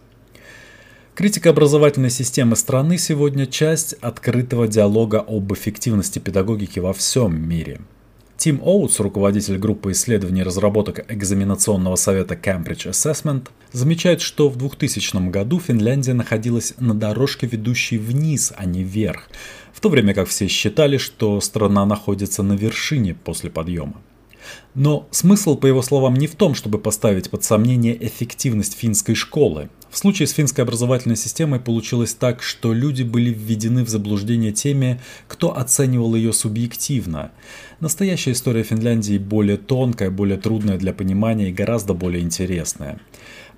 Критика 1.14 1.52
образовательной 1.52 2.10
системы 2.10 2.58
страны 2.58 2.98
сегодня 2.98 3.46
часть 3.46 3.94
открытого 4.02 4.68
диалога 4.68 5.24
об 5.26 5.54
эффективности 5.54 6.20
педагогики 6.20 6.80
во 6.80 6.92
всем 6.92 7.42
мире– 7.42 7.80
Тим 8.38 8.62
Оутс, 8.62 9.00
руководитель 9.00 9.58
группы 9.58 9.92
исследований 9.92 10.42
и 10.42 10.44
разработок 10.44 11.06
экзаменационного 11.12 11.96
совета 11.96 12.36
Cambridge 12.36 12.90
Assessment, 12.90 13.48
замечает, 13.72 14.22
что 14.22 14.50
в 14.50 14.58
2000 14.58 15.30
году 15.30 15.60
Финляндия 15.60 16.14
находилась 16.14 16.74
на 16.78 16.94
дорожке, 16.94 17.48
ведущей 17.48 17.98
вниз, 17.98 18.54
а 18.56 18.66
не 18.66 18.84
вверх, 18.84 19.30
в 19.74 19.80
то 19.80 19.90
время 19.90 20.14
как 20.14 20.28
все 20.28 20.48
считали, 20.48 20.98
что 20.98 21.40
страна 21.40 21.86
находится 21.86 22.44
на 22.44 22.54
вершине 22.54 23.16
после 23.16 23.50
подъема. 23.50 24.02
Но 24.74 25.08
смысл, 25.12 25.56
по 25.56 25.68
его 25.68 25.82
словам, 25.82 26.16
не 26.16 26.28
в 26.28 26.36
том, 26.36 26.54
чтобы 26.56 26.80
поставить 26.80 27.30
под 27.30 27.44
сомнение 27.44 27.96
эффективность 28.06 28.78
финской 28.78 29.16
школы. 29.16 29.70
В 29.90 29.98
случае 29.98 30.28
с 30.28 30.32
финской 30.32 30.64
образовательной 30.66 31.16
системой 31.16 31.62
получилось 31.62 32.14
так, 32.14 32.44
что 32.44 32.74
люди 32.74 33.04
были 33.04 33.30
введены 33.30 33.86
в 33.86 33.90
заблуждение 33.90 34.52
теми, 34.52 35.00
кто 35.28 35.58
оценивал 35.58 36.16
ее 36.16 36.34
субъективно. 36.34 37.32
Настоящая 37.80 38.32
история 38.32 38.64
Финляндии 38.64 39.18
более 39.18 39.56
тонкая, 39.56 40.12
более 40.12 40.38
трудная 40.38 40.78
для 40.78 40.92
понимания 40.92 41.50
и 41.50 41.54
гораздо 41.54 41.94
более 41.94 42.22
интересная. 42.22 43.00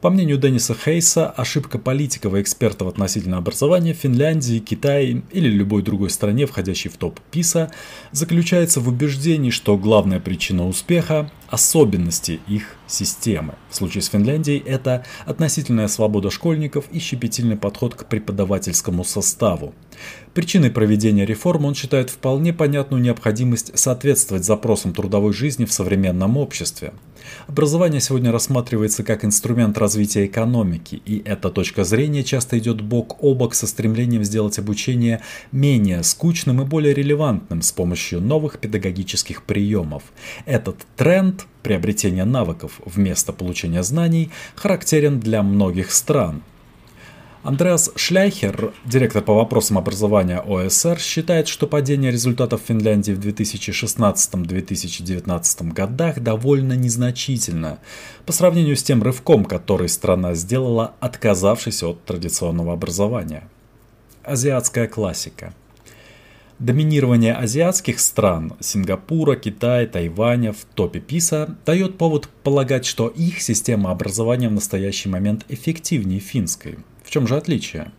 По 0.01 0.12
мнению 0.12 0.38
Денниса 0.38 0.75
Хейса, 0.75 1.27
ошибка 1.31 1.79
политиков 1.79 2.36
и 2.36 2.41
экспертов 2.41 2.88
относительно 2.88 3.38
образования 3.38 3.95
в 3.95 3.97
Финляндии, 3.97 4.60
Китае 4.60 5.23
или 5.31 5.49
любой 5.49 5.81
другой 5.81 6.12
стране, 6.12 6.45
входящей 6.45 6.91
в 6.91 6.97
топ 6.97 7.19
ПИСа, 7.31 7.71
заключается 8.12 8.79
в 8.79 8.88
убеждении, 8.88 9.49
что 9.49 9.75
главная 9.75 10.19
причина 10.19 10.67
успеха– 10.67 11.31
особенности 11.49 12.39
их 12.47 12.75
системы. 12.86 13.55
В 13.71 13.75
случае 13.75 14.03
с 14.03 14.10
Финляндией 14.10 14.60
это 14.60 15.03
относительная 15.25 15.88
свобода 15.88 16.29
школьников 16.29 16.86
и 16.91 16.99
щепетильный 16.99 17.55
подход 17.55 17.95
к 17.95 18.05
преподавательскому 18.05 19.03
составу. 19.03 19.73
Причиной 20.36 20.69
проведения 20.69 21.25
реформ 21.25 21.65
он 21.65 21.73
считает 21.73 22.12
вполне 22.12 22.53
понятную 22.53 23.01
необходимость 23.01 23.77
соответствовать 23.77 24.45
запросам 24.45 24.93
трудовой 24.93 25.33
жизни 25.33 25.65
в 25.65 25.73
современном 25.73 26.38
обществе. 26.38 26.93
Образование 27.47 28.01
сегодня 28.01 28.31
рассматривается 28.31 29.03
как 29.03 29.25
инструмент 29.25 29.77
развития 29.77 30.25
экономики, 30.25 31.01
и 31.05 31.21
эта 31.25 31.49
точка 31.49 31.83
зрения 31.83 32.23
часто 32.23 32.57
идет 32.57 32.81
бок 32.81 33.23
о 33.23 33.33
бок 33.33 33.55
со 33.55 33.67
стремлением 33.67 34.23
сделать 34.23 34.59
обучение 34.59 35.21
менее 35.51 36.03
скучным 36.03 36.61
и 36.61 36.65
более 36.65 36.93
релевантным 36.93 37.61
с 37.61 37.71
помощью 37.71 38.21
новых 38.21 38.59
педагогических 38.59 39.43
приемов. 39.43 40.03
Этот 40.45 40.77
тренд 40.95 41.45
приобретения 41.63 42.25
навыков 42.25 42.79
вместо 42.85 43.33
получения 43.33 43.83
знаний 43.83 44.31
характерен 44.55 45.19
для 45.19 45.43
многих 45.43 45.91
стран, 45.91 46.41
Андреас 47.47 47.91
Шляйхер, 47.95 48.73
директор 48.83 49.23
по 49.23 49.33
вопросам 49.33 49.77
образования 49.77 50.41
ОСР, 50.41 50.99
считает, 50.99 51.47
что 51.47 51.65
падение 51.65 52.12
результатов 52.12 52.60
Финляндии 52.67 53.13
в 53.13 53.19
2016-2019 53.19 55.71
годах 55.71 56.19
довольно 56.19 56.73
незначительно 56.73 57.79
по 58.25 58.33
сравнению 58.33 58.75
с 58.75 58.83
тем 58.83 59.01
рывком, 59.01 59.45
который 59.45 59.88
страна 59.88 60.33
сделала, 60.33 60.95
отказавшись 60.99 61.83
от 61.83 62.03
традиционного 62.03 62.73
образования. 62.73 63.47
Азиатская 64.23 64.89
классика– 64.89 65.53
Доминирование 66.60 67.33
азиатских 67.33 67.99
стран– 67.99 68.53
Сингапура, 68.60 69.36
Китая, 69.36 69.86
Тайваня 69.86 70.51
в 70.51 70.65
топе 70.73 70.99
ПИСа– 70.99 71.55
дает 71.65 71.99
повод 71.99 72.27
полагать, 72.43 72.86
что 72.86 73.07
их 73.07 73.41
система 73.41 73.91
образования 73.91 74.49
в 74.49 74.53
настоящий 74.53 75.07
момент 75.07 75.45
эффективнее 75.49 76.19
финской. 76.19 76.79
В 77.08 77.10
чем 77.10 77.26
же 77.26 77.38
отличие? 77.38 77.93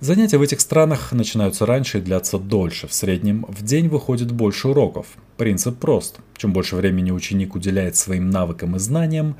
Занятия 0.00 0.36
в 0.36 0.42
этих 0.42 0.60
странах 0.60 1.12
начинаются 1.12 1.64
раньше 1.64 1.98
и 1.98 2.00
длятся 2.02 2.38
дольше. 2.38 2.86
В 2.86 2.92
среднем 2.92 3.46
в 3.48 3.62
день 3.64 3.88
выходит 3.88 4.30
больше 4.30 4.68
уроков. 4.68 5.06
Принцип 5.38 5.78
прост. 5.78 6.18
Чем 6.36 6.52
больше 6.52 6.76
времени 6.76 7.10
ученик 7.10 7.54
уделяет 7.54 7.96
своим 7.96 8.28
навыкам 8.28 8.76
и 8.76 8.78
знаниям, 8.78 9.36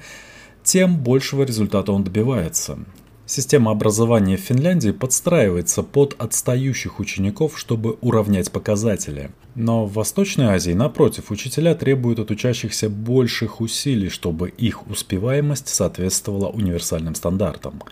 тем 0.64 0.96
большего 0.96 1.42
результата 1.42 1.92
он 1.92 2.04
добивается. 2.04 2.78
Система 3.26 3.70
образования 3.70 4.38
в 4.38 4.40
Финляндии 4.40 4.92
подстраивается 4.92 5.82
под 5.82 6.14
отстающих 6.18 6.98
учеников, 6.98 7.58
чтобы 7.58 7.98
уравнять 8.00 8.50
показатели. 8.50 9.30
Но 9.54 9.84
в 9.84 9.92
Восточной 9.92 10.46
Азии, 10.46 10.72
напротив, 10.72 11.30
учителя 11.30 11.74
требуют 11.74 12.18
от 12.18 12.30
учащихся 12.30 12.88
больших 12.88 13.60
усилий, 13.60 14.08
чтобы 14.08 14.48
их 14.48 14.88
успеваемость 14.88 15.68
соответствовала 15.68 16.48
универсальным 16.48 17.14
стандартам. 17.14 17.82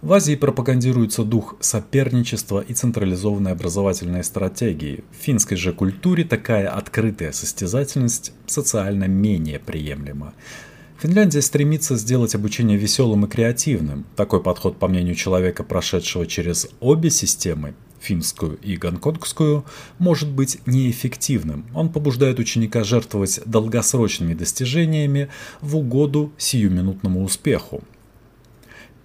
В 0.00 0.12
Азии 0.12 0.36
пропагандируется 0.36 1.24
дух 1.24 1.56
соперничества 1.58 2.60
и 2.60 2.72
централизованной 2.72 3.50
образовательной 3.50 4.22
стратегии. 4.22 5.02
В 5.10 5.24
финской 5.24 5.56
же 5.56 5.72
культуре 5.72 6.22
такая 6.22 6.68
открытая 6.68 7.32
состязательность 7.32 8.32
социально 8.46 9.04
менее 9.04 9.58
приемлема. 9.58 10.34
Финляндия 11.00 11.42
стремится 11.42 11.96
сделать 11.96 12.36
обучение 12.36 12.78
веселым 12.78 13.24
и 13.26 13.28
креативным. 13.28 14.06
Такой 14.14 14.40
подход, 14.40 14.78
по 14.78 14.86
мнению 14.86 15.16
человека, 15.16 15.64
прошедшего 15.64 16.28
через 16.28 16.68
обе 16.78 17.10
системы, 17.10 17.74
финскую 17.98 18.56
и 18.58 18.76
гонконгскую, 18.76 19.64
может 19.98 20.30
быть 20.30 20.60
неэффективным. 20.66 21.66
Он 21.74 21.88
побуждает 21.88 22.38
ученика 22.38 22.84
жертвовать 22.84 23.40
долгосрочными 23.46 24.34
достижениями 24.34 25.28
в 25.60 25.76
угоду 25.76 26.32
сиюминутному 26.38 27.24
успеху. 27.24 27.82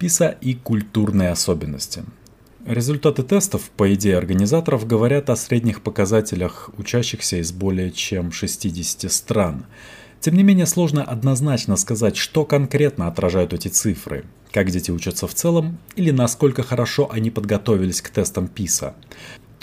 ПИСа 0.04 0.36
и 0.42 0.52
культурные 0.52 1.30
особенности. 1.30 2.04
Результаты 2.66 3.22
тестов, 3.22 3.70
по 3.74 3.94
идее 3.94 4.18
организаторов, 4.18 4.86
говорят 4.86 5.30
о 5.30 5.36
средних 5.36 5.80
показателях 5.80 6.68
учащихся 6.76 7.38
из 7.38 7.52
более 7.52 7.90
чем 7.90 8.30
60 8.30 9.10
стран. 9.10 9.64
Тем 10.20 10.34
не 10.34 10.42
менее, 10.42 10.66
сложно 10.66 11.02
однозначно 11.02 11.76
сказать, 11.76 12.18
что 12.18 12.44
конкретно 12.44 13.06
отражают 13.06 13.54
эти 13.54 13.68
цифры, 13.68 14.26
как 14.52 14.70
дети 14.70 14.90
учатся 14.90 15.26
в 15.26 15.32
целом 15.32 15.78
или 15.96 16.10
насколько 16.10 16.62
хорошо 16.62 17.10
они 17.10 17.30
подготовились 17.30 18.02
к 18.02 18.10
тестам 18.10 18.48
ПИСа. 18.48 18.94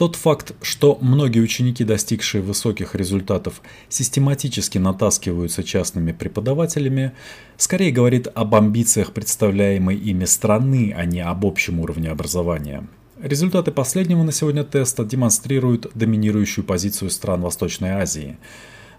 Тот 0.02 0.16
факт, 0.16 0.56
что 0.64 0.98
многие 1.00 1.42
ученики, 1.42 1.84
достигшие 1.84 2.42
высоких 2.42 2.96
результатов, 2.96 3.62
систематически 3.88 4.80
натаскиваются 4.80 5.64
частными 5.64 6.12
преподавателями, 6.12 7.12
скорее 7.56 7.92
говорит 7.92 8.28
об 8.34 8.56
амбициях 8.56 9.14
представляемой 9.14 9.96
ими 9.96 10.26
страны, 10.26 10.92
а 10.98 11.06
не 11.06 11.20
об 11.20 11.46
общем 11.46 11.80
уровне 11.80 12.10
образования. 12.10 12.88
Результаты 13.22 13.70
последнего 13.72 14.24
на 14.24 14.32
сегодня 14.32 14.64
теста 14.64 15.06
демонстрируют 15.06 15.92
доминирующую 15.94 16.66
позицию 16.66 17.12
стран 17.12 17.42
Восточной 17.42 17.92
Азии. 17.92 18.38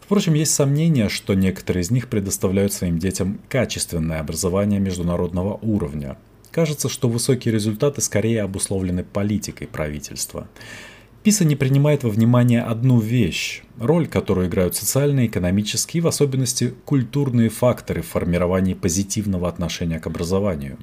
Впрочем, 0.01 0.35
есть 0.35 0.55
сомнения, 0.55 1.09
что 1.09 1.35
некоторые 1.35 1.83
из 1.83 1.91
них 1.91 2.07
предоставляют 2.07 2.73
своим 2.75 3.01
детям 3.01 3.41
качественное 3.49 4.21
образование 4.21 4.79
международного 4.79 5.59
уровня. 5.63 6.17
Кажется, 6.53 6.89
что 6.89 7.09
высокие 7.09 7.53
результаты 7.53 8.03
скорее 8.03 8.43
обусловлены 8.43 9.03
политикой 9.03 9.67
правительства. 9.67 10.47
ПИСа 11.23 11.45
не 11.45 11.55
принимает 11.55 12.03
во 12.03 12.11
внимание 12.11 12.63
одну 12.63 12.99
вещь– 12.99 13.63
роль, 13.79 14.09
которую 14.09 14.49
играют 14.49 14.75
социальные, 14.75 15.29
экономические 15.29 16.01
и 16.01 16.03
в 16.03 16.09
особенности 16.09 16.75
культурные 16.85 17.49
факторы 17.49 18.03
в 18.03 18.09
формировании 18.09 18.75
позитивного 18.75 19.49
отношения 19.49 20.01
к 20.01 20.09
образованию. 20.09 20.79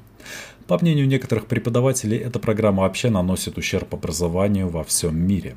По 0.66 0.78
мнению 0.78 1.08
некоторых 1.08 1.44
преподавателей, 1.44 2.16
эта 2.16 2.38
программа 2.38 2.84
вообще 2.84 3.10
наносит 3.10 3.58
ущерб 3.58 3.94
образованию 3.94 4.70
во 4.70 4.82
всем 4.82 5.14
мире. 5.14 5.56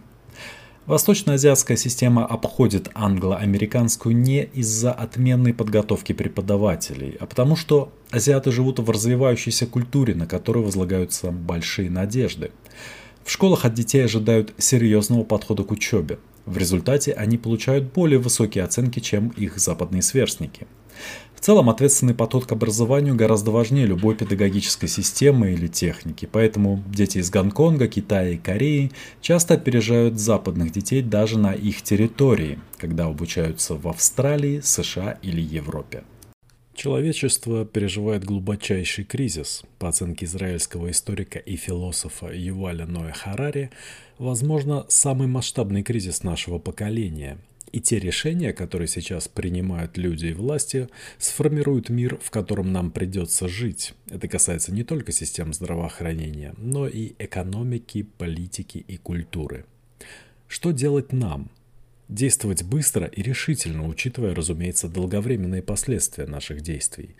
Восточноазиатская 0.85 1.77
система 1.77 2.25
обходит 2.25 2.89
англо-американскую 2.93 4.13
не 4.13 4.43
из-за 4.43 4.91
отменной 4.91 5.53
подготовки 5.53 6.11
преподавателей, 6.11 7.15
а 7.21 7.25
потому 7.25 7.55
что 7.55 7.93
азиаты 8.11 8.51
живут 8.51 8.79
в 8.79 8.89
развивающейся 8.89 9.65
культуре, 9.65 10.13
на 10.13 10.27
которую 10.27 10.65
возлагаются 10.65 11.31
большие 11.31 11.89
надежды– 11.89 12.51
в 13.23 13.31
школах 13.31 13.65
от 13.65 13.73
детей 13.73 14.03
ожидают 14.03 14.53
серьезного 14.57 15.23
подхода 15.23 15.63
к 15.63 15.71
учебе. 15.71 16.19
В 16.45 16.57
результате 16.57 17.13
они 17.13 17.37
получают 17.37 17.93
более 17.93 18.19
высокие 18.19 18.63
оценки, 18.63 18.99
чем 18.99 19.29
их 19.29 19.57
западные 19.57 20.01
сверстники. 20.01 20.67
В 21.35 21.45
целом 21.45 21.69
ответственный 21.69 22.13
подход 22.13 22.45
к 22.45 22.51
образованию 22.53 23.15
гораздо 23.15 23.51
важнее 23.51 23.85
любой 23.85 24.15
педагогической 24.15 24.87
системы 24.87 25.51
или 25.51 25.67
техники, 25.67 26.27
поэтому 26.31 26.81
дети 26.87 27.17
из 27.17 27.29
Гонконга, 27.29 27.87
Китая 27.87 28.29
и 28.29 28.37
Кореи 28.37 28.91
часто 29.21 29.55
опережают 29.55 30.19
западных 30.19 30.71
детей 30.71 31.01
даже 31.01 31.37
на 31.37 31.53
их 31.53 31.81
территории, 31.81 32.59
когда 32.77 33.05
обучаются 33.05 33.75
в 33.75 33.87
Австралии, 33.89 34.61
США 34.61 35.17
или 35.21 35.41
Европе. 35.41 36.03
Человечество 36.73 37.65
переживает 37.65 38.25
глубочайший 38.25 39.03
кризис. 39.03 39.63
По 39.77 39.89
оценке 39.89 40.25
израильского 40.25 40.89
историка 40.89 41.37
и 41.37 41.55
философа 41.55 42.33
Юваля 42.33 42.87
Ноя 42.87 43.13
Харари, 43.13 43.69
возможно, 44.17 44.85
самый 44.89 45.27
масштабный 45.27 45.83
кризис 45.83 46.23
нашего 46.23 46.57
поколения. 46.57 47.37
И 47.71 47.79
те 47.79 47.99
решения, 47.99 48.53
которые 48.53 48.87
сейчас 48.87 49.27
принимают 49.27 49.97
люди 49.97 50.27
и 50.27 50.33
власти, 50.33 50.89
сформируют 51.19 51.89
мир, 51.89 52.17
в 52.21 52.31
котором 52.31 52.71
нам 52.71 52.89
придется 52.89 53.47
жить. 53.47 53.93
Это 54.09 54.27
касается 54.27 54.73
не 54.73 54.83
только 54.83 55.11
систем 55.11 55.53
здравоохранения, 55.53 56.55
но 56.57 56.87
и 56.87 57.13
экономики, 57.19 58.07
политики 58.17 58.83
и 58.87 58.97
культуры. 58.97 59.65
Что 60.47 60.71
делать 60.71 61.13
нам– 61.13 61.49
Действовать 62.13 62.61
быстро 62.61 63.07
и 63.07 63.23
решительно, 63.23 63.87
учитывая, 63.87 64.35
разумеется, 64.35 64.87
долговременные 64.87 65.63
последствия 65.63 66.27
наших 66.27 66.61
действий. 66.61 67.15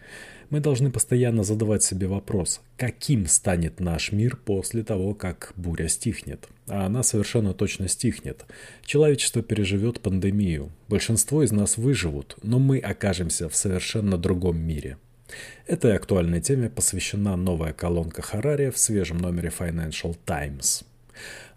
Мы 0.52 0.60
должны 0.60 0.92
постоянно 0.92 1.44
задавать 1.44 1.82
себе 1.82 2.06
вопрос, 2.06 2.62
каким 2.78 3.26
станет 3.26 3.80
наш 3.80 4.12
мир 4.12 4.38
после 4.38 4.84
того, 4.84 5.16
как 5.16 5.54
буря 5.56 5.88
стихнет. 5.88 6.48
А 6.68 6.86
она 6.86 7.02
совершенно 7.02 7.56
точно 7.56 7.88
стихнет. 7.88 8.46
Человечество 8.86 9.42
переживет 9.42 10.00
пандемию. 10.00 10.72
Большинство 10.90 11.42
из 11.42 11.52
нас 11.52 11.78
выживут, 11.78 12.38
но 12.44 12.60
мы 12.60 12.78
окажемся 12.78 13.50
в 13.50 13.56
совершенно 13.56 14.20
другом 14.20 14.60
мире. 14.60 15.00
Этой 15.66 15.96
актуальной 15.96 16.40
теме 16.40 16.70
посвящена 16.70 17.36
новая 17.36 17.74
колонка 17.74 18.22
Харари 18.22 18.70
в 18.70 18.78
свежем 18.78 19.18
номере 19.18 19.52
Financial 19.58 20.16
Times. 20.24 20.86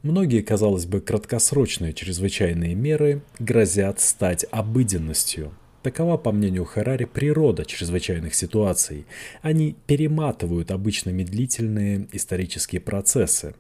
Многие, 0.03 0.43
казалось 0.43 0.87
бы, 0.87 1.01
краткосрочные 1.01 1.93
чрезвычайные 1.93 2.75
меры 2.75 3.23
грозят 3.39 4.01
стать 4.01 4.47
обыденностью. 4.51 5.53
Такова, 5.83 6.17
по 6.17 6.33
мнению 6.33 6.65
Харари, 6.65 7.05
природа 7.05 7.65
чрезвычайных 7.65 8.35
ситуаций. 8.35 9.07
Они 9.41 9.77
перематывают 9.87 10.71
обычно 10.71 11.11
медлительные 11.11 12.09
исторические 12.13 12.81
процессы. 12.81 13.55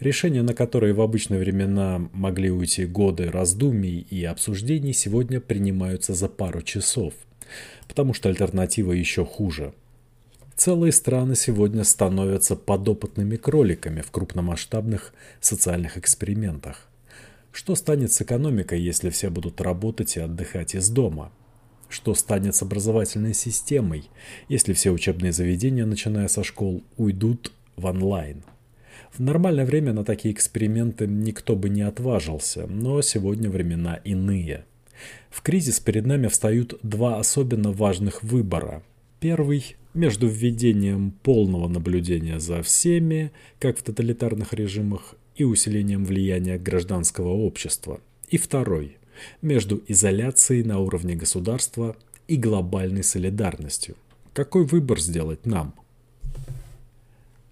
Решения, 0.00 0.42
на 0.42 0.54
которые 0.54 0.92
в 0.92 1.00
обычные 1.00 1.38
времена 1.38 2.08
могли 2.12 2.50
уйти 2.50 2.84
годы 2.84 3.30
раздумий 3.30 4.00
и 4.10 4.24
обсуждений, 4.24 4.92
сегодня 4.92 5.40
принимаются 5.40 6.14
за 6.14 6.28
пару 6.28 6.62
часов. 6.62 7.14
Потому 7.86 8.12
что 8.12 8.28
альтернатива 8.28 8.92
еще 8.92 9.24
хуже– 9.24 9.72
Целые 10.58 10.90
страны 10.90 11.36
сегодня 11.36 11.84
становятся 11.84 12.56
подопытными 12.56 13.36
кроликами 13.36 14.00
в 14.00 14.10
крупномасштабных 14.10 15.14
социальных 15.40 15.96
экспериментах. 15.96 16.88
Что 17.52 17.76
станет 17.76 18.12
с 18.12 18.22
экономикой, 18.22 18.80
если 18.80 19.10
все 19.10 19.30
будут 19.30 19.60
работать 19.60 20.16
и 20.16 20.20
отдыхать 20.20 20.74
из 20.74 20.88
дома? 20.88 21.30
Что 21.88 22.12
станет 22.12 22.56
с 22.56 22.62
образовательной 22.62 23.34
системой, 23.34 24.10
если 24.48 24.72
все 24.72 24.90
учебные 24.90 25.30
заведения, 25.30 25.86
начиная 25.86 26.26
со 26.26 26.42
школ, 26.42 26.82
уйдут 26.96 27.52
в 27.76 27.86
онлайн? 27.86 28.42
В 29.12 29.20
нормальное 29.20 29.64
время 29.64 29.92
на 29.92 30.04
такие 30.04 30.34
эксперименты 30.34 31.06
никто 31.06 31.54
бы 31.54 31.68
не 31.68 31.82
отважился, 31.82 32.66
но 32.66 33.00
сегодня 33.00 33.48
времена 33.48 34.00
иные. 34.02 34.64
В 35.30 35.40
кризис 35.40 35.78
перед 35.78 36.04
нами 36.04 36.26
встают 36.26 36.80
два 36.82 37.20
особенно 37.20 37.70
важных 37.70 38.24
выбора. 38.24 38.82
Первый 39.20 39.76
между 39.98 40.28
введением 40.28 41.10
полного 41.10 41.68
наблюдения 41.68 42.38
за 42.38 42.62
всеми, 42.62 43.32
как 43.58 43.78
в 43.78 43.82
тоталитарных 43.82 44.54
режимах, 44.54 45.14
и 45.34 45.44
усилением 45.44 46.04
влияния 46.04 46.58
гражданского 46.58 47.28
общества. 47.28 48.00
И 48.28 48.38
второй– 48.38 48.96
между 49.42 49.82
изоляцией 49.88 50.62
на 50.62 50.78
уровне 50.78 51.16
государства 51.16 51.96
и 52.28 52.36
глобальной 52.36 53.02
солидарностью. 53.02 53.96
Какой 54.32 54.64
выбор 54.64 55.00
сделать 55.00 55.46
нам? 55.46 55.74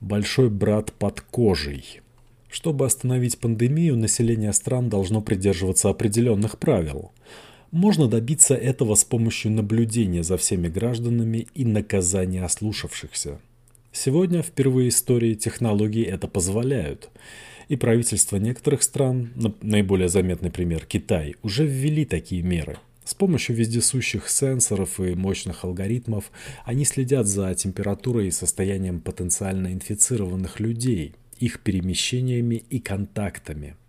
Большой 0.01 0.49
брат 0.49 0.93
под 0.93 1.21
кожей. 1.21 2.01
Чтобы 2.49 2.87
остановить 2.87 3.39
пандемию, 3.39 3.97
население 3.97 4.53
стран 4.53 4.89
должно 4.89 5.21
придерживаться 5.21 5.89
определенных 5.89 6.59
правил– 6.59 7.11
можно 7.71 8.09
добиться 8.09 8.55
этого 8.55 8.95
с 8.95 9.05
помощью 9.05 9.53
наблюдения 9.53 10.23
за 10.23 10.37
всеми 10.37 10.69
гражданами 10.69 11.47
и 11.55 11.65
наказания 11.65 12.45
ослушавшихся. 12.45 13.41
Сегодня 13.93 14.43
впервые 14.43 14.91
в 14.91 14.95
истории 14.95 15.35
технологии 15.35 16.05
это 16.05 16.29
позволяют. 16.29 17.11
И 17.69 17.77
правительства 17.77 18.37
некоторых 18.37 18.83
стран, 18.83 19.31
наиболее 19.63 20.09
заметный 20.09 20.51
пример 20.51 20.85
Китай, 20.87 21.35
уже 21.43 21.67
ввели 21.67 22.05
такие 22.05 22.43
меры. 22.43 22.79
С 23.05 23.15
помощью 23.15 23.57
вездесущих 23.57 24.29
сенсоров 24.29 25.01
и 25.01 25.15
мощных 25.15 25.65
алгоритмов 25.65 26.31
они 26.65 26.85
следят 26.85 27.27
за 27.27 27.55
температурой 27.55 28.29
и 28.29 28.33
состоянием 28.33 29.01
потенциально 29.01 29.73
инфицированных 29.73 30.61
людей, 30.61 31.15
их 31.39 31.61
перемещениями 31.61 32.63
и 32.69 32.79
контактами– 32.79 33.77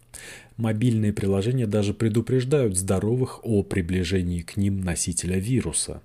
Мобильные 0.58 1.14
приложения 1.14 1.68
даже 1.68 1.94
предупреждают 1.94 2.76
здоровых 2.76 3.40
о 3.44 3.62
приближении 3.62 4.42
к 4.42 4.58
ним 4.58 4.82
носителя 4.82 5.38
вируса. 5.38 6.02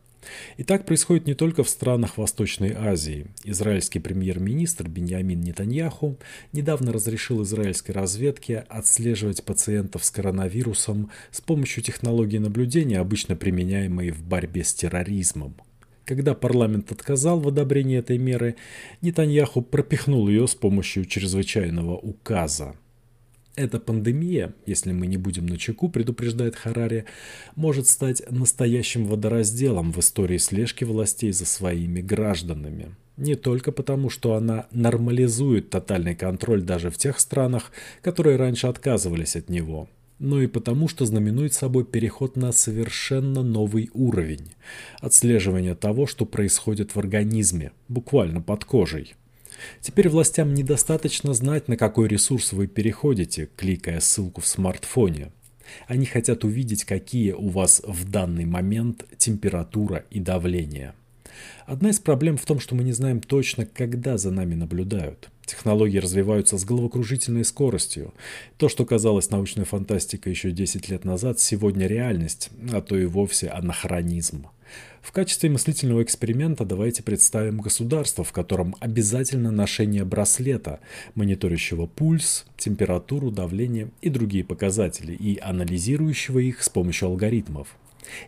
И 0.57 0.63
так 0.63 0.85
происходит 0.85 1.27
не 1.27 1.35
только 1.35 1.65
в 1.65 1.69
странах 1.69 2.17
Восточной 2.17 2.73
Азии. 2.73 3.27
Израильский 3.45 3.99
премьер-министр 3.99 4.89
Беньямин 4.89 5.41
Нетаньяху 5.41 6.17
недавно 6.53 6.93
разрешил 6.93 7.43
израильской 7.43 7.95
разведке 7.95 8.59
отслеживать 8.69 9.43
пациентов 9.43 10.05
с 10.05 10.11
коронавирусом 10.11 11.11
с 11.31 11.41
помощью 11.41 11.83
технологии 11.83 12.39
наблюдения, 12.39 13.01
обычно 13.01 13.37
применяемой 13.37 14.11
в 14.11 14.23
борьбе 14.23 14.65
с 14.65 14.75
терроризмом. 14.75 15.55
Когда 16.05 16.35
парламент 16.35 16.93
отказал 16.93 17.41
в 17.41 17.49
одобрении 17.49 17.99
этой 17.99 18.19
меры, 18.19 18.57
Нетаньяху 19.01 19.63
пропихнул 19.63 20.29
ее 20.29 20.47
с 20.47 20.55
помощью 20.55 21.05
чрезвычайного 21.05 21.97
указа. 21.97 22.75
Эта 23.55 23.79
пандемия, 23.79 24.55
если 24.65 24.93
мы 24.93 25.07
не 25.07 25.19
будем 25.19 25.45
на 25.47 25.59
чеку, 25.59 25.91
предупреждает 25.91 26.57
Харари, 26.57 27.05
может 27.55 27.87
стать 27.87 28.23
настоящим 28.31 29.07
водоразделом 29.07 29.93
в 29.93 29.99
истории 29.99 30.39
слежки 30.39 30.85
властей 30.85 31.33
за 31.33 31.45
своими 31.45 32.01
гражданами. 32.01 32.95
Не 33.19 33.35
только 33.35 33.71
потому, 33.71 34.09
что 34.09 34.35
она 34.35 34.67
нормализует 34.73 35.69
тотальный 35.69 36.15
контроль 36.15 36.63
даже 36.63 36.89
в 36.89 36.97
тех 36.97 37.21
странах, 37.21 37.73
которые 38.01 38.37
раньше 38.37 38.69
отказывались 38.69 39.37
от 39.37 39.51
него, 39.51 39.87
но 40.19 40.41
и 40.41 40.47
потому, 40.47 40.89
что 40.89 41.05
знаменует 41.05 41.53
собой 41.53 41.85
переход 41.85 42.37
на 42.37 42.53
совершенно 42.53 43.43
новый 43.43 43.91
уровень– 43.93 44.55
отслеживание 45.01 45.75
того, 45.75 46.07
что 46.07 46.25
происходит 46.25 46.95
в 46.95 46.99
организме, 46.99 47.73
буквально 47.89 48.41
под 48.41 48.65
кожей– 48.65 49.15
Теперь 49.81 50.09
властям 50.09 50.55
недостаточно 50.55 51.35
знать, 51.35 51.69
на 51.69 51.77
какой 51.77 52.09
ресурс 52.09 52.53
вы 52.53 52.67
переходите, 52.67 53.49
кликая 53.57 54.01
ссылку 54.01 54.41
в 54.41 54.47
смартфоне. 54.47 55.31
Они 55.87 56.07
хотят 56.07 56.45
увидеть, 56.45 56.85
какие 56.85 57.33
у 57.33 57.49
вас 57.49 57.83
в 57.87 58.11
данный 58.11 58.45
момент 58.45 59.05
температура 59.17 60.05
и 60.11 60.21
давление. 60.21 60.95
Одна 61.67 61.91
из 61.91 61.99
проблем 61.99 62.37
в 62.37 62.45
том, 62.45 62.61
что 62.61 62.75
мы 62.75 62.85
не 62.85 62.93
знаем 62.93 63.21
точно, 63.21 63.67
когда 63.67 64.19
за 64.19 64.31
нами 64.31 64.55
наблюдают. 64.55 65.31
Технологии 65.45 65.99
развиваются 65.99 66.57
с 66.57 66.65
головокружительной 66.65 67.45
скоростью. 67.45 68.15
То, 68.59 68.69
что 68.69 68.85
казалось 68.85 69.31
научной 69.31 69.65
фантастикой 69.65 70.33
еще 70.33 70.51
10 70.51 70.89
лет 70.89 71.05
назад, 71.05 71.41
сегодня 71.41 71.87
реальность, 71.87 72.51
а 72.73 72.81
то 72.81 72.97
и 72.97 73.07
вовсе 73.07 73.49
анахронизм. 73.49 74.47
В 75.03 75.11
качестве 75.11 75.51
мыслительного 75.51 76.05
эксперимента 76.05 76.65
давайте 76.65 77.03
представим 77.03 77.59
государство, 77.59 78.23
в 78.23 78.33
котором 78.33 78.77
обязательно 78.79 79.51
ношение 79.51 80.05
браслета, 80.05 80.79
мониторящего 81.17 81.87
пульс, 81.87 82.47
температуру, 82.57 83.33
давление 83.33 83.91
и 84.01 84.09
другие 84.09 84.45
показатели, 84.45 85.13
и 85.13 85.39
анализирующего 85.41 86.39
их 86.39 86.63
с 86.63 86.69
помощью 86.69 87.09
алгоритмов. 87.09 87.77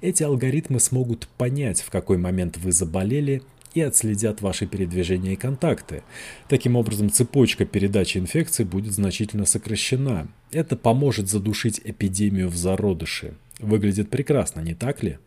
Эти 0.00 0.24
алгоритмы 0.24 0.80
смогут 0.80 1.28
понять, 1.38 1.80
в 1.80 1.90
какой 1.90 2.18
момент 2.18 2.56
вы 2.58 2.72
заболели, 2.72 3.42
и 3.74 3.80
отследят 3.80 4.40
ваши 4.40 4.66
передвижения 4.66 5.32
и 5.32 5.36
контакты. 5.36 6.02
Таким 6.48 6.76
образом, 6.76 7.10
цепочка 7.10 7.64
передачи 7.64 8.18
инфекции 8.18 8.64
будет 8.64 8.92
значительно 8.92 9.46
сокращена. 9.46 10.28
Это 10.52 10.76
поможет 10.76 11.28
задушить 11.28 11.80
эпидемию 11.84 12.48
в 12.48 12.56
зародыше. 12.56 13.34
Выглядит 13.58 14.10
прекрасно, 14.10 14.60
не 14.60 14.74
так 14.74 15.02
ли? 15.02 15.18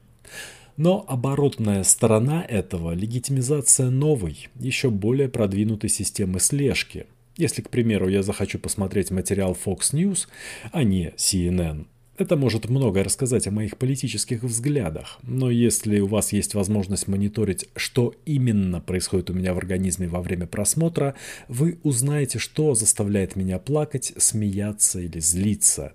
Но 0.78 1.04
оборотная 1.08 1.84
сторона 1.84 2.44
этого– 2.44 2.92
легитимизация 2.94 3.90
новой, 3.90 4.48
еще 4.60 4.92
более 4.92 5.28
продвинутой 5.28 5.90
системы 5.90 6.40
слежки. 6.40 7.08
Если, 7.36 7.62
к 7.62 7.70
примеру, 7.70 8.08
я 8.08 8.24
захочу 8.24 8.60
посмотреть 8.60 9.12
материал 9.12 9.58
Fox 9.66 9.94
News, 9.94 10.28
а 10.72 10.84
не 10.84 11.14
CNN, 11.18 11.86
это 12.18 12.36
может 12.36 12.68
многое 12.68 13.04
рассказать 13.04 13.48
о 13.48 13.52
моих 13.52 13.78
политических 13.78 14.42
взглядах, 14.42 15.20
но 15.22 15.52
если 15.52 16.00
у 16.00 16.08
вас 16.08 16.34
есть 16.34 16.56
возможность 16.56 17.08
мониторить, 17.08 17.70
что 17.76 18.16
именно 18.26 18.82
происходит 18.82 19.30
у 19.30 19.34
меня 19.34 19.54
в 19.54 19.60
организме 19.60 20.08
во 20.08 20.22
время 20.24 20.48
просмотра, 20.48 21.14
вы 21.48 21.78
узнаете, 21.84 22.40
что 22.40 22.74
заставляет 22.74 23.36
меня 23.36 23.60
плакать, 23.60 24.14
смеяться 24.18 25.00
или 25.00 25.20
злиться. 25.20 25.94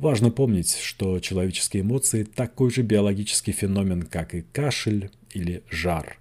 Важно 0.00 0.30
помнить, 0.30 0.78
что 0.78 1.20
человеческие 1.20 1.82
эмоции 1.82 2.24
такой 2.24 2.70
же 2.70 2.80
биологический 2.80 3.52
феномен, 3.52 4.04
как 4.04 4.34
и 4.34 4.40
кашель 4.40 5.10
или 5.34 5.62
жар. 5.68 6.16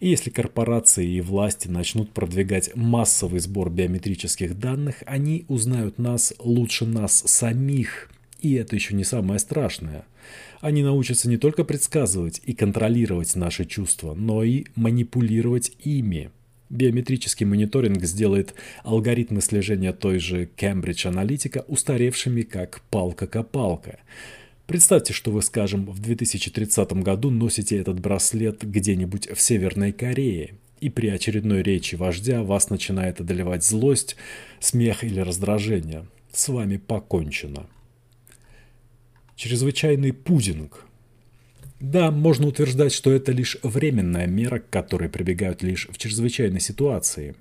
И 0.00 0.08
если 0.08 0.30
корпорации 0.30 1.08
и 1.08 1.20
власти 1.20 1.68
начнут 1.68 2.10
продвигать 2.10 2.74
массовый 2.74 3.38
сбор 3.38 3.70
биометрических 3.70 4.58
данных, 4.58 4.96
они 5.06 5.44
узнают 5.46 5.96
нас 5.98 6.34
лучше 6.40 6.86
нас 6.86 7.22
самих. 7.24 8.10
И 8.40 8.54
это 8.54 8.74
еще 8.74 8.96
не 8.96 9.04
самое 9.04 9.38
страшное. 9.38 10.06
Они 10.60 10.82
научатся 10.82 11.28
не 11.28 11.36
только 11.36 11.62
предсказывать 11.62 12.40
и 12.44 12.52
контролировать 12.52 13.36
наши 13.36 13.64
чувства, 13.64 14.14
но 14.14 14.42
и 14.42 14.64
манипулировать 14.74 15.70
ими. 15.84 16.32
Биометрический 16.74 17.46
мониторинг 17.46 18.02
сделает 18.02 18.52
алгоритмы 18.82 19.40
слежения 19.40 19.92
той 19.92 20.18
же 20.18 20.48
Cambridge 20.56 21.08
Analytica 21.08 21.64
устаревшими 21.68 22.42
как 22.42 22.80
палка-копалка. 22.90 24.00
Представьте, 24.66 25.12
что 25.12 25.30
вы, 25.30 25.42
скажем, 25.42 25.86
в 25.86 26.00
2030 26.00 26.94
году 26.94 27.30
носите 27.30 27.78
этот 27.78 28.00
браслет 28.00 28.64
где-нибудь 28.68 29.28
в 29.30 29.40
Северной 29.40 29.92
Корее, 29.92 30.54
и 30.80 30.90
при 30.90 31.06
очередной 31.10 31.62
речи 31.62 31.94
вождя 31.94 32.42
вас 32.42 32.70
начинает 32.70 33.20
одолевать 33.20 33.62
злость, 33.62 34.16
смех 34.58 35.04
или 35.04 35.20
раздражение. 35.20 36.08
С 36.32 36.48
вами 36.48 36.78
покончено. 36.78 37.68
Чрезвычайный 39.36 40.12
пудинг 40.12 40.86
да, 41.80 42.10
можно 42.10 42.46
утверждать, 42.46 42.92
что 42.92 43.12
это 43.12 43.32
лишь 43.32 43.58
временная 43.62 44.26
мера, 44.26 44.58
к 44.58 44.70
которой 44.70 45.08
прибегают 45.08 45.62
лишь 45.62 45.88
в 45.90 45.98
чрезвычайной 45.98 46.60
ситуации. 46.60 47.34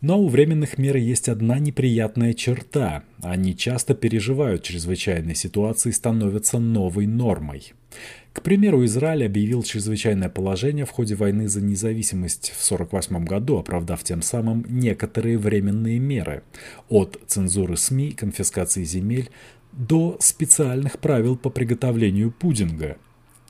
Но 0.00 0.20
у 0.20 0.28
временных 0.28 0.78
мер 0.78 0.96
есть 0.96 1.28
одна 1.28 1.58
неприятная 1.58 2.32
черта. 2.34 3.02
Они 3.22 3.56
часто 3.56 3.94
переживают 3.94 4.62
чрезвычайные 4.62 5.34
ситуации 5.34 5.88
и 5.88 5.92
становятся 5.92 6.58
новой 6.58 7.06
нормой. 7.06 7.72
К 8.32 8.42
примеру, 8.42 8.84
Израиль 8.84 9.24
объявил 9.24 9.62
чрезвычайное 9.62 10.28
положение 10.28 10.84
в 10.84 10.90
ходе 10.90 11.14
войны 11.14 11.48
за 11.48 11.62
независимость 11.62 12.50
в 12.50 12.70
1948 12.70 13.24
году, 13.24 13.56
оправдав 13.56 14.04
тем 14.04 14.20
самым 14.20 14.66
некоторые 14.68 15.38
временные 15.38 15.98
меры. 15.98 16.42
От 16.90 17.18
цензуры 17.26 17.78
СМИ, 17.78 18.12
конфискации 18.12 18.84
земель 18.84 19.30
до 19.72 20.18
специальных 20.20 20.98
правил 20.98 21.36
по 21.36 21.48
приготовлению 21.48 22.30
пудинга– 22.30 22.98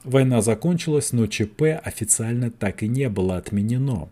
Война 0.07 0.41
закончилась, 0.41 1.13
но 1.13 1.27
ЧП 1.27 1.63
официально 1.83 2.53
так 2.53 2.85
и 2.85 2.87
не 2.87 3.09
было 3.09 3.39
отменено, 3.39 4.09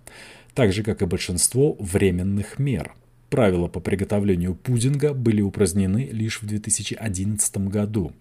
так 0.52 0.72
же 0.72 0.82
как 0.82 1.02
и 1.02 1.06
большинство 1.06 1.76
временных 1.78 2.58
мер. 2.58 2.94
Правила 3.30 3.68
по 3.68 3.78
приготовлению 3.78 4.56
пудинга 4.56 5.14
были 5.14 5.40
упразднены 5.40 6.08
лишь 6.10 6.42
в 6.42 6.46
2011 6.46 7.58
году. 7.68 8.12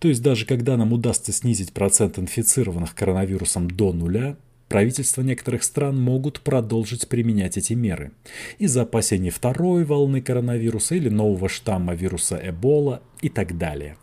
То 0.00 0.08
есть 0.08 0.20
даже 0.20 0.46
когда 0.46 0.76
нам 0.76 0.92
удастся 0.92 1.30
снизить 1.30 1.72
процент 1.72 2.18
инфицированных 2.18 2.96
коронавирусом 2.96 3.70
до 3.70 3.92
нуля, 3.92 4.36
правительства 4.68 5.22
некоторых 5.22 5.62
стран 5.62 5.96
могут 5.96 6.40
продолжить 6.40 7.08
применять 7.08 7.56
эти 7.56 7.74
меры 7.74 8.10
из-за 8.58 8.82
опасений 8.82 9.30
второй 9.30 9.84
волны 9.84 10.20
коронавируса 10.20 10.96
или 10.96 11.08
нового 11.08 11.48
штамма 11.48 11.94
вируса 11.94 12.40
Эбола 12.42 13.00
и 13.20 13.28
так 13.28 13.56
далее 13.56 13.96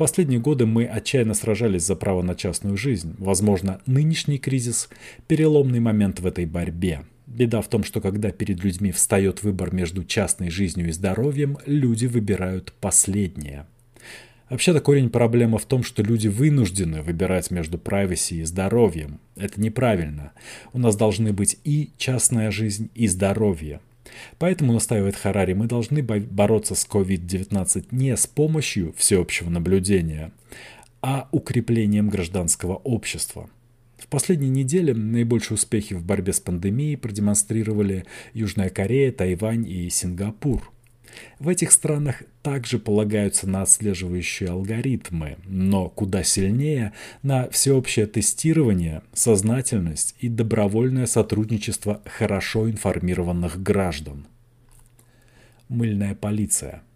последние 0.00 0.40
годы 0.40 0.64
мы 0.64 0.86
отчаянно 0.86 1.34
сражались 1.34 1.84
за 1.84 1.94
право 1.94 2.22
на 2.22 2.34
частную 2.34 2.78
жизнь. 2.78 3.14
Возможно, 3.18 3.82
нынешний 3.84 4.38
кризис– 4.38 4.88
переломный 5.26 5.78
момент 5.78 6.20
в 6.20 6.26
этой 6.26 6.46
борьбе. 6.46 7.02
Беда 7.26 7.60
в 7.60 7.68
том, 7.68 7.84
что 7.84 8.00
когда 8.00 8.30
перед 8.30 8.64
людьми 8.64 8.92
встает 8.92 9.42
выбор 9.42 9.74
между 9.74 10.02
частной 10.02 10.48
жизнью 10.48 10.88
и 10.88 10.92
здоровьем, 10.92 11.58
люди 11.66 12.06
выбирают 12.06 12.72
последнее. 12.80 13.66
Вообще-то 14.48 14.80
корень 14.80 15.10
проблемы 15.10 15.58
в 15.58 15.66
том, 15.66 15.82
что 15.82 16.02
люди 16.02 16.28
вынуждены 16.28 17.02
выбирать 17.02 17.50
между 17.50 17.76
privacy 17.76 18.38
и 18.38 18.44
здоровьем. 18.44 19.20
Это 19.36 19.60
неправильно. 19.60 20.32
У 20.72 20.78
нас 20.78 20.96
должны 20.96 21.34
быть 21.34 21.58
и 21.62 21.90
частная 21.98 22.50
жизнь, 22.50 22.88
и 22.94 23.06
здоровье. 23.06 23.80
Поэтому, 24.38 24.72
настаивает 24.72 25.16
Харари, 25.16 25.52
мы 25.52 25.66
должны 25.66 26.02
бороться 26.02 26.74
с 26.74 26.86
COVID-19 26.86 27.88
не 27.90 28.16
с 28.16 28.26
помощью 28.26 28.94
всеобщего 28.96 29.50
наблюдения, 29.50 30.32
а 31.02 31.28
укреплением 31.32 32.08
гражданского 32.08 32.76
общества. 32.76 33.48
В 33.98 34.06
последние 34.06 34.50
недели 34.50 34.92
наибольшие 34.92 35.56
успехи 35.56 35.94
в 35.94 36.04
борьбе 36.04 36.32
с 36.32 36.40
пандемией 36.40 36.96
продемонстрировали 36.96 38.04
Южная 38.32 38.70
Корея, 38.70 39.12
Тайвань 39.12 39.68
и 39.68 39.88
Сингапур– 39.90 40.72
в 41.38 41.48
этих 41.48 41.72
странах 41.72 42.22
также 42.42 42.78
полагаются 42.78 43.48
на 43.48 43.62
отслеживающие 43.62 44.50
алгоритмы, 44.50 45.38
но 45.46 45.88
куда 45.88 46.22
сильнее 46.22 46.92
на 47.22 47.48
всеобщее 47.50 48.06
тестирование, 48.06 49.02
сознательность 49.12 50.14
и 50.18 50.28
добровольное 50.28 51.06
сотрудничество 51.06 52.00
хорошо 52.04 52.70
информированных 52.70 53.62
граждан. 53.62 54.26
Мыльная 55.68 56.14
полиция– 56.14 56.82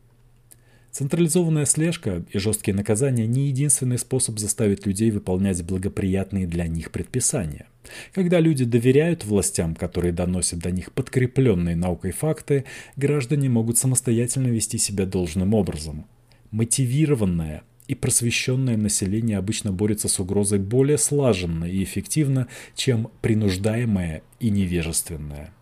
Централизованная 0.94 1.64
слежка 1.64 2.24
и 2.30 2.38
жесткие 2.38 2.76
наказания 2.76 3.26
не 3.26 3.48
единственный 3.48 3.98
способ 3.98 4.38
заставить 4.38 4.86
людей 4.86 5.10
выполнять 5.10 5.60
благоприятные 5.64 6.46
для 6.46 6.68
них 6.68 6.92
предписания. 6.92 7.66
Когда 8.12 8.38
люди 8.38 8.64
доверяют 8.64 9.24
властям, 9.24 9.74
которые 9.74 10.12
доносят 10.12 10.60
до 10.60 10.70
них 10.70 10.92
подкрепленные 10.92 11.74
наукой 11.74 12.12
факты, 12.12 12.64
граждане 12.94 13.48
могут 13.48 13.76
самостоятельно 13.76 14.46
вести 14.46 14.78
себя 14.78 15.04
должным 15.04 15.52
образом. 15.52 16.06
Мотивированное 16.52 17.64
и 17.88 17.96
просвещенное 17.96 18.76
население 18.76 19.38
обычно 19.38 19.72
борется 19.72 20.06
с 20.06 20.20
угрозой 20.20 20.60
более 20.60 20.98
слаженно 20.98 21.64
и 21.64 21.82
эффективно, 21.82 22.46
чем 22.76 23.10
принуждаемое 23.20 24.22
и 24.38 24.48
невежественное. 24.48 25.52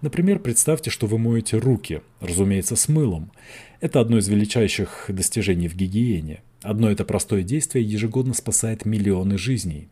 Например, 0.00 0.38
представьте, 0.38 0.90
что 0.90 1.06
вы 1.06 1.18
моете 1.18 1.58
руки, 1.58 2.02
разумеется, 2.20 2.76
с 2.76 2.88
мылом. 2.88 3.32
Это 3.80 4.00
одно 4.00 4.18
из 4.18 4.28
величайших 4.28 5.06
достижений 5.08 5.68
в 5.68 5.74
гигиене. 5.74 6.42
Одно 6.62 6.90
это 6.90 7.04
простое 7.04 7.42
действие 7.42 7.84
ежегодно 7.84 8.34
спасает 8.34 8.84
миллионы 8.84 9.38
жизней. 9.38 9.88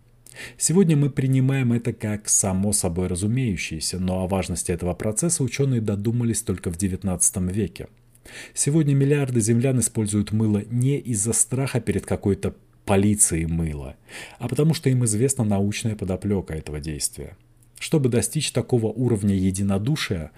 Сегодня 0.56 0.96
мы 0.96 1.10
принимаем 1.10 1.72
это 1.72 1.92
как 1.92 2.28
само 2.28 2.72
собой 2.72 3.06
разумеющееся, 3.06 3.98
но 3.98 4.22
о 4.22 4.26
важности 4.26 4.72
этого 4.72 4.94
процесса 4.94 5.44
ученые 5.44 5.80
додумались 5.80 6.42
только 6.42 6.72
в 6.72 6.76
XIX 6.76 7.52
веке. 7.52 7.88
Сегодня 8.54 8.94
миллиарды 8.94 9.40
землян 9.40 9.78
используют 9.80 10.32
мыло 10.32 10.62
не 10.70 10.98
из-за 10.98 11.32
страха 11.32 11.80
перед 11.80 12.06
какой-то 12.06 12.54
полицией 12.84 13.46
мыла, 13.46 13.96
а 14.38 14.48
потому 14.48 14.74
что 14.74 14.90
им 14.90 15.04
известна 15.04 15.44
научная 15.44 15.96
подоплека 15.96 16.54
этого 16.54 16.80
действия. 16.80 17.36
Чтобы 17.84 18.08
достичь 18.08 18.50
такого 18.50 18.86
уровня 18.86 19.34
единодушия, 19.34 20.30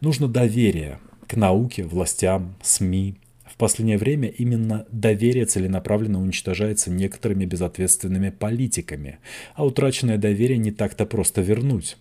нужно 0.00 0.26
доверие 0.26 1.00
к 1.26 1.36
науке, 1.36 1.82
властям, 1.84 2.54
СМИ. 2.62 3.16
В 3.44 3.58
последнее 3.58 3.98
время 3.98 4.28
именно 4.30 4.86
доверие 4.90 5.44
целенаправленно 5.44 6.18
уничтожается 6.18 6.90
некоторыми 6.90 7.44
безответственными 7.44 8.30
политиками, 8.30 9.18
а 9.54 9.66
утраченное 9.66 10.16
доверие 10.16 10.56
не 10.56 10.70
так-то 10.70 11.04
просто 11.04 11.42
вернуть. 11.42 11.98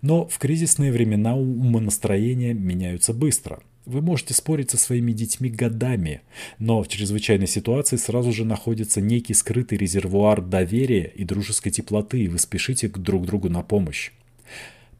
Но 0.00 0.28
в 0.28 0.38
кризисные 0.38 0.92
времена 0.92 1.34
умонастроения 1.34 2.54
меняются 2.54 3.12
быстро. 3.12 3.64
Вы 3.84 4.00
можете 4.00 4.32
спорить 4.32 4.70
со 4.70 4.76
своими 4.76 5.10
детьми 5.10 5.50
годами, 5.50 6.20
но 6.60 6.84
в 6.84 6.88
чрезвычайной 6.88 7.48
ситуации 7.48 7.96
сразу 7.96 8.30
же 8.30 8.44
находится 8.44 9.00
некий 9.00 9.34
скрытый 9.34 9.76
резервуар 9.76 10.40
доверия 10.40 11.12
и 11.16 11.24
дружеской 11.24 11.72
теплоты, 11.72 12.20
и 12.20 12.28
вы 12.28 12.38
спешите 12.38 12.86
друг 12.86 13.26
другу 13.26 13.48
на 13.48 13.62
помощь. 13.62 14.12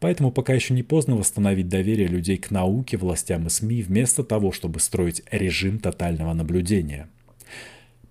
Поэтому 0.00 0.30
пока 0.30 0.54
еще 0.54 0.74
не 0.74 0.82
поздно 0.82 1.16
восстановить 1.16 1.68
доверие 1.68 2.08
людей 2.08 2.36
к 2.36 2.50
науке, 2.50 2.96
властям 2.96 3.46
и 3.46 3.50
СМИ, 3.50 3.82
вместо 3.82 4.24
того, 4.24 4.52
чтобы 4.52 4.80
строить 4.80 5.22
режим 5.30 5.78
тотального 5.78 6.32
наблюдения. 6.34 7.08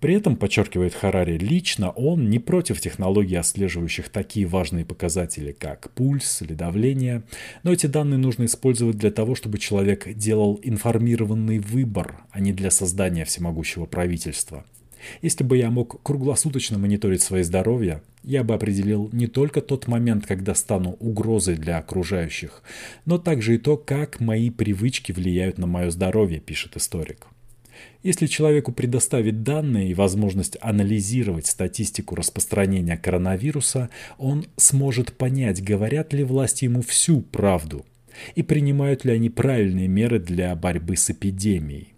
При 0.00 0.14
этом, 0.14 0.36
подчеркивает 0.36 0.94
Харари, 0.94 1.38
лично 1.38 1.90
он 1.90 2.28
не 2.28 2.38
против 2.38 2.80
технологий, 2.80 3.36
отслеживающих 3.36 4.10
такие 4.10 4.46
важные 4.46 4.84
показатели, 4.84 5.52
как 5.52 5.90
пульс 5.92 6.42
или 6.42 6.52
давление, 6.52 7.22
но 7.62 7.72
эти 7.72 7.86
данные 7.86 8.18
нужно 8.18 8.44
использовать 8.44 8.98
для 8.98 9.10
того, 9.10 9.34
чтобы 9.34 9.58
человек 9.58 10.12
делал 10.12 10.60
информированный 10.62 11.60
выбор, 11.60 12.24
а 12.30 12.40
не 12.40 12.52
для 12.52 12.70
создания 12.70 13.24
всемогущего 13.24 13.86
правительства. 13.86 14.66
Если 15.22 15.44
бы 15.44 15.56
я 15.56 15.70
мог 15.70 16.02
круглосуточно 16.02 16.78
мониторить 16.78 17.22
свое 17.22 17.44
здоровье, 17.44 18.02
я 18.22 18.42
бы 18.44 18.54
определил 18.54 19.08
не 19.12 19.26
только 19.26 19.60
тот 19.60 19.86
момент, 19.86 20.26
когда 20.26 20.54
стану 20.54 20.96
угрозой 21.00 21.56
для 21.56 21.78
окружающих, 21.78 22.62
но 23.04 23.18
также 23.18 23.54
и 23.54 23.58
то, 23.58 23.76
как 23.76 24.20
мои 24.20 24.50
привычки 24.50 25.12
влияют 25.12 25.58
на 25.58 25.66
мое 25.66 25.90
здоровье, 25.90 26.40
пишет 26.40 26.76
историк. 26.76 27.26
Если 28.02 28.26
человеку 28.26 28.72
предоставить 28.72 29.42
данные 29.42 29.90
и 29.90 29.94
возможность 29.94 30.56
анализировать 30.60 31.46
статистику 31.46 32.14
распространения 32.14 32.96
коронавируса, 32.96 33.90
он 34.18 34.46
сможет 34.56 35.12
понять, 35.12 35.62
говорят 35.62 36.12
ли 36.12 36.24
власти 36.24 36.64
ему 36.64 36.82
всю 36.82 37.20
правду 37.20 37.84
и 38.34 38.42
принимают 38.42 39.04
ли 39.04 39.12
они 39.12 39.28
правильные 39.28 39.88
меры 39.88 40.18
для 40.18 40.54
борьбы 40.56 40.96
с 40.96 41.10
эпидемией. 41.10 41.95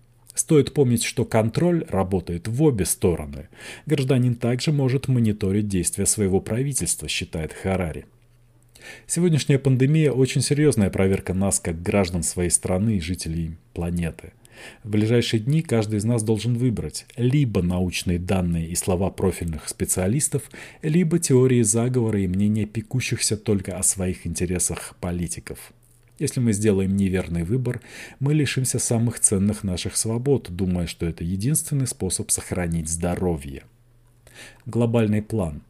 Стоит 0.49 0.73
помнить, 0.73 1.05
что 1.05 1.27
контроль 1.27 1.85
работает 1.91 2.49
в 2.49 2.63
обе 2.63 2.87
стороны. 2.87 3.49
Гражданин 3.85 4.35
также 4.35 4.73
может 4.73 5.07
мониторить 5.07 5.69
действия 5.69 6.07
своего 6.07 6.41
правительства, 6.41 7.07
считает 7.07 7.53
Харари. 7.53 8.07
Сегодняшняя 9.07 9.59
пандемия– 9.59 10.11
очень 10.15 10.41
серьезная 10.41 10.89
проверка 10.89 11.35
нас, 11.35 11.61
как 11.61 11.83
граждан 11.83 12.23
своей 12.23 12.49
страны 12.49 12.97
и 12.97 13.01
жителей 13.01 13.59
планеты. 13.75 14.33
В 14.85 14.89
ближайшие 14.89 15.41
дни 15.41 15.61
каждый 15.61 15.99
из 15.99 16.05
нас 16.05 16.23
должен 16.23 16.55
выбрать 16.55 17.05
либо 17.19 17.61
научные 17.61 18.19
данные 18.19 18.69
и 18.69 18.75
слова 18.75 19.11
профильных 19.11 19.69
специалистов, 19.69 20.45
либо 20.81 21.19
теории 21.19 21.61
заговора 21.61 22.23
и 22.23 22.27
мнения 22.27 22.65
пекущихся 22.65 23.37
только 23.37 23.77
о 23.77 23.83
своих 23.83 24.27
интересах 24.27 24.97
политиков. 24.99 25.75
Если 26.19 26.41
мы 26.41 26.53
сделаем 26.53 26.97
неверный 26.97 27.45
выбор, 27.45 27.81
мы 28.19 28.35
лишимся 28.35 28.79
самых 28.79 29.21
ценных 29.21 29.63
наших 29.63 29.97
свобод, 29.97 30.49
думая, 30.51 30.87
что 30.87 31.07
это 31.07 31.23
единственный 31.23 31.87
способ 31.87 32.31
сохранить 32.31 32.89
здоровье. 32.89 33.63
Глобальный 34.67 35.23
план. 35.23 35.63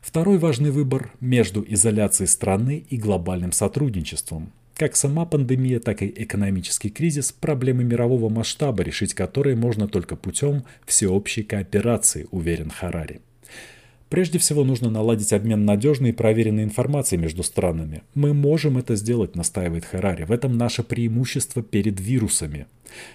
Второй 0.00 0.38
важный 0.38 0.70
выбор 0.70 1.12
между 1.20 1.64
изоляцией 1.66 2.28
страны 2.28 2.84
и 2.88 2.96
глобальным 2.96 3.52
сотрудничеством. 3.52 4.52
Как 4.74 4.96
сама 4.96 5.24
пандемия, 5.24 5.80
так 5.80 6.02
и 6.02 6.12
экономический 6.16 6.90
кризис– 6.90 7.32
проблемы 7.40 7.84
мирового 7.84 8.28
масштаба, 8.28 8.82
решить 8.82 9.14
которые 9.14 9.54
можно 9.54 9.86
только 9.86 10.16
путем 10.16 10.64
всеобщей 10.84 11.42
кооперации, 11.42 12.26
уверен 12.30 12.70
Харари. 12.70 13.20
Прежде 14.14 14.38
всего 14.38 14.62
нужно 14.62 14.90
наладить 14.90 15.32
обмен 15.32 15.64
надежной 15.64 16.10
и 16.10 16.12
проверенной 16.12 16.62
информацией 16.62 17.20
между 17.20 17.42
странами. 17.42 18.04
Мы 18.14 18.32
можем 18.32 18.78
это 18.78 18.94
сделать, 18.94 19.34
настаивает 19.34 19.84
Харари. 19.84 20.22
В 20.22 20.30
этом 20.30 20.56
наше 20.56 20.84
преимущество 20.84 21.64
перед 21.64 21.98
вирусами. 21.98 22.66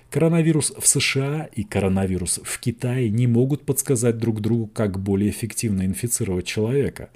Коронавирус 0.10 0.74
в 0.78 0.86
США 0.86 1.48
и 1.56 1.64
коронавирус 1.64 2.42
в 2.44 2.60
Китае 2.60 3.10
не 3.10 3.28
могут 3.28 3.62
подсказать 3.62 4.18
друг 4.18 4.42
другу, 4.42 4.68
как 4.68 5.00
более 5.00 5.30
эффективно 5.30 5.86
инфицировать 5.86 6.46
человека. 6.46 7.12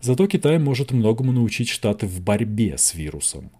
Зато 0.00 0.26
Китай 0.26 0.58
может 0.58 0.90
многому 0.90 1.30
научить 1.30 1.68
Штаты 1.68 2.08
в 2.08 2.20
борьбе 2.20 2.76
с 2.78 2.94
вирусом. 2.94 3.52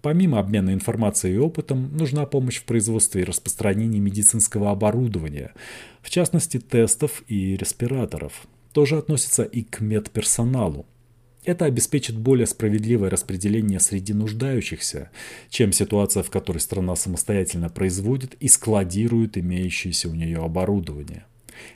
Помимо 0.00 0.40
обмена 0.40 0.74
информацией 0.74 1.34
и 1.34 1.38
опытом, 1.38 1.96
нужна 1.96 2.26
помощь 2.26 2.56
в 2.56 2.64
производстве 2.64 3.22
и 3.22 3.24
распространении 3.24 4.00
медицинского 4.00 4.72
оборудования, 4.72 5.52
в 6.00 6.10
частности 6.10 6.58
тестов 6.58 7.22
и 7.28 7.56
респираторов 7.56 8.48
тоже 8.72 8.98
относится 8.98 9.42
и 9.42 9.62
к 9.62 9.80
медперсоналу. 9.80 10.86
Это 11.44 11.64
обеспечит 11.64 12.16
более 12.16 12.46
справедливое 12.46 13.10
распределение 13.10 13.80
среди 13.80 14.12
нуждающихся, 14.12 15.10
чем 15.50 15.72
ситуация, 15.72 16.22
в 16.22 16.30
которой 16.30 16.58
страна 16.58 16.94
самостоятельно 16.94 17.68
производит 17.68 18.34
и 18.38 18.46
складирует 18.46 19.36
имеющееся 19.36 20.08
у 20.08 20.14
нее 20.14 20.38
оборудование. 20.38 21.24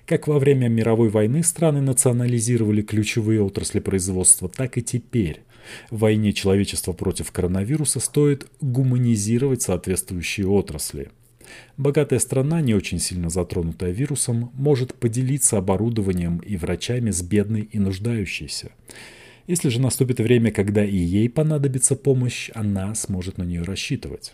Как 0.07 0.28
во 0.28 0.38
время 0.38 0.68
мировой 0.68 1.09
войны 1.09 1.42
страны 1.42 1.80
национализировали 1.80 2.82
ключевые 2.82 3.42
отрасли 3.42 3.80
производства, 3.80 4.49
так 4.49 4.78
и 4.78 4.82
теперь. 4.82 5.42
В 5.90 5.99
войне 5.99 6.32
человечества 6.32 6.92
против 6.92 7.32
коронавируса 7.32 7.99
стоит 7.99 8.47
гуманизировать 8.61 9.62
соответствующие 9.62 10.47
отрасли. 10.47 11.11
Богатая 11.76 12.18
страна, 12.18 12.61
не 12.61 12.74
очень 12.74 12.99
сильно 12.99 13.30
затронутая 13.30 13.90
вирусом, 13.90 14.51
может 14.55 14.94
поделиться 14.94 15.59
оборудованием 15.59 16.38
и 16.38 16.57
врачами 16.57 17.11
с 17.11 17.22
бедной 17.22 17.62
и 17.62 17.78
нуждающейся. 17.78 18.70
Если 19.47 19.68
же 19.68 19.80
наступит 19.80 20.18
время, 20.18 20.51
когда 20.51 20.84
и 20.84 20.97
ей 20.97 21.28
понадобится 21.28 21.94
помощь, 21.94 22.51
она 22.55 22.94
сможет 22.94 23.38
на 23.38 23.44
нее 23.44 23.62
рассчитывать. 23.62 24.32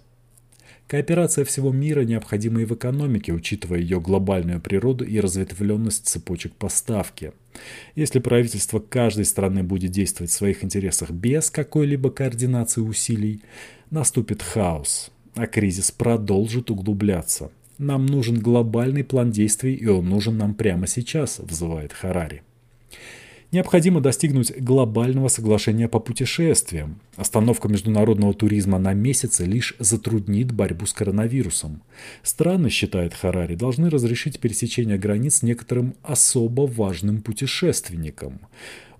Кооперация 0.86 1.44
всего 1.44 1.72
мира 1.72 2.02
необходима 2.02 2.62
и 2.62 2.64
в 2.64 2.74
экономике, 2.74 3.32
учитывая 3.32 3.78
ее 3.78 4.00
глобальную 4.00 4.60
природу 4.60 5.04
и 5.04 5.20
разветвленность 5.20 6.06
цепочек 6.06 6.54
поставки. 6.54 7.32
Если 7.94 8.18
правительство 8.18 8.78
каждой 8.78 9.24
страны 9.24 9.62
будет 9.62 9.90
действовать 9.90 10.30
в 10.30 10.34
своих 10.34 10.64
интересах 10.64 11.10
без 11.10 11.50
какой-либо 11.50 12.10
координации 12.10 12.80
усилий, 12.80 13.42
наступит 13.90 14.42
хаос 14.42 15.10
а 15.34 15.46
кризис 15.46 15.90
продолжит 15.90 16.70
углубляться. 16.70 17.50
Нам 17.78 18.06
нужен 18.06 18.38
глобальный 18.38 19.02
план 19.04 19.30
действий, 19.30 19.74
и 19.74 19.86
он 19.86 20.08
нужен 20.08 20.36
нам 20.36 20.54
прямо 20.54 20.86
сейчас, 20.86 21.38
взывает 21.38 21.92
Харари. 21.92 22.42
Необходимо 23.52 24.00
достигнуть 24.00 24.50
глобального 24.56 25.28
соглашения 25.28 25.86
по 25.86 26.00
путешествиям. 26.00 27.00
Остановка 27.16 27.68
международного 27.68 28.32
туризма 28.32 28.78
на 28.78 28.94
месяцы 28.94 29.44
лишь 29.44 29.74
затруднит 29.78 30.52
борьбу 30.52 30.86
с 30.86 30.94
коронавирусом. 30.94 31.82
Страны, 32.22 32.70
считает 32.70 33.12
Харари, 33.12 33.54
должны 33.54 33.90
разрешить 33.90 34.40
пересечение 34.40 34.96
границ 34.96 35.42
некоторым 35.42 35.94
особо 36.02 36.62
важным 36.62 37.20
путешественникам 37.20 38.40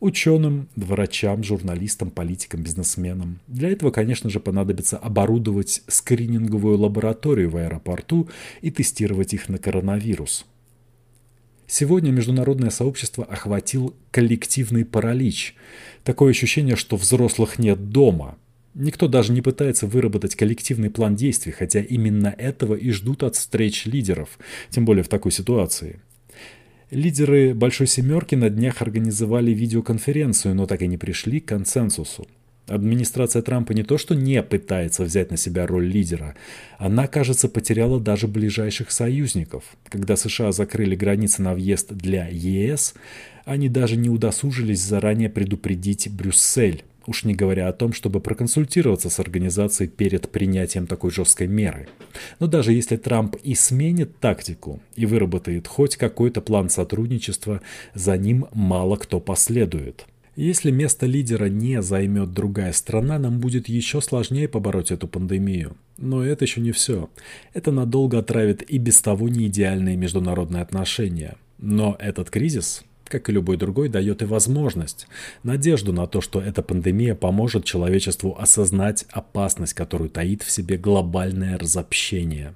ученым, 0.03 0.69
врачам, 0.75 1.45
журналистам, 1.45 2.11
политикам, 2.11 2.63
бизнесменам. 2.65 3.39
Для 3.47 3.71
этого, 3.71 3.93
конечно 3.93 4.29
же, 4.29 4.41
понадобится 4.41 4.99
оборудовать 4.99 5.83
скрининговую 5.87 6.77
лабораторию 6.77 7.51
в 7.51 7.57
аэропорту 7.57 8.29
и 8.63 8.73
тестировать 8.73 9.33
их 9.33 9.49
на 9.49 9.59
коронавирус. 9.59 10.45
Сегодня 11.69 12.11
международное 12.11 12.71
сообщество 12.71 13.25
охватил 13.25 13.95
коллективный 14.11 14.85
паралич. 14.85 15.55
Такое 16.03 16.31
ощущение, 16.31 16.75
что 16.75 16.97
взрослых 16.97 17.61
нет 17.61 17.91
дома. 17.91 18.37
Никто 18.75 19.07
даже 19.07 19.33
не 19.33 19.41
пытается 19.41 19.87
выработать 19.87 20.35
коллективный 20.35 20.91
план 20.91 21.15
действий, 21.15 21.53
хотя 21.53 21.81
именно 21.81 22.35
этого 22.37 22.75
и 22.75 22.91
ждут 22.91 23.23
от 23.23 23.37
встреч 23.37 23.87
лидеров, 23.87 24.41
тем 24.69 24.85
более 24.85 25.05
в 25.05 25.09
такой 25.09 25.31
ситуации. 25.31 26.01
Лидеры 26.93 27.55
«Большой 27.55 27.87
семерки» 27.87 28.35
на 28.35 28.51
днях 28.51 28.83
организовали 28.83 29.53
видеоконференцию, 29.53 30.55
но 30.55 30.67
так 30.67 30.83
и 30.83 30.87
не 30.87 30.99
пришли 30.99 31.41
к 31.41 31.47
консенсусу. 31.47 32.29
Администрация 32.67 33.41
Трампа 33.41 33.73
не 33.73 33.83
то 33.83 33.97
что 33.97 34.15
не 34.15 34.43
пытается 34.43 35.05
взять 35.05 35.31
на 35.31 35.39
себя 35.39 35.67
роль 35.67 35.87
лидера, 35.87 36.35
она, 36.77 37.07
кажется, 37.07 37.49
потеряла 37.49 37.99
даже 37.99 38.29
ближайших 38.29 38.91
союзников. 38.91 39.65
Когда 39.89 40.17
США 40.17 40.53
закрыли 40.53 40.95
границы 40.95 41.41
на 41.41 41.55
въезд 41.55 41.95
для 41.95 42.29
ЕС, 42.31 42.93
они 43.47 43.71
даже 43.71 43.97
не 43.97 44.11
удосужились 44.11 44.83
заранее 44.83 45.31
предупредить 45.31 46.11
Брюссель, 46.13 46.85
уж 47.07 47.25
не 47.25 47.35
говоря 47.35 47.69
о 47.69 47.73
том, 47.73 47.93
чтобы 47.93 48.21
проконсультироваться 48.21 49.11
с 49.11 49.19
организацией 49.21 49.89
перед 49.89 50.31
принятием 50.31 50.87
такой 50.87 51.11
жесткой 51.11 51.47
меры. 51.47 51.89
Но 52.41 52.47
даже 52.47 52.73
если 52.73 52.97
Трамп 52.97 53.37
и 53.43 53.55
сменит 53.55 54.19
тактику 54.19 54.81
и 54.97 55.07
выработает 55.07 55.69
хоть 55.69 55.97
какой-то 55.97 56.41
план 56.41 56.69
сотрудничества, 56.71 57.61
за 57.95 58.17
ним 58.17 58.47
мало 58.53 58.97
кто 58.97 59.21
последует. 59.21 60.07
Если 60.35 60.71
место 60.71 61.05
лидера 61.05 61.47
не 61.47 61.83
займет 61.83 62.33
другая 62.33 62.73
страна, 62.73 63.19
нам 63.19 63.39
будет 63.39 63.69
еще 63.69 64.01
сложнее 64.01 64.49
побороть 64.49 64.91
эту 64.91 65.07
пандемию. 65.07 65.77
Но 65.99 66.25
это 66.25 66.47
еще 66.47 66.63
не 66.63 66.73
все. 66.73 67.11
Это 67.53 67.71
надолго 67.71 68.19
отравит 68.19 68.63
и 68.63 68.79
без 68.79 69.03
того 69.03 69.29
не 69.29 69.49
идеальные 69.49 69.97
международные 69.97 70.63
отношения. 70.63 71.37
Но 71.59 71.97
этот 71.99 72.31
кризис, 72.31 72.83
как 73.13 73.29
и 73.29 73.33
любой 73.33 73.59
другой, 73.59 73.91
дает 73.91 74.23
и 74.23 74.25
возможность, 74.25 75.07
надежду 75.43 75.93
на 75.93 76.07
то, 76.07 76.23
что 76.23 76.41
эта 76.41 76.63
пандемия 76.63 77.15
поможет 77.15 77.65
человечеству 77.65 78.35
осознать 78.39 79.05
опасность, 79.11 79.75
которую 79.75 80.09
таит 80.09 80.43
в 80.43 80.51
себе 80.51 80.79
глобальное 80.79 81.59
разобщение. 81.59 82.55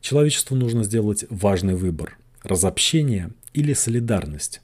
Человечеству 0.00 0.56
нужно 0.56 0.82
сделать 0.82 1.24
важный 1.30 1.76
выбор– 1.76 2.18
разобщение 2.42 3.30
или 3.52 3.72
солидарность. 3.72 4.60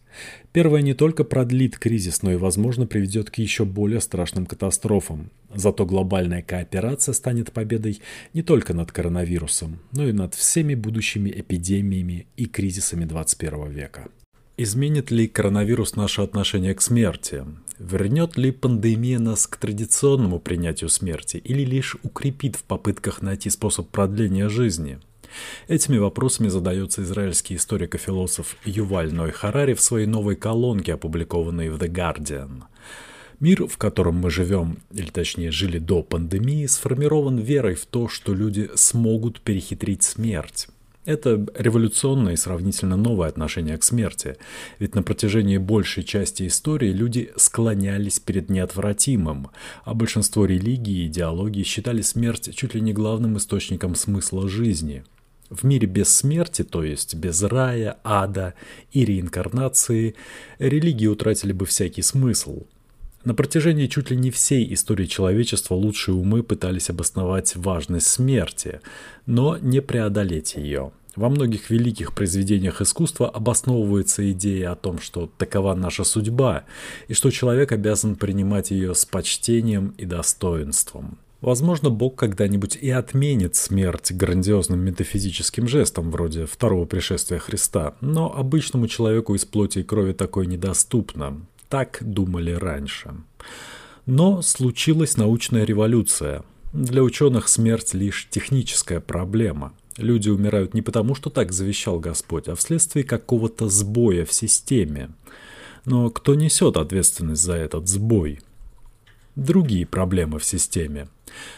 Первое 0.53 0.83
не 0.83 0.95
только 0.95 1.23
продлит 1.23 1.79
кризис, 1.79 2.23
но 2.23 2.33
и, 2.33 2.37
возможно, 2.37 2.87
приведет 2.87 3.31
к 3.31 3.37
еще 3.37 3.65
более 3.65 4.01
страшным 4.01 4.47
катастрофам. 4.47 5.31
Зато 5.55 5.87
глобальная 5.87 6.43
кооперация 6.43 7.13
станет 7.13 7.53
победой 7.53 8.01
не 8.33 8.43
только 8.43 8.75
над 8.75 8.91
коронавирусом, 8.91 9.79
но 9.93 10.09
и 10.09 10.13
над 10.13 10.35
всеми 10.35 10.75
будущими 10.75 11.31
эпидемиями 11.31 12.27
и 12.37 12.47
кризисами 12.47 13.05
21 13.05 13.71
века. 13.71 14.09
Изменит 14.59 15.11
ли 15.11 15.29
коронавирус 15.29 15.97
наше 15.97 16.23
отношение 16.23 16.75
к 16.75 16.81
смерти? 16.81 17.45
Вернет 17.79 18.39
ли 18.39 18.51
пандемия 18.51 19.19
нас 19.19 19.47
к 19.47 19.59
традиционному 19.59 20.41
принятию 20.41 20.89
смерти 20.89 21.37
или 21.37 21.63
лишь 21.63 21.99
укрепит 22.03 22.57
в 22.57 22.63
попытках 22.65 23.21
найти 23.21 23.51
способ 23.51 23.91
продления 23.91 24.49
жизни? 24.49 24.99
Этими 25.69 25.99
вопросами 25.99 26.49
задается 26.49 27.03
израильский 27.03 27.57
историк 27.57 27.97
и 27.97 27.99
философ 27.99 28.57
Юваль 28.65 29.13
Ной 29.13 29.31
Харари 29.31 29.75
в 29.75 29.83
своей 29.83 30.07
новой 30.07 30.37
колонке, 30.37 30.95
опубликованной 30.95 31.69
в 31.69 31.77
The 31.77 31.91
Guardian. 31.91 32.63
Мир, 33.41 33.67
в 33.67 33.77
котором 33.77 34.15
мы 34.15 34.31
живем, 34.31 34.79
или 34.91 35.11
точнее 35.11 35.51
жили 35.51 35.79
до 35.79 36.03
пандемии, 36.03 36.65
сформирован 36.65 37.37
верой 37.37 37.75
в 37.75 37.85
то, 37.85 38.09
что 38.09 38.33
люди 38.33 38.71
смогут 38.75 39.43
перехитрить 39.43 40.03
смерть. 40.03 40.69
Это 41.07 41.47
революционное 41.55 42.35
и 42.35 42.37
сравнительно 42.37 42.97
новое 42.97 43.29
отношение 43.29 43.79
к 43.79 43.85
смерти, 43.85 44.37
ведь 44.81 44.95
на 44.97 45.03
протяжении 45.03 45.57
большей 45.57 46.03
части 46.03 46.47
истории 46.47 46.93
люди 46.93 47.33
склонялись 47.37 48.19
перед 48.19 48.51
неотвратимым, 48.51 49.49
а 49.85 49.95
большинство 49.95 50.45
религий 50.45 51.05
и 51.05 51.07
идеологий 51.07 51.63
считали 51.63 52.03
смерть 52.03 52.55
чуть 52.55 52.75
ли 52.75 52.81
не 52.81 52.93
главным 52.93 53.39
источником 53.39 53.95
смысла 53.95 54.49
жизни– 54.49 55.05
в 55.51 55.65
мире 55.65 55.87
без 55.87 56.15
смерти, 56.15 56.65
то 56.65 56.83
есть 56.83 57.15
без 57.15 57.43
рая, 57.43 57.99
ада 58.03 58.55
и 58.93 59.05
реинкарнации, 59.05 60.17
религии 60.59 61.07
утратили 61.07 61.53
бы 61.53 61.67
всякий 61.67 62.03
смысл. 62.03 62.65
На 63.27 63.35
протяжении 63.35 63.89
чуть 63.89 64.11
ли 64.13 64.17
не 64.17 64.31
всей 64.31 64.73
истории 64.73 65.07
человечества 65.07 65.75
лучшие 65.75 66.15
умы 66.15 66.45
пытались 66.45 66.91
обосновать 66.91 67.57
важность 67.57 68.07
смерти, 68.07 68.81
но 69.27 69.59
не 69.59 69.83
преодолеть 69.83 70.55
ее. 70.55 70.93
Во 71.17 71.29
многих 71.29 71.69
великих 71.69 72.15
произведениях 72.15 72.81
искусства 72.81 73.29
обосновывается 73.29 74.31
идея 74.31 74.71
о 74.71 74.77
том, 74.77 75.01
что 75.01 75.29
такова 75.39 75.75
наша 75.75 76.05
судьба, 76.05 76.67
и 77.09 77.15
что 77.15 77.33
человек 77.33 77.73
обязан 77.73 78.15
принимать 78.15 78.71
ее 78.71 78.95
с 78.95 79.05
почтением 79.05 79.93
и 79.99 80.05
достоинством. 80.05 81.19
Возможно, 81.41 81.91
Бог 81.91 82.15
когда-нибудь 82.15 82.79
и 82.81 82.91
отменит 82.91 83.57
смерть 83.57 84.13
грандиозным 84.13 84.79
метафизическим 84.79 85.67
жестом, 85.67 86.13
вроде 86.13 86.47
второго 86.47 86.85
пришествия 86.85 87.41
Христа, 87.41 87.97
но 88.01 88.33
обычному 88.33 88.87
человеку 88.87 89.35
из 89.35 89.45
плоти 89.45 89.81
и 89.81 89.83
крови 89.83 90.13
такое 90.13 90.47
недоступно. 90.47 91.41
Так 91.69 91.99
думали 92.01 92.53
раньше. 92.53 93.15
Но 94.07 94.43
случилась 94.43 95.17
научная 95.17 95.65
революция. 95.65 96.45
Для 96.73 97.03
ученых 97.03 97.49
смерть 97.49 97.95
лишь 97.95 98.29
техническая 98.31 99.01
проблема. 99.01 99.73
Люди 99.97 100.29
умирают 100.29 100.75
не 100.75 100.83
потому, 100.83 101.15
что 101.15 101.31
так 101.31 101.53
завещал 101.53 101.99
Господь, 101.99 102.49
а 102.49 102.55
вследствие 102.55 103.05
какого-то 103.05 103.69
сбоя 103.69 104.25
в 104.25 104.33
системе. 104.33 105.11
Но 105.85 106.11
кто 106.11 106.35
несет 106.35 106.77
ответственность 106.77 107.43
за 107.43 107.55
этот 107.55 107.89
сбой? 107.89 108.41
Другие 109.35 109.87
проблемы 109.87 110.39
в 110.39 110.45
системе– 110.45 111.09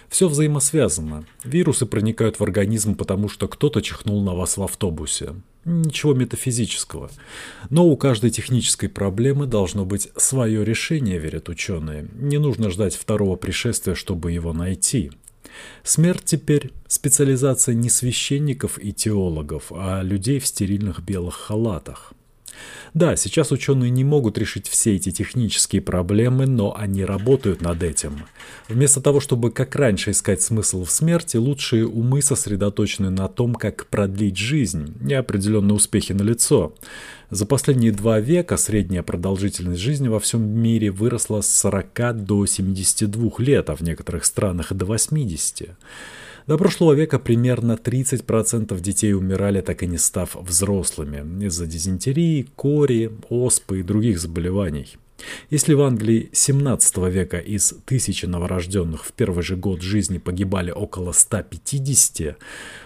все 0.08 0.28
взаимосвязано. 0.28 1.26
Вирусы 1.44 1.86
проникают 1.86 2.38
в 2.38 2.42
организм, 2.42 2.94
потому 2.94 3.28
что 3.28 3.48
кто-то 3.48 3.80
чихнул 3.82 4.22
на 4.22 4.34
вас 4.34 4.56
в 4.56 4.62
автобусе. 4.62 5.34
Ничего 5.68 6.14
метафизического. 6.14 7.10
Но 7.68 7.86
у 7.86 7.96
каждой 7.98 8.30
технической 8.30 8.88
проблемы 8.88 9.46
должно 9.46 9.84
быть 9.84 10.08
свое 10.16 10.64
решение, 10.64 11.18
верят 11.18 11.50
ученые. 11.50 12.08
Не 12.14 12.38
нужно 12.38 12.70
ждать 12.70 12.96
второго 12.96 13.36
пришествия, 13.36 13.94
чтобы 13.94 14.32
его 14.32 14.54
найти. 14.54 15.12
Смерть 15.82 16.24
теперь 16.24 16.72
специализация 16.86 17.74
не 17.74 17.90
священников 17.90 18.82
и 18.82 18.94
теологов, 18.94 19.70
а 19.70 20.00
людей 20.02 20.38
в 20.38 20.46
стерильных 20.46 21.00
белых 21.00 21.34
халатах. 21.34 22.14
Да, 22.94 23.16
сейчас 23.16 23.52
ученые 23.52 23.90
не 23.90 24.04
могут 24.04 24.38
решить 24.38 24.68
все 24.68 24.96
эти 24.96 25.10
технические 25.10 25.82
проблемы, 25.82 26.46
но 26.46 26.74
они 26.76 27.04
работают 27.04 27.60
над 27.60 27.82
этим. 27.82 28.24
Вместо 28.68 29.00
того, 29.00 29.20
чтобы 29.20 29.50
как 29.50 29.76
раньше 29.76 30.10
искать 30.10 30.42
смысл 30.42 30.84
в 30.84 30.90
смерти, 30.90 31.36
лучшие 31.36 31.86
умы 31.86 32.22
сосредоточены 32.22 33.10
на 33.10 33.28
том, 33.28 33.54
как 33.54 33.86
продлить 33.86 34.36
жизнь, 34.36 34.94
неопределенные 35.00 35.74
успехи 35.74 36.12
налицо. 36.12 36.74
За 37.30 37.44
последние 37.44 37.92
два 37.92 38.20
века 38.20 38.56
средняя 38.56 39.02
продолжительность 39.02 39.80
жизни 39.80 40.08
во 40.08 40.18
всем 40.18 40.42
мире 40.42 40.90
выросла 40.90 41.42
с 41.42 41.54
40 41.54 42.24
до 42.24 42.46
72 42.46 43.30
лет, 43.38 43.68
а 43.68 43.76
в 43.76 43.82
некоторых 43.82 44.24
странах 44.24 44.72
до 44.72 44.86
80. 44.86 45.68
До 46.48 46.56
прошлого 46.56 46.94
века 46.94 47.18
примерно 47.18 47.72
30% 47.72 48.80
детей 48.80 49.12
умирали, 49.12 49.60
так 49.60 49.82
и 49.82 49.86
не 49.86 49.98
став 49.98 50.34
взрослыми, 50.34 51.44
из-за 51.44 51.66
дизентерии, 51.66 52.46
кори, 52.56 53.10
оспы 53.28 53.80
и 53.80 53.82
других 53.82 54.18
заболеваний. 54.18 54.96
Если 55.50 55.74
в 55.74 55.82
Англии 55.82 56.30
17 56.32 56.96
века 57.08 57.36
из 57.36 57.74
тысячи 57.84 58.24
новорожденных 58.24 59.04
в 59.04 59.12
первый 59.12 59.42
же 59.42 59.56
год 59.56 59.82
жизни 59.82 60.16
погибали 60.16 60.70
около 60.70 61.12
150, 61.12 62.38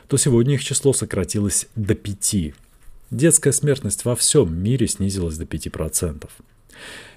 то 0.08 0.16
сегодня 0.16 0.54
их 0.54 0.64
число 0.64 0.92
сократилось 0.92 1.68
до 1.76 1.94
5. 1.94 2.54
Детская 3.12 3.52
смертность 3.52 4.04
во 4.04 4.16
всем 4.16 4.60
мире 4.60 4.88
снизилась 4.88 5.36
до 5.38 5.44
5%. 5.44 6.28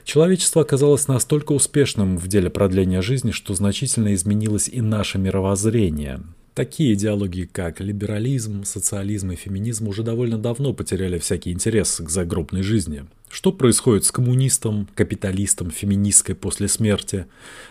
Человечество 0.05 0.61
оказалось 0.61 1.07
настолько 1.07 1.51
успешным 1.51 2.17
в 2.17 2.27
деле 2.27 2.51
продления 2.51 3.01
жизни, 3.01 3.31
что 3.31 3.55
значительно 3.55 4.13
изменилось 4.13 4.69
и 4.69 4.79
наше 4.79 5.17
мировоззрение. 5.17 6.21
Такие 6.53 6.93
идеологии, 6.93 7.49
как 7.51 7.81
либерализм, 7.81 8.63
социализм 8.63 9.31
и 9.31 9.35
феминизм 9.35 9.87
уже 9.87 10.03
довольно 10.03 10.37
давно 10.37 10.73
потеряли 10.73 11.17
всякий 11.17 11.51
интерес 11.51 11.99
к 11.99 12.09
загробной 12.09 12.61
жизни. 12.61 13.05
Что 13.29 13.51
происходит 13.51 14.05
с 14.05 14.11
коммунистом, 14.11 14.87
капиталистом, 14.93 15.71
феминисткой 15.71 16.35
после 16.35 16.67
смерти? 16.67 17.25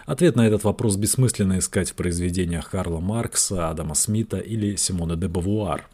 Ответ 0.04 0.34
на 0.34 0.46
этот 0.46 0.64
вопрос 0.64 0.96
бессмысленно 0.96 1.60
искать 1.60 1.92
в 1.92 1.94
произведениях 1.94 2.68
Карла 2.68 2.98
Маркса, 2.98 3.70
Адама 3.70 3.94
Смита 3.94 4.38
или 4.38 4.74
Симона 4.74 5.16
де 5.16 5.28
Бавуар. 5.28 5.88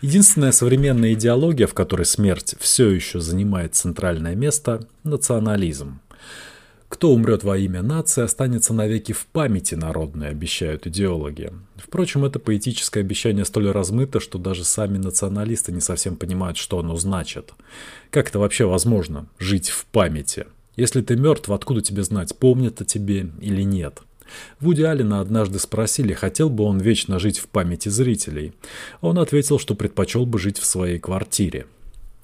Единственная 0.00 0.52
современная 0.52 1.14
идеология, 1.14 1.66
в 1.66 1.74
которой 1.74 2.04
смерть 2.04 2.54
все 2.60 2.90
еще 2.90 3.20
занимает 3.20 3.74
центральное 3.74 4.34
место– 4.34 4.86
национализм. 5.04 6.00
Кто 6.88 7.10
умрет 7.10 7.42
во 7.42 7.56
имя 7.56 7.80
нации, 7.80 8.22
останется 8.22 8.74
навеки 8.74 9.12
в 9.12 9.26
памяти 9.26 9.76
народной, 9.76 10.28
обещают 10.28 10.86
идеологи. 10.86 11.50
Впрочем, 11.76 12.26
это 12.26 12.38
поэтическое 12.38 13.02
обещание 13.02 13.46
столь 13.46 13.70
размыто, 13.70 14.20
что 14.20 14.38
даже 14.38 14.62
сами 14.62 14.98
националисты 14.98 15.72
не 15.72 15.80
совсем 15.80 16.16
понимают, 16.16 16.58
что 16.58 16.78
оно 16.78 16.96
значит. 16.96 17.54
Как 18.10 18.28
это 18.28 18.38
вообще 18.38 18.66
возможно– 18.66 19.26
жить 19.38 19.70
в 19.70 19.86
памяти? 19.86 20.46
Если 20.76 21.00
ты 21.00 21.16
мертв, 21.16 21.50
откуда 21.50 21.80
тебе 21.80 22.02
знать, 22.02 22.36
помнят 22.36 22.82
о 22.82 22.84
тебе 22.84 23.30
или 23.40 23.62
нет? 23.62 24.02
Вуди 24.60 24.82
Алина 24.82 25.20
однажды 25.20 25.58
спросили, 25.58 26.12
хотел 26.12 26.50
бы 26.50 26.64
он 26.64 26.78
вечно 26.78 27.18
жить 27.18 27.38
в 27.38 27.48
памяти 27.48 27.88
зрителей. 27.88 28.52
Он 29.00 29.18
ответил, 29.18 29.58
что 29.58 29.74
предпочел 29.74 30.26
бы 30.26 30.38
жить 30.38 30.58
в 30.58 30.64
своей 30.64 30.98
квартире. 30.98 31.66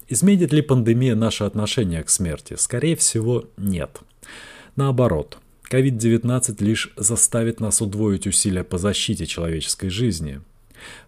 Изменит 0.07 0.51
ли 0.53 0.61
пандемия 0.61 1.15
наше 1.15 1.43
отношение 1.43 2.03
к 2.03 2.09
смерти? 2.09 2.55
Скорее 2.57 2.95
всего, 2.95 3.45
нет. 3.57 3.99
Наоборот, 4.75 5.37
COVID-19 5.71 6.63
лишь 6.63 6.91
заставит 6.95 7.59
нас 7.59 7.81
удвоить 7.81 8.25
усилия 8.25 8.63
по 8.63 8.79
защите 8.79 9.27
человеческой 9.27 9.89
жизни. 9.89 10.41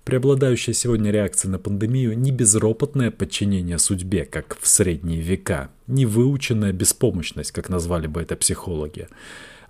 Преобладающая 0.04 0.74
сегодня 0.74 1.12
реакция 1.12 1.50
на 1.50 1.58
пандемию 1.58 2.18
не 2.18 2.32
безропотное 2.32 3.10
подчинение 3.10 3.80
судьбе, 3.80 4.26
как 4.26 4.58
в 4.60 4.68
средние 4.68 5.22
века, 5.22 5.72
не 5.88 6.06
выученная 6.06 6.74
беспомощность, 6.74 7.52
как 7.52 7.70
назвали 7.70 8.08
бы 8.08 8.22
это 8.22 8.36
психологи, 8.36 9.08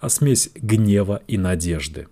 а 0.02 0.10
смесь 0.10 0.50
гнева 0.56 1.22
и 1.28 1.38
надежды. 1.38 2.08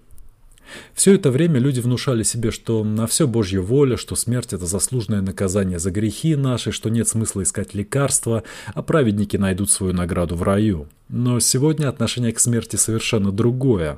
Все 0.93 1.15
это 1.15 1.31
время 1.31 1.59
люди 1.59 1.79
внушали 1.79 2.23
себе, 2.23 2.51
что 2.51 2.83
на 2.83 3.07
все 3.07 3.27
Божья 3.27 3.59
воля, 3.59 3.97
что 3.97 4.15
смерть– 4.15 4.53
это 4.53 4.65
заслуженное 4.65 5.21
наказание 5.21 5.79
за 5.79 5.91
грехи 5.91 6.35
наши, 6.35 6.71
что 6.71 6.89
нет 6.89 7.07
смысла 7.07 7.43
искать 7.43 7.73
лекарства, 7.73 8.43
а 8.67 8.81
праведники 8.83 9.35
найдут 9.37 9.71
свою 9.71 9.93
награду 9.93 10.35
в 10.35 10.43
раю. 10.43 10.87
Но 11.07 11.39
сегодня 11.39 11.89
отношение 11.89 12.31
к 12.31 12.39
смерти 12.39 12.75
совершенно 12.75 13.31
другое. 13.31 13.97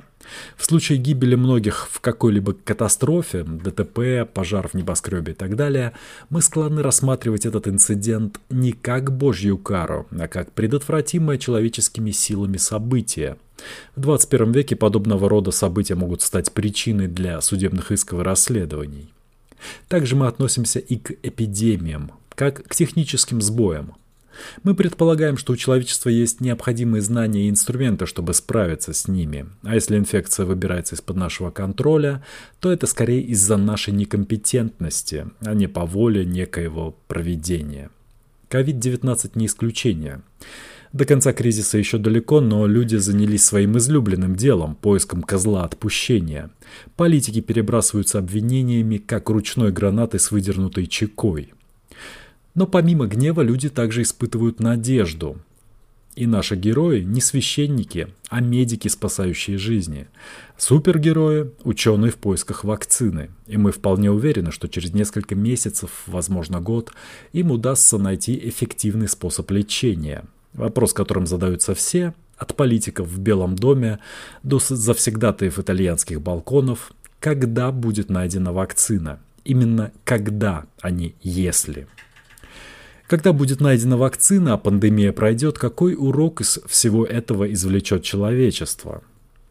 В 0.56 0.64
случае 0.64 0.98
гибели 0.98 1.34
многих 1.34 1.88
в 1.90 2.00
какой-либо 2.00 2.54
катастрофе, 2.54 3.44
ДТП, 3.44 4.30
пожар 4.32 4.68
в 4.68 4.74
небоскребе 4.74 5.32
и 5.32 5.34
так 5.34 5.56
далее, 5.56 5.92
мы 6.30 6.42
склонны 6.42 6.82
рассматривать 6.82 7.46
этот 7.46 7.68
инцидент 7.68 8.40
не 8.50 8.72
как 8.72 9.12
божью 9.12 9.58
кару, 9.58 10.06
а 10.10 10.28
как 10.28 10.52
предотвратимое 10.52 11.38
человеческими 11.38 12.10
силами 12.10 12.56
событие. 12.56 13.36
В 13.94 14.00
21 14.00 14.52
веке 14.52 14.76
подобного 14.76 15.28
рода 15.28 15.50
события 15.50 15.94
могут 15.94 16.22
стать 16.22 16.52
причиной 16.52 17.06
для 17.06 17.40
судебных 17.40 17.92
исков 17.92 18.20
и 18.20 18.22
расследований. 18.22 19.12
Также 19.88 20.16
мы 20.16 20.26
относимся 20.26 20.78
и 20.78 20.96
к 20.96 21.12
эпидемиям, 21.22 22.12
как 22.34 22.64
к 22.66 22.74
техническим 22.74 23.40
сбоям. 23.40 23.94
Мы 24.62 24.74
предполагаем, 24.74 25.36
что 25.36 25.52
у 25.52 25.56
человечества 25.56 26.08
есть 26.08 26.40
необходимые 26.40 27.02
знания 27.02 27.46
и 27.46 27.50
инструменты, 27.50 28.06
чтобы 28.06 28.34
справиться 28.34 28.92
с 28.92 29.08
ними. 29.08 29.46
А 29.62 29.74
если 29.74 29.96
инфекция 29.96 30.46
выбирается 30.46 30.94
из-под 30.94 31.16
нашего 31.16 31.50
контроля, 31.50 32.24
то 32.60 32.72
это 32.72 32.86
скорее 32.86 33.22
из-за 33.22 33.56
нашей 33.56 33.92
некомпетентности, 33.92 35.26
а 35.40 35.54
не 35.54 35.66
по 35.66 35.86
воле 35.86 36.24
некоего 36.24 36.96
проведения. 37.08 37.90
COVID-19 38.50 39.32
не 39.34 39.46
исключение. 39.46 40.22
До 40.92 41.06
конца 41.06 41.32
кризиса 41.32 41.78
еще 41.78 41.96
далеко, 41.96 42.42
но 42.42 42.66
люди 42.66 42.96
занялись 42.96 43.44
своим 43.44 43.78
излюбленным 43.78 44.36
делом– 44.36 44.74
поиском 44.82 45.22
козла 45.22 45.64
отпущения. 45.64 46.50
Политики 46.96 47.40
перебрасываются 47.40 48.18
обвинениями, 48.18 48.98
как 48.98 49.30
ручной 49.30 49.72
гранатой 49.72 50.20
с 50.20 50.30
выдернутой 50.30 50.86
чекой– 50.86 51.54
но 52.54 52.66
помимо 52.66 53.06
гнева 53.06 53.40
люди 53.40 53.68
также 53.68 54.02
испытывают 54.02 54.60
надежду. 54.60 55.38
И 56.14 56.26
наши 56.26 56.56
герои 56.56 57.00
не 57.00 57.22
священники, 57.22 58.08
а 58.28 58.40
медики, 58.40 58.88
спасающие 58.88 59.56
жизни. 59.56 60.08
Супергерои– 60.58 61.50
ученые 61.64 62.12
в 62.12 62.16
поисках 62.16 62.64
вакцины. 62.64 63.30
И 63.46 63.56
мы 63.56 63.72
вполне 63.72 64.10
уверены, 64.10 64.52
что 64.52 64.68
через 64.68 64.92
несколько 64.92 65.34
месяцев, 65.34 66.02
возможно 66.06 66.60
год, 66.60 66.92
им 67.32 67.50
удастся 67.50 67.96
найти 67.96 68.38
эффективный 68.46 69.08
способ 69.08 69.50
лечения. 69.50 70.24
Вопрос, 70.52 70.92
которым 70.92 71.26
задаются 71.26 71.74
все, 71.74 72.12
от 72.36 72.54
политиков 72.56 73.08
в 73.08 73.18
Белом 73.18 73.56
доме 73.56 73.98
до 74.42 74.58
завсегдатаев 74.58 75.58
итальянских 75.58 76.20
балконов, 76.20 76.92
когда 77.20 77.72
будет 77.72 78.10
найдена 78.10 78.52
вакцина. 78.52 79.18
Именно 79.44 79.92
когда, 80.04 80.66
а 80.82 80.90
не 80.90 81.14
если. 81.22 81.86
Когда 83.12 83.34
будет 83.34 83.60
найдена 83.60 83.98
вакцина, 83.98 84.54
а 84.54 84.56
пандемия 84.56 85.12
пройдет, 85.12 85.58
какой 85.58 85.94
урок 85.94 86.40
из 86.40 86.58
всего 86.66 87.04
этого 87.04 87.52
извлечет 87.52 88.02
человечество? 88.04 89.02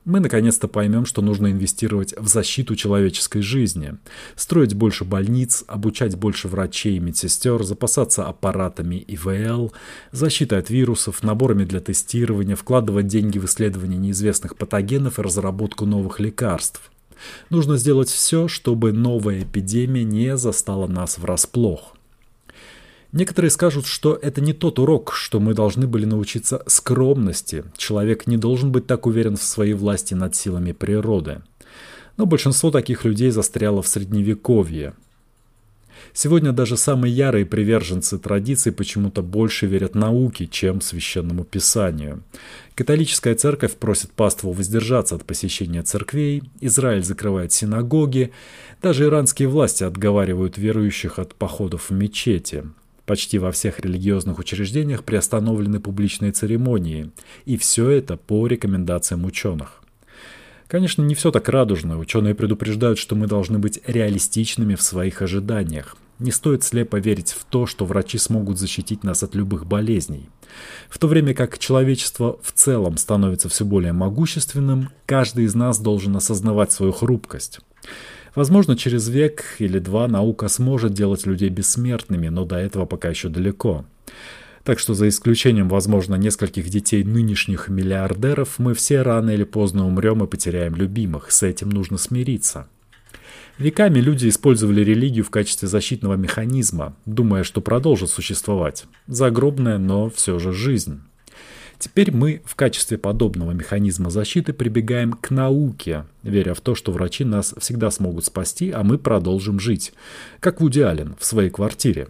Мы 0.04 0.20
наконец-то 0.20 0.68
поймем, 0.68 1.06
что 1.06 1.22
нужно 1.22 1.52
инвестировать 1.52 2.16
в 2.18 2.28
защиту 2.28 2.76
человеческой 2.76 3.44
жизни, 3.44 3.98
строить 4.36 4.74
больше 4.74 5.06
больниц, 5.06 5.64
обучать 5.68 6.16
больше 6.16 6.48
врачей 6.48 6.98
и 6.98 7.00
медсестер, 7.00 7.62
запасаться 7.62 8.26
аппаратами 8.26 8.96
ИВЛ, 8.96 9.72
защитой 10.12 10.58
от 10.58 10.72
вирусов, 10.72 11.22
наборами 11.22 11.64
для 11.64 11.82
тестирования, 11.82 12.56
вкладывать 12.56 13.06
деньги 13.06 13.38
в 13.38 13.46
исследование 13.46 14.00
неизвестных 14.00 14.58
патогенов 14.58 15.20
и 15.20 15.22
разработку 15.22 15.86
новых 15.86 16.20
лекарств. 16.20 16.82
Нужно 17.52 17.78
сделать 17.78 18.10
все, 18.10 18.48
чтобы 18.48 18.92
новая 18.92 19.44
эпидемия 19.44 20.04
не 20.04 20.36
застала 20.36 20.88
нас 20.88 21.20
врасплох. 21.20 21.96
Некоторые 23.12 23.52
скажут, 23.52 23.86
что 23.86 24.18
это 24.22 24.40
не 24.40 24.54
тот 24.54 24.80
урок, 24.80 25.14
что 25.14 25.40
мы 25.42 25.54
должны 25.54 25.86
были 25.86 26.06
научиться 26.06 26.64
скромности. 26.68 27.66
Человек 27.76 28.26
не 28.26 28.38
должен 28.38 28.72
быть 28.72 28.88
так 28.88 29.06
уверен 29.06 29.36
в 29.36 29.44
своей 29.44 29.74
власти 29.74 30.14
над 30.14 30.36
силами 30.36 30.72
природы. 30.72 31.42
Но 32.16 32.26
большинство 32.26 32.72
таких 32.72 33.04
людей 33.04 33.32
застряло 33.32 33.82
в 33.82 33.88
средневековье. 33.88 34.94
Сегодня 36.14 36.52
даже 36.52 36.78
самые 36.78 37.14
ярые 37.14 37.46
приверженцы 37.46 38.18
традиций 38.18 38.72
почему-то 38.72 39.22
больше 39.22 39.66
верят 39.66 39.96
науке, 39.96 40.48
чем 40.48 40.82
священному 40.82 41.44
писанию. 41.44 42.24
Католическая 42.76 43.36
церковь 43.36 43.76
просит 43.76 44.12
паству 44.12 44.52
воздержаться 44.52 45.16
от 45.16 45.26
посещения 45.26 45.84
церквей, 45.84 46.44
Израиль 46.60 47.04
закрывает 47.04 47.54
синагоги, 47.54 48.32
даже 48.82 49.06
иранские 49.06 49.48
власти 49.48 49.84
отговаривают 49.84 50.58
верующих 50.58 51.20
от 51.20 51.36
походов 51.36 51.90
в 51.90 51.94
мечети. 51.94 52.66
Почти 53.06 53.40
во 53.40 53.52
всех 53.52 53.80
религиозных 53.80 54.40
учреждениях 54.40 55.04
приостановлены 55.04 55.80
публичные 55.80 56.32
церемонии, 56.32 57.12
и 57.46 57.58
все 57.58 57.90
это 57.90 58.16
по 58.18 58.48
рекомендациям 58.48 59.26
ученых. 59.26 59.82
Конечно, 60.68 61.02
не 61.02 61.16
все 61.16 61.32
так 61.32 61.50
радужно. 61.50 62.00
Ученые 62.00 62.34
предупреждают, 62.34 62.98
что 62.98 63.16
мы 63.16 63.28
должны 63.28 63.60
быть 63.60 63.82
реалистичными 63.86 64.76
в 64.76 64.82
своих 64.82 65.22
ожиданиях. 65.22 65.98
Не 66.20 66.32
стоит 66.32 66.64
слепо 66.64 66.98
верить 66.98 67.32
в 67.32 67.44
то, 67.44 67.66
что 67.66 67.84
врачи 67.84 68.18
смогут 68.18 68.58
защитить 68.58 69.04
нас 69.04 69.24
от 69.24 69.36
любых 69.36 69.66
болезней. 69.66 70.30
В 70.88 70.98
то 70.98 71.08
время 71.08 71.34
как 71.34 71.58
человечество 71.58 72.40
в 72.42 72.52
целом 72.54 72.98
становится 72.98 73.50
все 73.50 73.66
более 73.66 73.92
могущественным, 73.92 74.92
каждый 75.06 75.46
из 75.46 75.56
нас 75.56 75.80
должен 75.80 76.16
осознавать 76.16 76.72
свою 76.72 76.94
хрупкость. 76.94 77.60
Возможно, 78.36 78.78
через 78.78 79.10
век 79.10 79.44
или 79.60 79.80
два 79.80 80.08
наука 80.08 80.48
сможет 80.48 80.94
делать 80.94 81.26
людей 81.26 81.50
бессмертными, 81.50 82.30
но 82.30 82.46
до 82.46 82.56
этого 82.56 82.86
пока 82.86 83.10
еще 83.10 83.30
далеко. 83.30 83.86
Так 84.64 84.80
что 84.80 84.94
за 84.94 85.10
исключением, 85.10 85.68
возможно, 85.70 86.16
нескольких 86.16 86.70
детей 86.70 87.04
нынешних 87.04 87.68
миллиардеров, 87.68 88.60
мы 88.60 88.74
все 88.74 89.02
рано 89.02 89.32
или 89.32 89.44
поздно 89.44 89.88
умрем 89.88 90.24
и 90.24 90.28
потеряем 90.28 90.76
любимых. 90.76 91.32
С 91.32 91.44
этим 91.44 91.70
нужно 91.70 91.98
смириться. 91.98 92.68
Веками 93.58 94.00
люди 94.00 94.30
использовали 94.30 94.82
религию 94.82 95.26
в 95.26 95.30
качестве 95.30 95.68
защитного 95.68 96.16
механизма, 96.16 96.96
думая, 97.06 97.44
что 97.44 97.60
продолжит 97.60 98.10
существовать. 98.10 98.86
Загробная, 99.08 99.78
но 99.78 100.10
все 100.10 100.40
же 100.40 100.54
жизнь. 100.54 101.02
Теперь 101.82 102.12
мы 102.12 102.44
в 102.46 102.54
качестве 102.54 103.00
подобного 103.00 103.54
механизма 103.54 104.12
защиты 104.12 104.54
прибегаем 104.54 105.14
к 105.14 105.32
науке, 105.32 106.06
веря 106.22 106.54
в 106.54 106.62
то, 106.62 106.76
что 106.76 106.92
врачи 106.92 107.26
нас 107.26 107.56
всегда 107.58 107.90
смогут 107.90 108.24
спасти, 108.24 108.70
а 108.70 108.84
мы 108.84 109.00
продолжим 109.00 109.60
жить, 109.60 109.92
как 110.40 110.62
Вуди 110.62 110.82
Аллен 110.82 111.16
в 111.18 111.26
своей 111.26 111.50
квартире. 111.50 112.10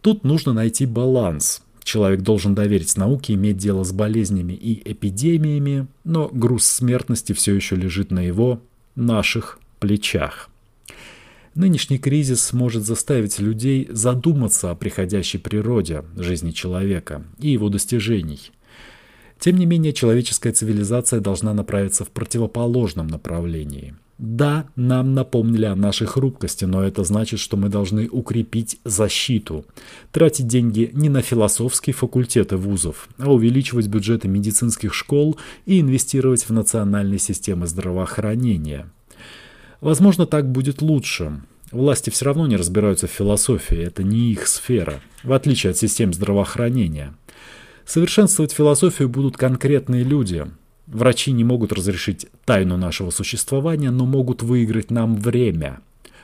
Тут 0.00 0.22
нужно 0.22 0.52
найти 0.52 0.86
баланс. 0.86 1.60
Человек 1.82 2.20
должен 2.20 2.54
доверить 2.54 2.96
науке 2.96 3.34
иметь 3.34 3.56
дело 3.56 3.82
с 3.82 3.90
болезнями 3.90 4.52
и 4.52 4.80
эпидемиями, 4.88 5.88
но 6.04 6.30
груз 6.32 6.64
смертности 6.64 7.32
все 7.32 7.52
еще 7.52 7.74
лежит 7.74 8.12
на 8.12 8.20
его, 8.20 8.60
наших 8.94 9.58
плечах. 9.80 10.50
Нынешний 11.56 11.98
кризис 11.98 12.52
может 12.52 12.84
заставить 12.84 13.40
людей 13.40 13.88
задуматься 13.90 14.70
о 14.70 14.76
приходящей 14.76 15.40
природе 15.40 16.04
жизни 16.16 16.52
человека 16.52 17.24
и 17.40 17.48
его 17.48 17.70
достижений– 17.70 18.52
тем 19.38 19.56
не 19.56 19.66
менее, 19.66 19.92
человеческая 19.92 20.52
цивилизация 20.52 21.20
должна 21.20 21.52
направиться 21.54 22.04
в 22.04 22.10
противоположном 22.10 23.08
направлении. 23.08 23.94
Да, 24.18 24.66
нам 24.76 25.12
напомнили 25.12 25.64
о 25.64 25.74
нашей 25.74 26.06
хрупкости, 26.06 26.64
но 26.64 26.84
это 26.84 27.02
значит, 27.02 27.40
что 27.40 27.56
мы 27.56 27.68
должны 27.68 28.08
укрепить 28.08 28.78
защиту, 28.84 29.66
тратить 30.12 30.46
деньги 30.46 30.90
не 30.92 31.08
на 31.08 31.20
философские 31.20 31.94
факультеты 31.94 32.56
вузов, 32.56 33.08
а 33.18 33.32
увеличивать 33.32 33.88
бюджеты 33.88 34.28
медицинских 34.28 34.94
школ 34.94 35.36
и 35.66 35.80
инвестировать 35.80 36.48
в 36.48 36.52
национальные 36.52 37.18
системы 37.18 37.66
здравоохранения. 37.66 38.88
Возможно, 39.80 40.26
так 40.26 40.50
будет 40.50 40.80
лучше. 40.80 41.42
Власти 41.72 42.10
все 42.10 42.26
равно 42.26 42.46
не 42.46 42.56
разбираются 42.56 43.08
в 43.08 43.10
философии, 43.10 43.78
это 43.78 44.04
не 44.04 44.30
их 44.30 44.46
сфера, 44.46 45.00
в 45.24 45.32
отличие 45.32 45.72
от 45.72 45.76
систем 45.76 46.14
здравоохранения. 46.14 47.14
Совершенствовать 47.86 48.52
философию 48.52 49.08
будут 49.08 49.36
конкретные 49.36 50.04
люди. 50.04 50.46
Врачи 50.86 51.32
не 51.32 51.44
могут 51.44 51.72
разрешить 51.72 52.26
тайну 52.44 52.76
нашего 52.76 53.10
существования, 53.10 53.90
но 53.90 54.06
могут 54.06 54.42
выиграть 54.42 54.90
нам 54.90 55.16
время. 55.16 55.80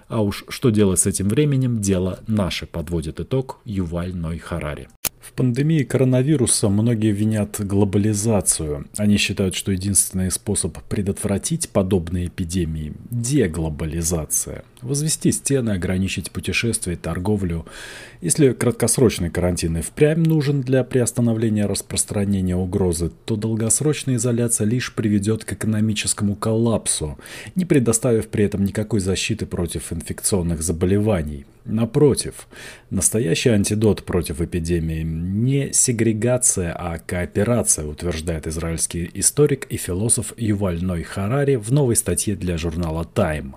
А 0.08 0.22
уж 0.22 0.44
что 0.48 0.70
делать 0.70 1.00
с 1.00 1.06
этим 1.06 1.28
временем, 1.28 1.80
дело 1.80 2.20
наше, 2.26 2.66
подводит 2.66 3.20
итог 3.20 3.60
Юваль 3.64 4.14
Ной 4.14 4.38
Харари. 4.38 4.88
В 5.30 5.32
пандемии 5.32 5.84
коронавируса 5.84 6.68
многие 6.68 7.12
винят 7.12 7.60
глобализацию. 7.60 8.86
Они 8.96 9.16
считают, 9.16 9.54
что 9.54 9.70
единственный 9.70 10.28
способ 10.28 10.76
предотвратить 10.88 11.70
подобные 11.70 12.26
эпидемии– 12.26 12.94
деглобализация. 13.10 14.64
Возвести 14.82 15.30
стены, 15.30 15.70
ограничить 15.70 16.32
путешествия 16.32 16.94
и 16.94 16.96
торговлю. 16.96 17.64
Если 18.20 18.52
краткосрочный 18.52 19.30
карантин 19.30 19.76
и 19.76 19.82
впрямь 19.82 20.24
нужен 20.24 20.62
для 20.62 20.82
приостановления 20.82 21.66
распространения 21.66 22.56
угрозы, 22.56 23.12
то 23.24 23.36
долгосрочная 23.36 24.16
изоляция 24.16 24.66
лишь 24.66 24.92
приведет 24.92 25.44
к 25.44 25.52
экономическому 25.52 26.34
коллапсу, 26.34 27.18
не 27.54 27.64
предоставив 27.64 28.26
при 28.28 28.44
этом 28.44 28.64
никакой 28.64 28.98
защиты 28.98 29.46
против 29.46 29.92
инфекционных 29.92 30.60
заболеваний. 30.62 31.46
Напротив, 31.64 32.48
настоящий 32.88 33.50
антидот 33.50 34.04
против 34.04 34.40
эпидемии 34.40 35.04
не 35.20 35.72
сегрегация, 35.72 36.72
а 36.72 36.98
кооперация, 36.98 37.86
утверждает 37.86 38.46
израильский 38.46 39.10
историк 39.14 39.66
и 39.70 39.76
философ 39.76 40.32
Юваль 40.36 40.82
Ной 40.82 41.02
Харари 41.02 41.56
в 41.56 41.70
новой 41.72 41.96
статье 41.96 42.34
для 42.34 42.58
журнала 42.58 43.06
Time. 43.14 43.54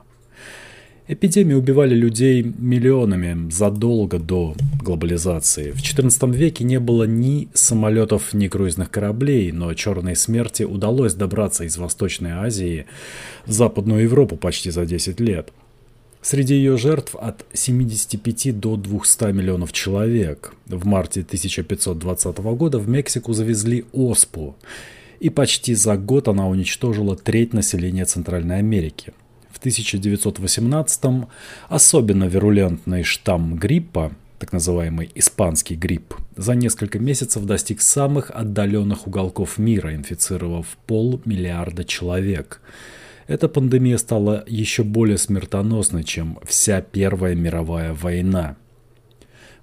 Эпидемии 1.05 1.53
убивали 1.53 1.95
людей 1.95 2.41
миллионами 2.43 3.49
задолго 3.49 4.19
до 4.19 4.55
глобализации. 4.81 5.71
В 5.71 5.77
XIV 5.77 6.31
веке 6.33 6.63
не 6.63 6.79
было 6.79 7.03
ни 7.03 7.49
самолетов, 7.53 8.33
ни 8.33 8.47
круизных 8.47 8.89
кораблей, 8.89 9.51
но 9.51 9.73
черной 9.73 10.15
смерти 10.15 10.63
удалось 10.63 11.13
добраться 11.13 11.65
из 11.65 11.77
Восточной 11.77 12.31
Азии 12.31 12.85
в 13.45 13.51
Западную 13.51 14.03
Европу 14.03 14.37
почти 14.37 14.71
за 14.71 14.85
10 14.85 15.19
лет. 15.19 15.51
Среди 16.23 16.55
ее 16.55 16.77
жертв 16.77 17.15
от 17.15 17.45
75 17.53 18.59
до 18.59 18.75
200 18.75 19.31
миллионов 19.31 19.71
человек. 19.71 20.55
В 20.65 20.85
марте 20.85 21.21
1520 21.21 22.37
года 22.39 22.79
в 22.79 22.89
Мексику 22.89 23.33
завезли 23.33 23.85
оспу, 23.91 24.55
и 25.19 25.29
почти 25.29 25.75
за 25.75 25.97
год 25.97 26.27
она 26.27 26.47
уничтожила 26.47 27.15
треть 27.15 27.53
населения 27.53 28.05
Центральной 28.05 28.57
Америки– 28.57 29.13
1918-м 29.63 31.27
особенно 31.69 32.25
вирулентный 32.25 33.03
штамм 33.03 33.55
гриппа, 33.55 34.11
так 34.39 34.51
называемый 34.51 35.09
испанский 35.15 35.75
грипп, 35.75 36.15
за 36.35 36.55
несколько 36.55 36.99
месяцев 36.99 37.45
достиг 37.45 37.81
самых 37.81 38.31
отдаленных 38.31 39.07
уголков 39.07 39.57
мира, 39.57 39.95
инфицировав 39.95 40.65
полмиллиарда 40.85 41.85
человек. 41.85 42.61
Эта 43.27 43.47
пандемия 43.47 43.97
стала 43.97 44.43
еще 44.47 44.83
более 44.83 45.17
смертоносной, 45.17 46.03
чем 46.03 46.39
вся 46.43 46.81
Первая 46.81 47.35
мировая 47.35 47.93
война– 47.93 48.57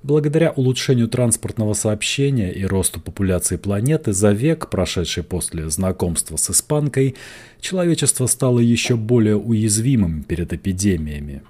Благодаря 0.03 0.51
улучшению 0.53 1.09
транспортного 1.09 1.75
сообщения 1.75 2.51
и 2.51 2.65
росту 2.65 3.01
популяции 3.01 3.57
планеты 3.57 4.15
за 4.15 4.33
век, 4.33 4.71
прошедший 4.71 5.23
после 5.23 5.69
знакомства 5.69 6.37
с 6.37 6.51
испанкой, 6.51 7.17
человечество 7.61 8.27
стало 8.27 8.61
еще 8.61 8.97
более 8.97 9.37
уязвимым 9.37 10.23
перед 10.23 10.55
эпидемиями. 10.55 11.43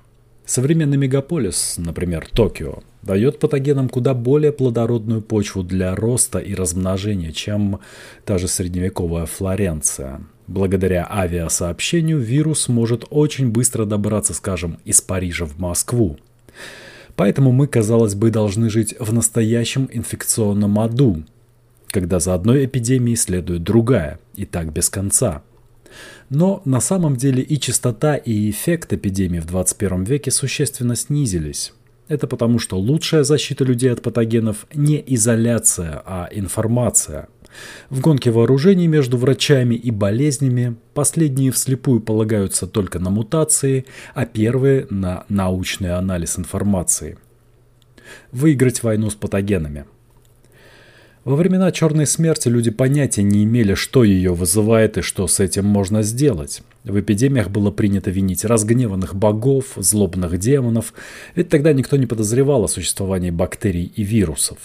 Современный 0.44 0.96
мегаполис, 0.96 1.76
например, 1.78 2.26
Токио, 2.32 2.82
дает 3.02 3.38
патогенам 3.38 3.88
куда 3.88 4.14
более 4.14 4.50
плодородную 4.50 5.22
почву 5.22 5.62
для 5.62 5.94
роста 5.94 6.40
и 6.40 6.52
размножения, 6.56 7.30
чем 7.30 7.78
та 8.24 8.36
же 8.38 8.48
средневековая 8.48 9.26
Флоренция. 9.26 10.22
Благодаря 10.50 11.06
авиасообщению 11.08 12.18
вирус 12.18 12.66
может 12.66 13.04
очень 13.10 13.50
быстро 13.50 13.84
добраться, 13.84 14.34
скажем, 14.34 14.80
из 14.84 15.00
Парижа 15.00 15.46
в 15.46 15.58
Москву. 15.60 16.18
Поэтому 17.14 17.52
мы, 17.52 17.68
казалось 17.68 18.16
бы, 18.16 18.32
должны 18.32 18.68
жить 18.68 18.96
в 18.98 19.12
настоящем 19.12 19.88
инфекционном 19.92 20.80
аду, 20.80 21.22
когда 21.86 22.18
за 22.18 22.34
одной 22.34 22.64
эпидемией 22.64 23.14
следует 23.14 23.62
другая, 23.62 24.18
и 24.34 24.44
так 24.44 24.72
без 24.72 24.90
конца. 24.90 25.44
Но 26.30 26.62
на 26.64 26.80
самом 26.80 27.14
деле 27.14 27.44
и 27.44 27.56
частота, 27.56 28.16
и 28.16 28.50
эффект 28.50 28.92
эпидемии 28.92 29.38
в 29.38 29.46
21 29.46 30.02
веке 30.02 30.32
существенно 30.32 30.96
снизились. 30.96 31.72
Это 32.08 32.26
потому, 32.26 32.58
что 32.58 32.76
лучшая 32.76 33.22
защита 33.22 33.62
людей 33.62 33.92
от 33.92 34.02
патогенов 34.02 34.66
не 34.74 35.00
изоляция, 35.06 36.02
а 36.04 36.28
информация– 36.32 37.28
в 37.88 38.00
гонке 38.00 38.30
вооружений 38.30 38.86
между 38.86 39.16
врачами 39.16 39.74
и 39.74 39.90
болезнями 39.90 40.76
последние 40.94 41.52
вслепую 41.52 42.00
полагаются 42.00 42.66
только 42.66 42.98
на 42.98 43.10
мутации, 43.10 43.86
а 44.14 44.26
первые– 44.26 44.86
на 44.90 45.24
научный 45.28 45.94
анализ 45.94 46.38
информации. 46.38 47.18
Выиграть 48.32 48.82
войну 48.82 49.10
с 49.10 49.14
патогенами. 49.14 49.84
Во 51.24 51.36
времена 51.36 51.70
Черной 51.70 52.06
Смерти 52.06 52.48
люди 52.48 52.70
понятия 52.70 53.22
не 53.22 53.44
имели, 53.44 53.74
что 53.74 54.04
ее 54.04 54.32
вызывает 54.32 54.96
и 54.96 55.02
что 55.02 55.26
с 55.26 55.38
этим 55.38 55.66
можно 55.66 56.02
сделать. 56.02 56.62
В 56.82 56.98
эпидемиях 56.98 57.50
было 57.50 57.70
принято 57.70 58.10
винить 58.10 58.46
разгневанных 58.46 59.14
богов, 59.14 59.72
злобных 59.76 60.38
демонов, 60.38 60.94
ведь 61.34 61.50
тогда 61.50 61.74
никто 61.74 61.98
не 61.98 62.06
подозревал 62.06 62.64
о 62.64 62.68
существовании 62.68 63.30
бактерий 63.30 63.92
и 63.94 64.02
вирусов. 64.02 64.56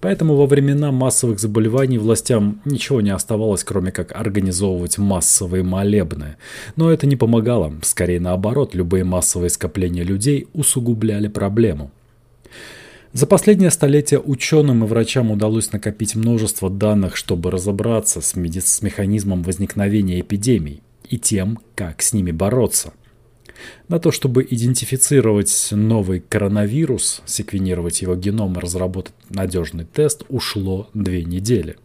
Поэтому 0.00 0.36
во 0.36 0.46
времена 0.46 0.92
массовых 0.92 1.40
заболеваний 1.40 1.98
властям 1.98 2.60
ничего 2.64 3.00
не 3.00 3.10
оставалось, 3.10 3.64
кроме 3.64 3.90
как 3.90 4.14
организовывать 4.14 4.96
массовые 4.96 5.64
молебны. 5.64 6.36
Но 6.76 6.92
это 6.92 7.06
не 7.06 7.16
помогало, 7.16 7.74
скорее 7.82 8.20
наоборот, 8.20 8.74
любые 8.74 9.02
массовые 9.02 9.50
скопления 9.50 10.04
людей 10.04 10.46
усугубляли 10.52 11.26
проблему. 11.26 11.90
За 13.12 13.26
последнее 13.26 13.70
столетие 13.70 14.20
ученым 14.20 14.84
и 14.84 14.86
врачам 14.86 15.30
удалось 15.30 15.72
накопить 15.72 16.14
множество 16.14 16.70
данных, 16.70 17.16
чтобы 17.16 17.50
разобраться 17.50 18.20
с, 18.20 18.36
меди- 18.36 18.60
с 18.60 18.82
механизмом 18.82 19.42
возникновения 19.42 20.20
эпидемий 20.20 20.82
и 21.08 21.18
тем, 21.18 21.58
как 21.74 22.02
с 22.02 22.12
ними 22.12 22.30
бороться– 22.30 22.92
на 23.88 23.98
то, 23.98 24.10
чтобы 24.10 24.46
идентифицировать 24.48 25.68
новый 25.70 26.20
коронавирус, 26.20 27.22
секвенировать 27.26 28.02
его 28.02 28.14
геном 28.14 28.54
и 28.54 28.60
разработать 28.60 29.14
надежный 29.28 29.84
тест, 29.84 30.24
ушло 30.28 30.88
две 30.94 31.24
недели. 31.24 31.76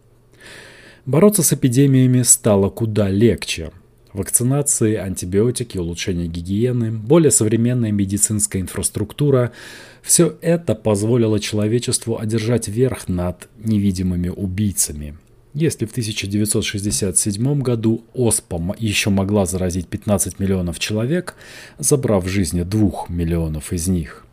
Бороться 1.06 1.42
с 1.42 1.52
эпидемиями 1.52 2.22
стало 2.22 2.70
куда 2.70 3.10
легче. 3.10 3.70
Вакцинации, 4.12 4.94
антибиотики, 4.94 5.76
улучшение 5.76 6.28
гигиены, 6.28 6.92
более 6.92 7.30
современная 7.30 7.90
медицинская 7.90 8.62
инфраструктура– 8.62 9.52
все 10.02 10.36
это 10.42 10.74
позволило 10.74 11.40
человечеству 11.40 12.18
одержать 12.18 12.68
верх 12.68 13.08
над 13.08 13.48
невидимыми 13.58 14.28
убийцами– 14.28 15.16
если 15.54 15.86
в 15.86 15.92
1967 15.92 17.62
году 17.62 18.04
оспа 18.12 18.74
еще 18.78 19.10
могла 19.10 19.46
заразить 19.46 19.86
15 19.86 20.40
миллионов 20.40 20.80
человек, 20.80 21.36
забрав 21.78 22.28
жизни 22.28 22.62
2 22.62 23.06
миллионов 23.08 23.72
из 23.72 23.86
них, 23.86 24.26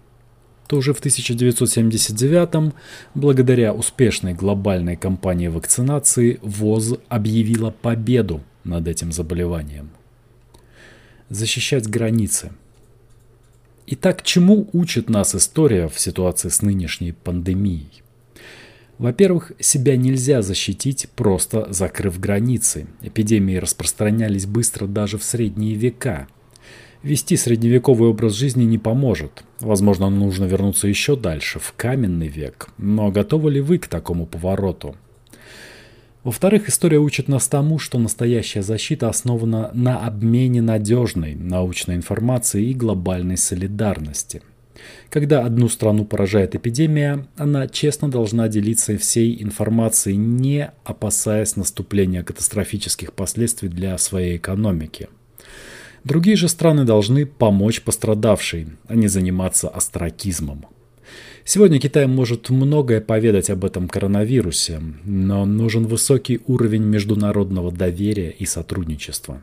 то 0.68 0.78
уже 0.78 0.94
в 0.94 1.00
1979 1.00 2.74
благодаря 3.14 3.74
успешной 3.74 4.34
глобальной 4.34 4.96
кампании 4.96 5.48
вакцинации 5.48 6.40
ВОЗ 6.42 6.96
объявила 7.08 7.70
победу 7.70 8.42
над 8.64 8.88
этим 8.88 9.12
заболеванием. 9.12 9.92
Защищать 11.30 11.88
границы. 11.88 12.52
Итак, 13.86 14.24
чему 14.24 14.70
учит 14.74 15.10
нас 15.10 15.36
история 15.36 15.88
в 15.88 16.00
ситуации 16.00 16.50
с 16.50 16.62
нынешней 16.62 17.12
пандемией? 17.12 18.02
Во-первых, 19.02 19.54
себя 19.60 19.98
нельзя 19.98 20.44
защитить, 20.44 21.08
просто 21.16 21.66
закрыв 21.74 22.20
границы. 22.20 22.86
Эпидемии 23.02 23.56
распространялись 23.56 24.46
быстро 24.46 24.86
даже 24.86 25.18
в 25.18 25.24
средние 25.24 25.74
века. 25.74 26.28
Вести 27.02 27.36
средневековый 27.36 28.10
образ 28.10 28.34
жизни 28.34 28.64
не 28.64 28.78
поможет. 28.78 29.44
Возможно, 29.60 30.12
нужно 30.12 30.46
вернуться 30.46 30.88
еще 30.88 31.16
дальше, 31.16 31.58
в 31.58 31.74
каменный 31.76 32.28
век. 32.28 32.70
Но 32.78 33.10
готовы 33.10 33.50
ли 33.50 33.60
вы 33.60 33.80
к 33.80 33.88
такому 33.88 34.28
повороту? 34.28 34.96
Во-вторых, 36.24 36.70
история 36.70 37.00
учит 37.00 37.28
нас 37.28 37.48
тому, 37.48 37.80
что 37.80 37.98
настоящая 37.98 38.62
защита 38.62 39.10
основана 39.10 39.72
на 39.74 40.06
обмене 40.06 40.62
надежной 40.62 41.34
научной 41.34 41.96
информации 41.96 42.66
и 42.66 42.76
глобальной 42.76 43.38
солидарности– 43.38 44.44
когда 45.10 45.46
одну 45.46 45.70
страну 45.70 46.06
поражает 46.06 46.56
эпидемия, 46.56 47.28
она 47.36 47.68
честно 47.68 48.10
должна 48.10 48.48
делиться 48.48 48.98
всей 48.98 49.42
информацией, 49.42 50.18
не 50.18 50.72
опасаясь 50.84 51.56
наступления 51.56 52.24
катастрофических 52.24 53.14
последствий 53.14 53.70
для 53.70 53.98
своей 53.98 54.38
экономики. 54.38 55.10
Другие 56.04 56.36
же 56.36 56.48
страны 56.48 56.84
должны 56.84 57.26
помочь 57.26 57.82
пострадавшей, 57.82 58.68
а 58.88 58.96
не 58.96 59.08
заниматься 59.08 59.70
астракизмом. 59.70 60.66
Сегодня 61.44 61.80
Китай 61.80 62.08
может 62.08 62.50
многое 62.50 63.02
поведать 63.02 63.50
об 63.50 63.66
этом 63.66 63.88
коронавирусе, 63.88 64.82
но 65.04 65.46
нужен 65.46 65.86
высокий 65.86 66.40
уровень 66.48 66.84
международного 66.84 67.72
доверия 67.72 68.30
и 68.30 68.46
сотрудничества. 68.46 69.42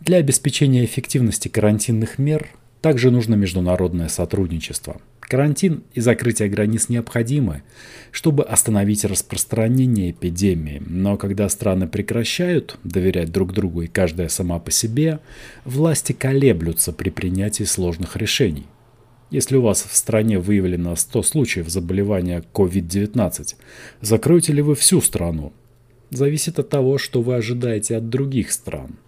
Для 0.00 0.18
обеспечения 0.18 0.84
эффективности 0.84 1.48
карантинных 1.48 2.18
мер 2.18 2.48
также 2.84 3.10
нужно 3.10 3.34
международное 3.34 4.08
сотрудничество. 4.08 5.00
Карантин 5.20 5.84
и 5.94 6.02
закрытие 6.02 6.50
границ 6.50 6.90
необходимы, 6.90 7.62
чтобы 8.10 8.44
остановить 8.44 9.06
распространение 9.06 10.10
эпидемии. 10.10 10.82
Но 10.86 11.16
когда 11.16 11.48
страны 11.48 11.88
прекращают 11.88 12.78
доверять 12.84 13.32
друг 13.32 13.54
другу 13.54 13.80
и 13.80 13.86
каждая 13.86 14.28
сама 14.28 14.58
по 14.58 14.70
себе, 14.70 15.20
власти 15.64 16.12
колеблются 16.12 16.92
при 16.92 17.08
принятии 17.08 17.64
сложных 17.64 18.16
решений. 18.16 18.66
Если 19.30 19.56
у 19.56 19.62
вас 19.62 19.86
в 19.88 19.96
стране 19.96 20.38
выявлено 20.38 20.94
100 20.94 21.22
случаев 21.22 21.70
заболевания 21.70 22.44
COVID-19, 22.52 23.54
закроете 24.02 24.52
ли 24.52 24.60
вы 24.60 24.74
всю 24.74 25.00
страну? 25.00 25.54
Зависит 26.10 26.58
от 26.58 26.68
того, 26.68 26.98
что 26.98 27.22
вы 27.22 27.36
ожидаете 27.36 27.96
от 27.96 28.10
других 28.10 28.52
стран. 28.52 28.98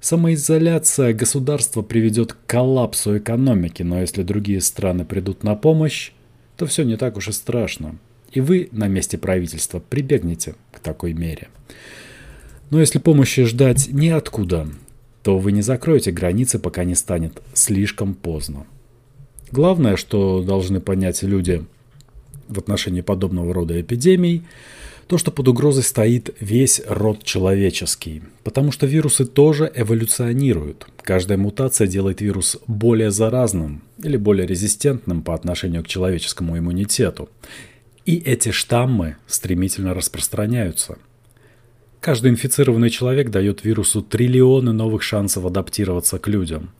Самоизоляция 0.00 1.12
государства 1.12 1.82
приведет 1.82 2.32
к 2.32 2.38
коллапсу 2.46 3.18
экономики, 3.18 3.82
но 3.82 4.00
если 4.00 4.22
другие 4.22 4.60
страны 4.60 5.04
придут 5.04 5.42
на 5.42 5.56
помощь, 5.56 6.12
то 6.56 6.66
все 6.66 6.84
не 6.84 6.96
так 6.96 7.16
уж 7.16 7.28
и 7.28 7.32
страшно. 7.32 7.96
И 8.30 8.40
вы 8.40 8.68
на 8.70 8.86
месте 8.86 9.18
правительства 9.18 9.80
прибегнете 9.80 10.54
к 10.70 10.78
такой 10.78 11.14
мере. 11.14 11.48
Но 12.70 12.78
если 12.78 12.98
помощи 12.98 13.44
ждать 13.44 13.88
неоткуда, 13.90 14.68
то 15.22 15.38
вы 15.38 15.50
не 15.50 15.62
закроете 15.62 16.12
границы, 16.12 16.60
пока 16.60 16.84
не 16.84 16.94
станет 16.94 17.42
слишком 17.52 18.14
поздно. 18.14 18.66
Главное, 19.50 19.96
что 19.96 20.42
должны 20.42 20.80
понять 20.80 21.22
люди 21.24 21.64
в 22.46 22.58
отношении 22.58 23.00
подобного 23.00 23.52
рода 23.52 23.80
эпидемий– 23.80 24.44
то, 25.08 25.16
что 25.16 25.30
под 25.30 25.48
угрозой 25.48 25.82
стоит 25.82 26.36
весь 26.38 26.82
род 26.86 27.24
человеческий. 27.24 28.22
Потому 28.44 28.70
что 28.72 28.86
вирусы 28.86 29.24
тоже 29.24 29.72
эволюционируют. 29.74 30.86
Каждая 31.02 31.38
мутация 31.38 31.86
делает 31.86 32.20
вирус 32.20 32.58
более 32.66 33.10
заразным 33.10 33.82
или 34.04 34.18
более 34.18 34.46
резистентным 34.46 35.22
по 35.22 35.34
отношению 35.34 35.82
к 35.82 35.88
человеческому 35.88 36.58
иммунитету. 36.58 37.30
И 38.04 38.16
эти 38.18 38.50
штаммы 38.50 39.16
стремительно 39.26 39.94
распространяются. 39.94 40.98
Каждый 42.00 42.30
инфицированный 42.30 42.90
человек 42.90 43.30
дает 43.30 43.64
вирусу 43.64 44.02
триллионы 44.02 44.72
новых 44.72 45.02
шансов 45.02 45.46
адаптироваться 45.46 46.18
к 46.18 46.28
людям. 46.28 46.70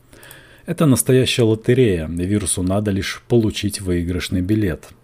Это 0.67 0.85
настоящая 0.85 1.43
лотерея, 1.43 2.07
и 2.07 2.25
вирусу 2.25 2.61
надо 2.61 2.91
лишь 2.91 3.23
получить 3.27 3.81
выигрышный 3.81 4.41
билет– 4.41 4.89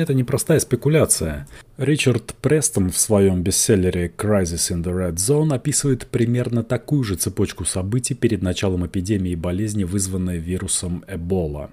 это 0.00 0.14
не 0.14 0.24
простая 0.24 0.60
спекуляция. 0.60 1.46
Ричард 1.78 2.34
Престон 2.42 2.90
в 2.90 2.98
своем 2.98 3.42
бестселлере 3.42 4.12
«Crisis 4.16 4.72
in 4.72 4.82
the 4.82 4.92
Red 4.92 5.14
Zone» 5.14 5.54
описывает 5.54 6.06
примерно 6.06 6.62
такую 6.62 7.02
же 7.02 7.16
цепочку 7.16 7.64
событий 7.64 8.14
перед 8.14 8.42
началом 8.42 8.86
эпидемии 8.86 9.34
болезни, 9.34 9.84
вызванной 9.84 10.38
вирусом 10.38 11.04
Эбола. 11.08 11.70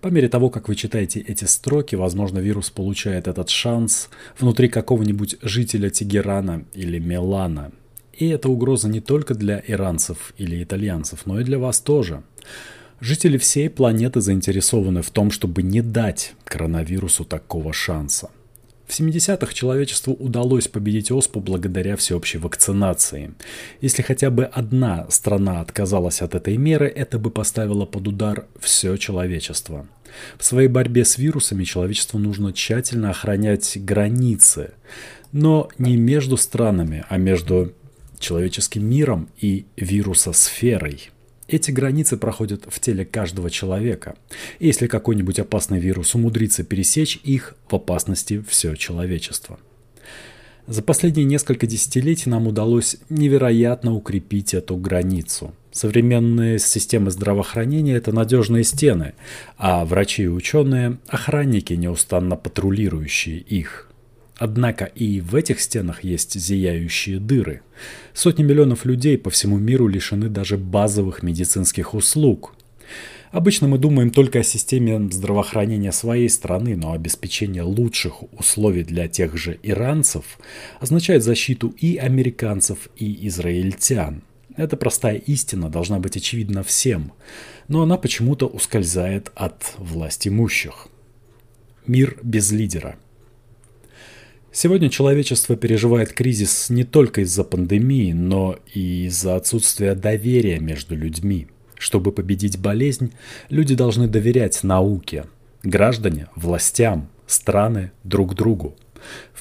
По 0.00 0.08
мере 0.08 0.28
того, 0.28 0.50
как 0.50 0.68
вы 0.68 0.74
читаете 0.74 1.20
эти 1.20 1.44
строки, 1.44 1.94
возможно, 1.94 2.38
вирус 2.38 2.70
получает 2.70 3.28
этот 3.28 3.48
шанс 3.48 4.10
внутри 4.38 4.68
какого-нибудь 4.68 5.36
жителя 5.40 5.90
Тегерана 5.90 6.64
или 6.74 6.98
Милана. 6.98 7.72
И 8.12 8.28
это 8.28 8.48
угроза 8.48 8.88
не 8.88 9.00
только 9.00 9.34
для 9.34 9.62
иранцев 9.66 10.34
или 10.38 10.62
итальянцев, 10.62 11.26
но 11.26 11.40
и 11.40 11.44
для 11.44 11.58
вас 11.58 11.80
тоже. 11.80 12.22
Жители 13.00 13.38
всей 13.38 13.68
планеты 13.68 14.20
заинтересованы 14.20 15.02
в 15.02 15.10
том, 15.10 15.30
чтобы 15.30 15.62
не 15.62 15.82
дать 15.82 16.34
коронавирусу 16.44 17.24
такого 17.24 17.72
шанса. 17.72 18.30
В 18.86 18.90
70-х 18.90 19.52
человечеству 19.54 20.12
удалось 20.14 20.68
победить 20.68 21.10
оспу 21.10 21.40
благодаря 21.40 21.96
всеобщей 21.96 22.38
вакцинации. 22.38 23.32
Если 23.80 24.02
хотя 24.02 24.30
бы 24.30 24.44
одна 24.44 25.06
страна 25.08 25.60
отказалась 25.60 26.20
от 26.20 26.34
этой 26.34 26.56
меры, 26.58 26.86
это 26.86 27.18
бы 27.18 27.30
поставило 27.30 27.86
под 27.86 28.08
удар 28.08 28.46
все 28.60 28.96
человечество. 28.96 29.86
В 30.38 30.44
своей 30.44 30.68
борьбе 30.68 31.04
с 31.04 31.18
вирусами 31.18 31.64
человечеству 31.64 32.18
нужно 32.18 32.52
тщательно 32.52 33.10
охранять 33.10 33.78
границы, 33.82 34.72
но 35.32 35.68
не 35.78 35.96
между 35.96 36.36
странами, 36.36 37.04
а 37.08 37.16
между 37.16 37.72
человеческим 38.18 38.88
миром 38.88 39.28
и 39.40 39.64
вирусосферой. 39.76 41.10
Эти 41.46 41.70
границы 41.70 42.16
проходят 42.16 42.64
в 42.68 42.80
теле 42.80 43.04
каждого 43.04 43.50
человека. 43.50 44.16
Если 44.60 44.86
какой-нибудь 44.86 45.38
опасный 45.38 45.78
вирус 45.78 46.14
умудрится 46.14 46.64
пересечь 46.64 47.20
их, 47.22 47.54
в 47.68 47.74
опасности 47.74 48.42
все 48.48 48.74
человечество. 48.76 49.58
За 50.66 50.80
последние 50.82 51.26
несколько 51.26 51.66
десятилетий 51.66 52.30
нам 52.30 52.46
удалось 52.46 52.96
невероятно 53.10 53.94
укрепить 53.94 54.54
эту 54.54 54.76
границу. 54.76 55.52
Современные 55.72 56.58
системы 56.58 57.10
здравоохранения– 57.10 57.94
это 57.96 58.12
надежные 58.12 58.64
стены, 58.64 59.12
а 59.58 59.84
врачи 59.84 60.22
и 60.22 60.28
ученые– 60.28 60.98
охранники, 61.08 61.74
неустанно 61.74 62.36
патрулирующие 62.36 63.38
их– 63.38 63.83
Однако 64.36 64.86
и 64.86 65.20
в 65.20 65.34
этих 65.36 65.60
стенах 65.60 66.02
есть 66.02 66.38
зияющие 66.38 67.20
дыры. 67.20 67.62
Сотни 68.12 68.42
миллионов 68.42 68.84
людей 68.84 69.16
по 69.16 69.30
всему 69.30 69.58
миру 69.58 69.86
лишены 69.86 70.28
даже 70.28 70.58
базовых 70.58 71.22
медицинских 71.22 71.94
услуг. 71.94 72.54
Обычно 73.30 73.68
мы 73.68 73.78
думаем 73.78 74.10
только 74.10 74.40
о 74.40 74.44
системе 74.44 75.08
здравоохранения 75.10 75.92
своей 75.92 76.28
страны, 76.28 76.76
но 76.76 76.92
обеспечение 76.92 77.62
лучших 77.62 78.22
условий 78.32 78.84
для 78.84 79.08
тех 79.08 79.36
же 79.36 79.58
иранцев 79.62 80.38
означает 80.80 81.24
защиту 81.24 81.74
и 81.78 81.96
американцев, 81.96 82.88
и 82.96 83.26
израильтян. 83.28 84.22
Эта 84.56 84.76
простая 84.76 85.16
истина 85.16 85.68
должна 85.68 85.98
быть 85.98 86.16
очевидна 86.16 86.62
всем, 86.62 87.12
но 87.66 87.82
она 87.82 87.96
почему-то 87.96 88.46
ускользает 88.46 89.32
от 89.34 89.74
власть 89.78 90.28
имущих. 90.28 90.88
Мир 91.86 92.18
без 92.22 92.52
лидера– 92.52 92.96
Сегодня 94.56 94.88
человечество 94.88 95.56
переживает 95.56 96.12
кризис 96.12 96.70
не 96.70 96.84
только 96.84 97.22
из-за 97.22 97.42
пандемии, 97.42 98.12
но 98.12 98.56
и 98.72 99.06
из-за 99.06 99.34
отсутствия 99.34 99.96
доверия 99.96 100.60
между 100.60 100.94
людьми. 100.94 101.48
Чтобы 101.74 102.12
победить 102.12 102.56
болезнь, 102.56 103.12
люди 103.48 103.74
должны 103.74 104.06
доверять 104.06 104.62
науке, 104.62 105.24
граждане– 105.64 106.28
властям, 106.36 107.08
страны– 107.26 107.90
друг 108.04 108.36
другу. 108.36 108.76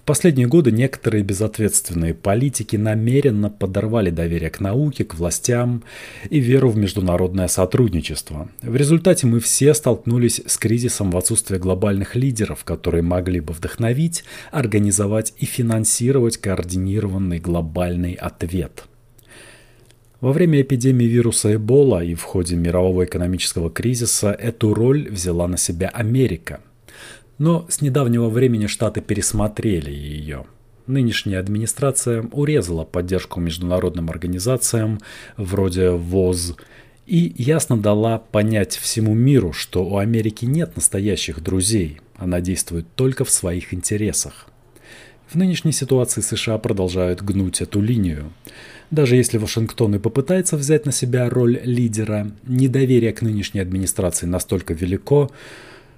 Последние 0.05 0.47
годы 0.47 0.73
некоторые 0.73 1.23
безответственные 1.23 2.13
политики 2.13 2.75
намеренно 2.75 3.49
подорвали 3.49 4.09
доверие 4.09 4.49
к 4.49 4.59
науке, 4.59 5.05
к 5.05 5.15
властям 5.15 5.83
и 6.29 6.41
веру 6.41 6.69
в 6.69 6.75
международное 6.75 7.47
сотрудничество. 7.47 8.49
В 8.61 8.75
результате 8.75 9.27
мы 9.27 9.39
все 9.39 9.73
столкнулись 9.73 10.41
с 10.45 10.57
кризисом 10.57 11.09
в 11.09 11.15
отсутствии 11.15 11.57
глобальных 11.57 12.15
лидеров, 12.17 12.65
которые 12.65 13.01
могли 13.01 13.39
бы 13.39 13.53
вдохновить, 13.53 14.25
организовать 14.51 15.33
и 15.37 15.45
финансировать 15.45 16.35
координированный 16.35 17.39
глобальный 17.39 18.13
ответ. 18.13 18.83
Во 20.19 20.33
время 20.33 20.61
эпидемии 20.61 21.05
вируса 21.05 21.55
Эбола 21.55 22.03
и 22.03 22.13
в 22.13 22.23
ходе 22.23 22.57
мирового 22.57 23.05
экономического 23.05 23.69
кризиса 23.69 24.31
эту 24.31 24.73
роль 24.73 25.09
взяла 25.09 25.47
на 25.47 25.55
себя 25.55 25.87
Америка– 25.87 26.59
но 27.37 27.65
с 27.69 27.81
недавнего 27.81 28.29
времени 28.29 28.67
Штаты 28.67 29.01
пересмотрели 29.01 29.91
ее. 29.91 30.45
Нынешняя 30.85 31.39
администрация 31.39 32.25
урезала 32.31 32.83
поддержку 32.83 33.39
международным 33.39 34.09
организациям 34.09 34.99
вроде 35.37 35.91
ВОЗ 35.91 36.55
и 37.05 37.33
ясно 37.37 37.77
дала 37.77 38.17
понять 38.19 38.75
всему 38.75 39.13
миру, 39.13 39.53
что 39.53 39.85
у 39.85 39.97
Америки 39.97 40.45
нет 40.45 40.75
настоящих 40.75 41.41
друзей, 41.41 41.99
она 42.15 42.41
действует 42.41 42.85
только 42.95 43.25
в 43.25 43.29
своих 43.29 43.73
интересах. 43.73 44.47
В 45.27 45.35
нынешней 45.35 45.71
ситуации 45.71 46.21
США 46.21 46.57
продолжают 46.57 47.21
гнуть 47.21 47.61
эту 47.61 47.81
линию. 47.81 48.31
Даже 48.91 49.15
если 49.15 49.37
Вашингтон 49.37 49.95
и 49.95 49.99
попытается 49.99 50.57
взять 50.57 50.85
на 50.85 50.91
себя 50.91 51.29
роль 51.29 51.59
лидера, 51.63 52.31
недоверие 52.45 53.13
к 53.13 53.21
нынешней 53.21 53.61
администрации 53.61 54.27
настолько 54.27 54.73
велико, 54.73 55.31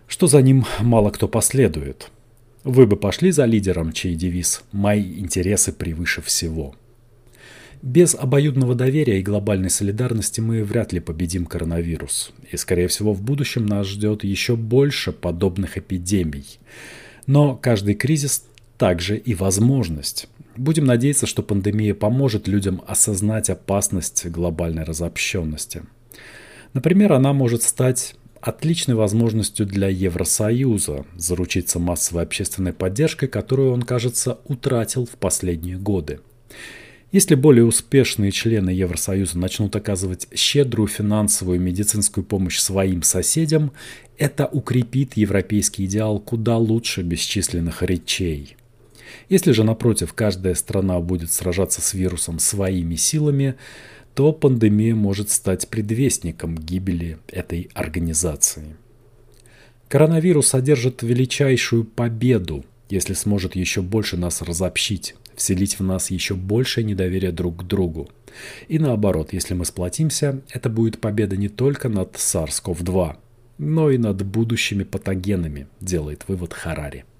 что 0.08 0.28
за 0.28 0.42
ним 0.42 0.66
мало 0.80 1.10
кто 1.10 1.28
последует. 1.28 2.12
Вы 2.64 2.88
бы 2.88 2.96
пошли 2.96 3.32
за 3.32 3.46
лидером, 3.46 3.92
чей 3.92 4.16
девиз 4.16 4.64
«Мои 4.72 5.20
интересы 5.20 5.72
превыше 5.72 6.22
всего». 6.22 6.76
Без 7.82 8.16
обоюдного 8.16 8.74
доверия 8.74 9.20
и 9.20 9.24
глобальной 9.24 9.70
солидарности 9.70 10.42
мы 10.42 10.64
вряд 10.64 10.92
ли 10.92 11.00
победим 11.00 11.46
коронавирус. 11.46 12.32
И, 12.52 12.58
скорее 12.58 12.88
всего, 12.88 13.14
в 13.14 13.22
будущем 13.22 13.68
нас 13.68 13.86
ждет 13.86 14.24
еще 14.24 14.56
больше 14.56 15.12
подобных 15.12 15.78
эпидемий. 15.78 16.60
Но 17.28 17.56
каждый 17.56 17.94
кризис 17.94 18.46
также 18.80 19.18
и 19.18 19.36
возможность. 19.36 20.28
Будем 20.58 20.86
надеяться, 20.86 21.28
что 21.28 21.44
пандемия 21.44 21.94
поможет 21.94 22.48
людям 22.48 22.82
осознать 22.88 23.52
опасность 23.52 24.26
глобальной 24.26 24.84
разобщенности. 24.84 25.84
Например, 26.74 27.14
она 27.14 27.34
может 27.34 27.62
стать 27.62 28.16
отличной 28.48 28.94
возможностью 28.94 29.66
для 29.66 29.88
Евросоюза 29.88 31.06
заручиться 31.16 31.80
массовой 31.80 32.24
общественной 32.24 32.74
поддержкой, 32.74 33.28
которую 33.28 33.72
он, 33.72 33.82
кажется, 33.82 34.40
утратил 34.46 35.06
в 35.06 35.18
последние 35.18 35.78
годы. 35.78 36.20
Если 37.12 37.34
более 37.34 37.66
успешные 37.66 38.32
члены 38.32 38.70
Евросоюза 38.70 39.40
начнут 39.40 39.76
оказывать 39.76 40.28
щедрую 40.36 40.88
финансовую 40.88 41.58
и 41.58 41.64
медицинскую 41.64 42.24
помощь 42.24 42.60
своим 42.60 43.02
соседям, 43.02 43.72
это 44.18 44.46
укрепит 44.46 45.18
европейский 45.18 45.86
идеал 45.86 46.20
куда 46.20 46.58
лучше 46.58 47.02
бесчисленных 47.02 47.82
речей. 47.82 48.58
Если 49.28 49.54
же, 49.54 49.64
напротив, 49.64 50.14
каждая 50.14 50.54
страна 50.54 51.00
будет 51.00 51.32
сражаться 51.32 51.82
с 51.82 51.94
вирусом 51.94 52.38
своими 52.38 52.96
силами, 52.96 53.56
то 54.16 54.32
пандемия 54.32 54.96
может 54.96 55.30
стать 55.30 55.68
предвестником 55.68 56.56
гибели 56.56 57.20
этой 57.28 57.70
организации. 57.74 58.78
Коронавирус 59.90 60.48
содержит 60.48 61.04
величайшую 61.04 61.84
победу, 61.84 62.66
если 62.90 63.14
сможет 63.14 63.56
еще 63.56 63.82
больше 63.82 64.18
нас 64.18 64.42
разобщить, 64.42 65.16
вселить 65.36 65.80
в 65.80 65.84
нас 65.84 66.12
еще 66.12 66.34
большее 66.34 66.86
недоверие 66.86 67.32
друг 67.32 67.62
к 67.62 67.64
другу. 67.64 68.10
И 68.68 68.80
наоборот, 68.80 69.34
если 69.34 69.54
мы 69.54 69.66
сплотимся, 69.66 70.42
это 70.50 70.70
будет 70.70 71.00
победа 71.00 71.36
не 71.38 71.50
только 71.50 71.90
над 71.90 72.16
SARS-CoV-2, 72.16 73.18
но 73.58 73.92
и 73.92 73.98
над 73.98 74.26
будущими 74.26 74.84
патогенами, 74.84 75.68
делает 75.82 76.24
вывод 76.28 76.54
Харари. 76.54 77.06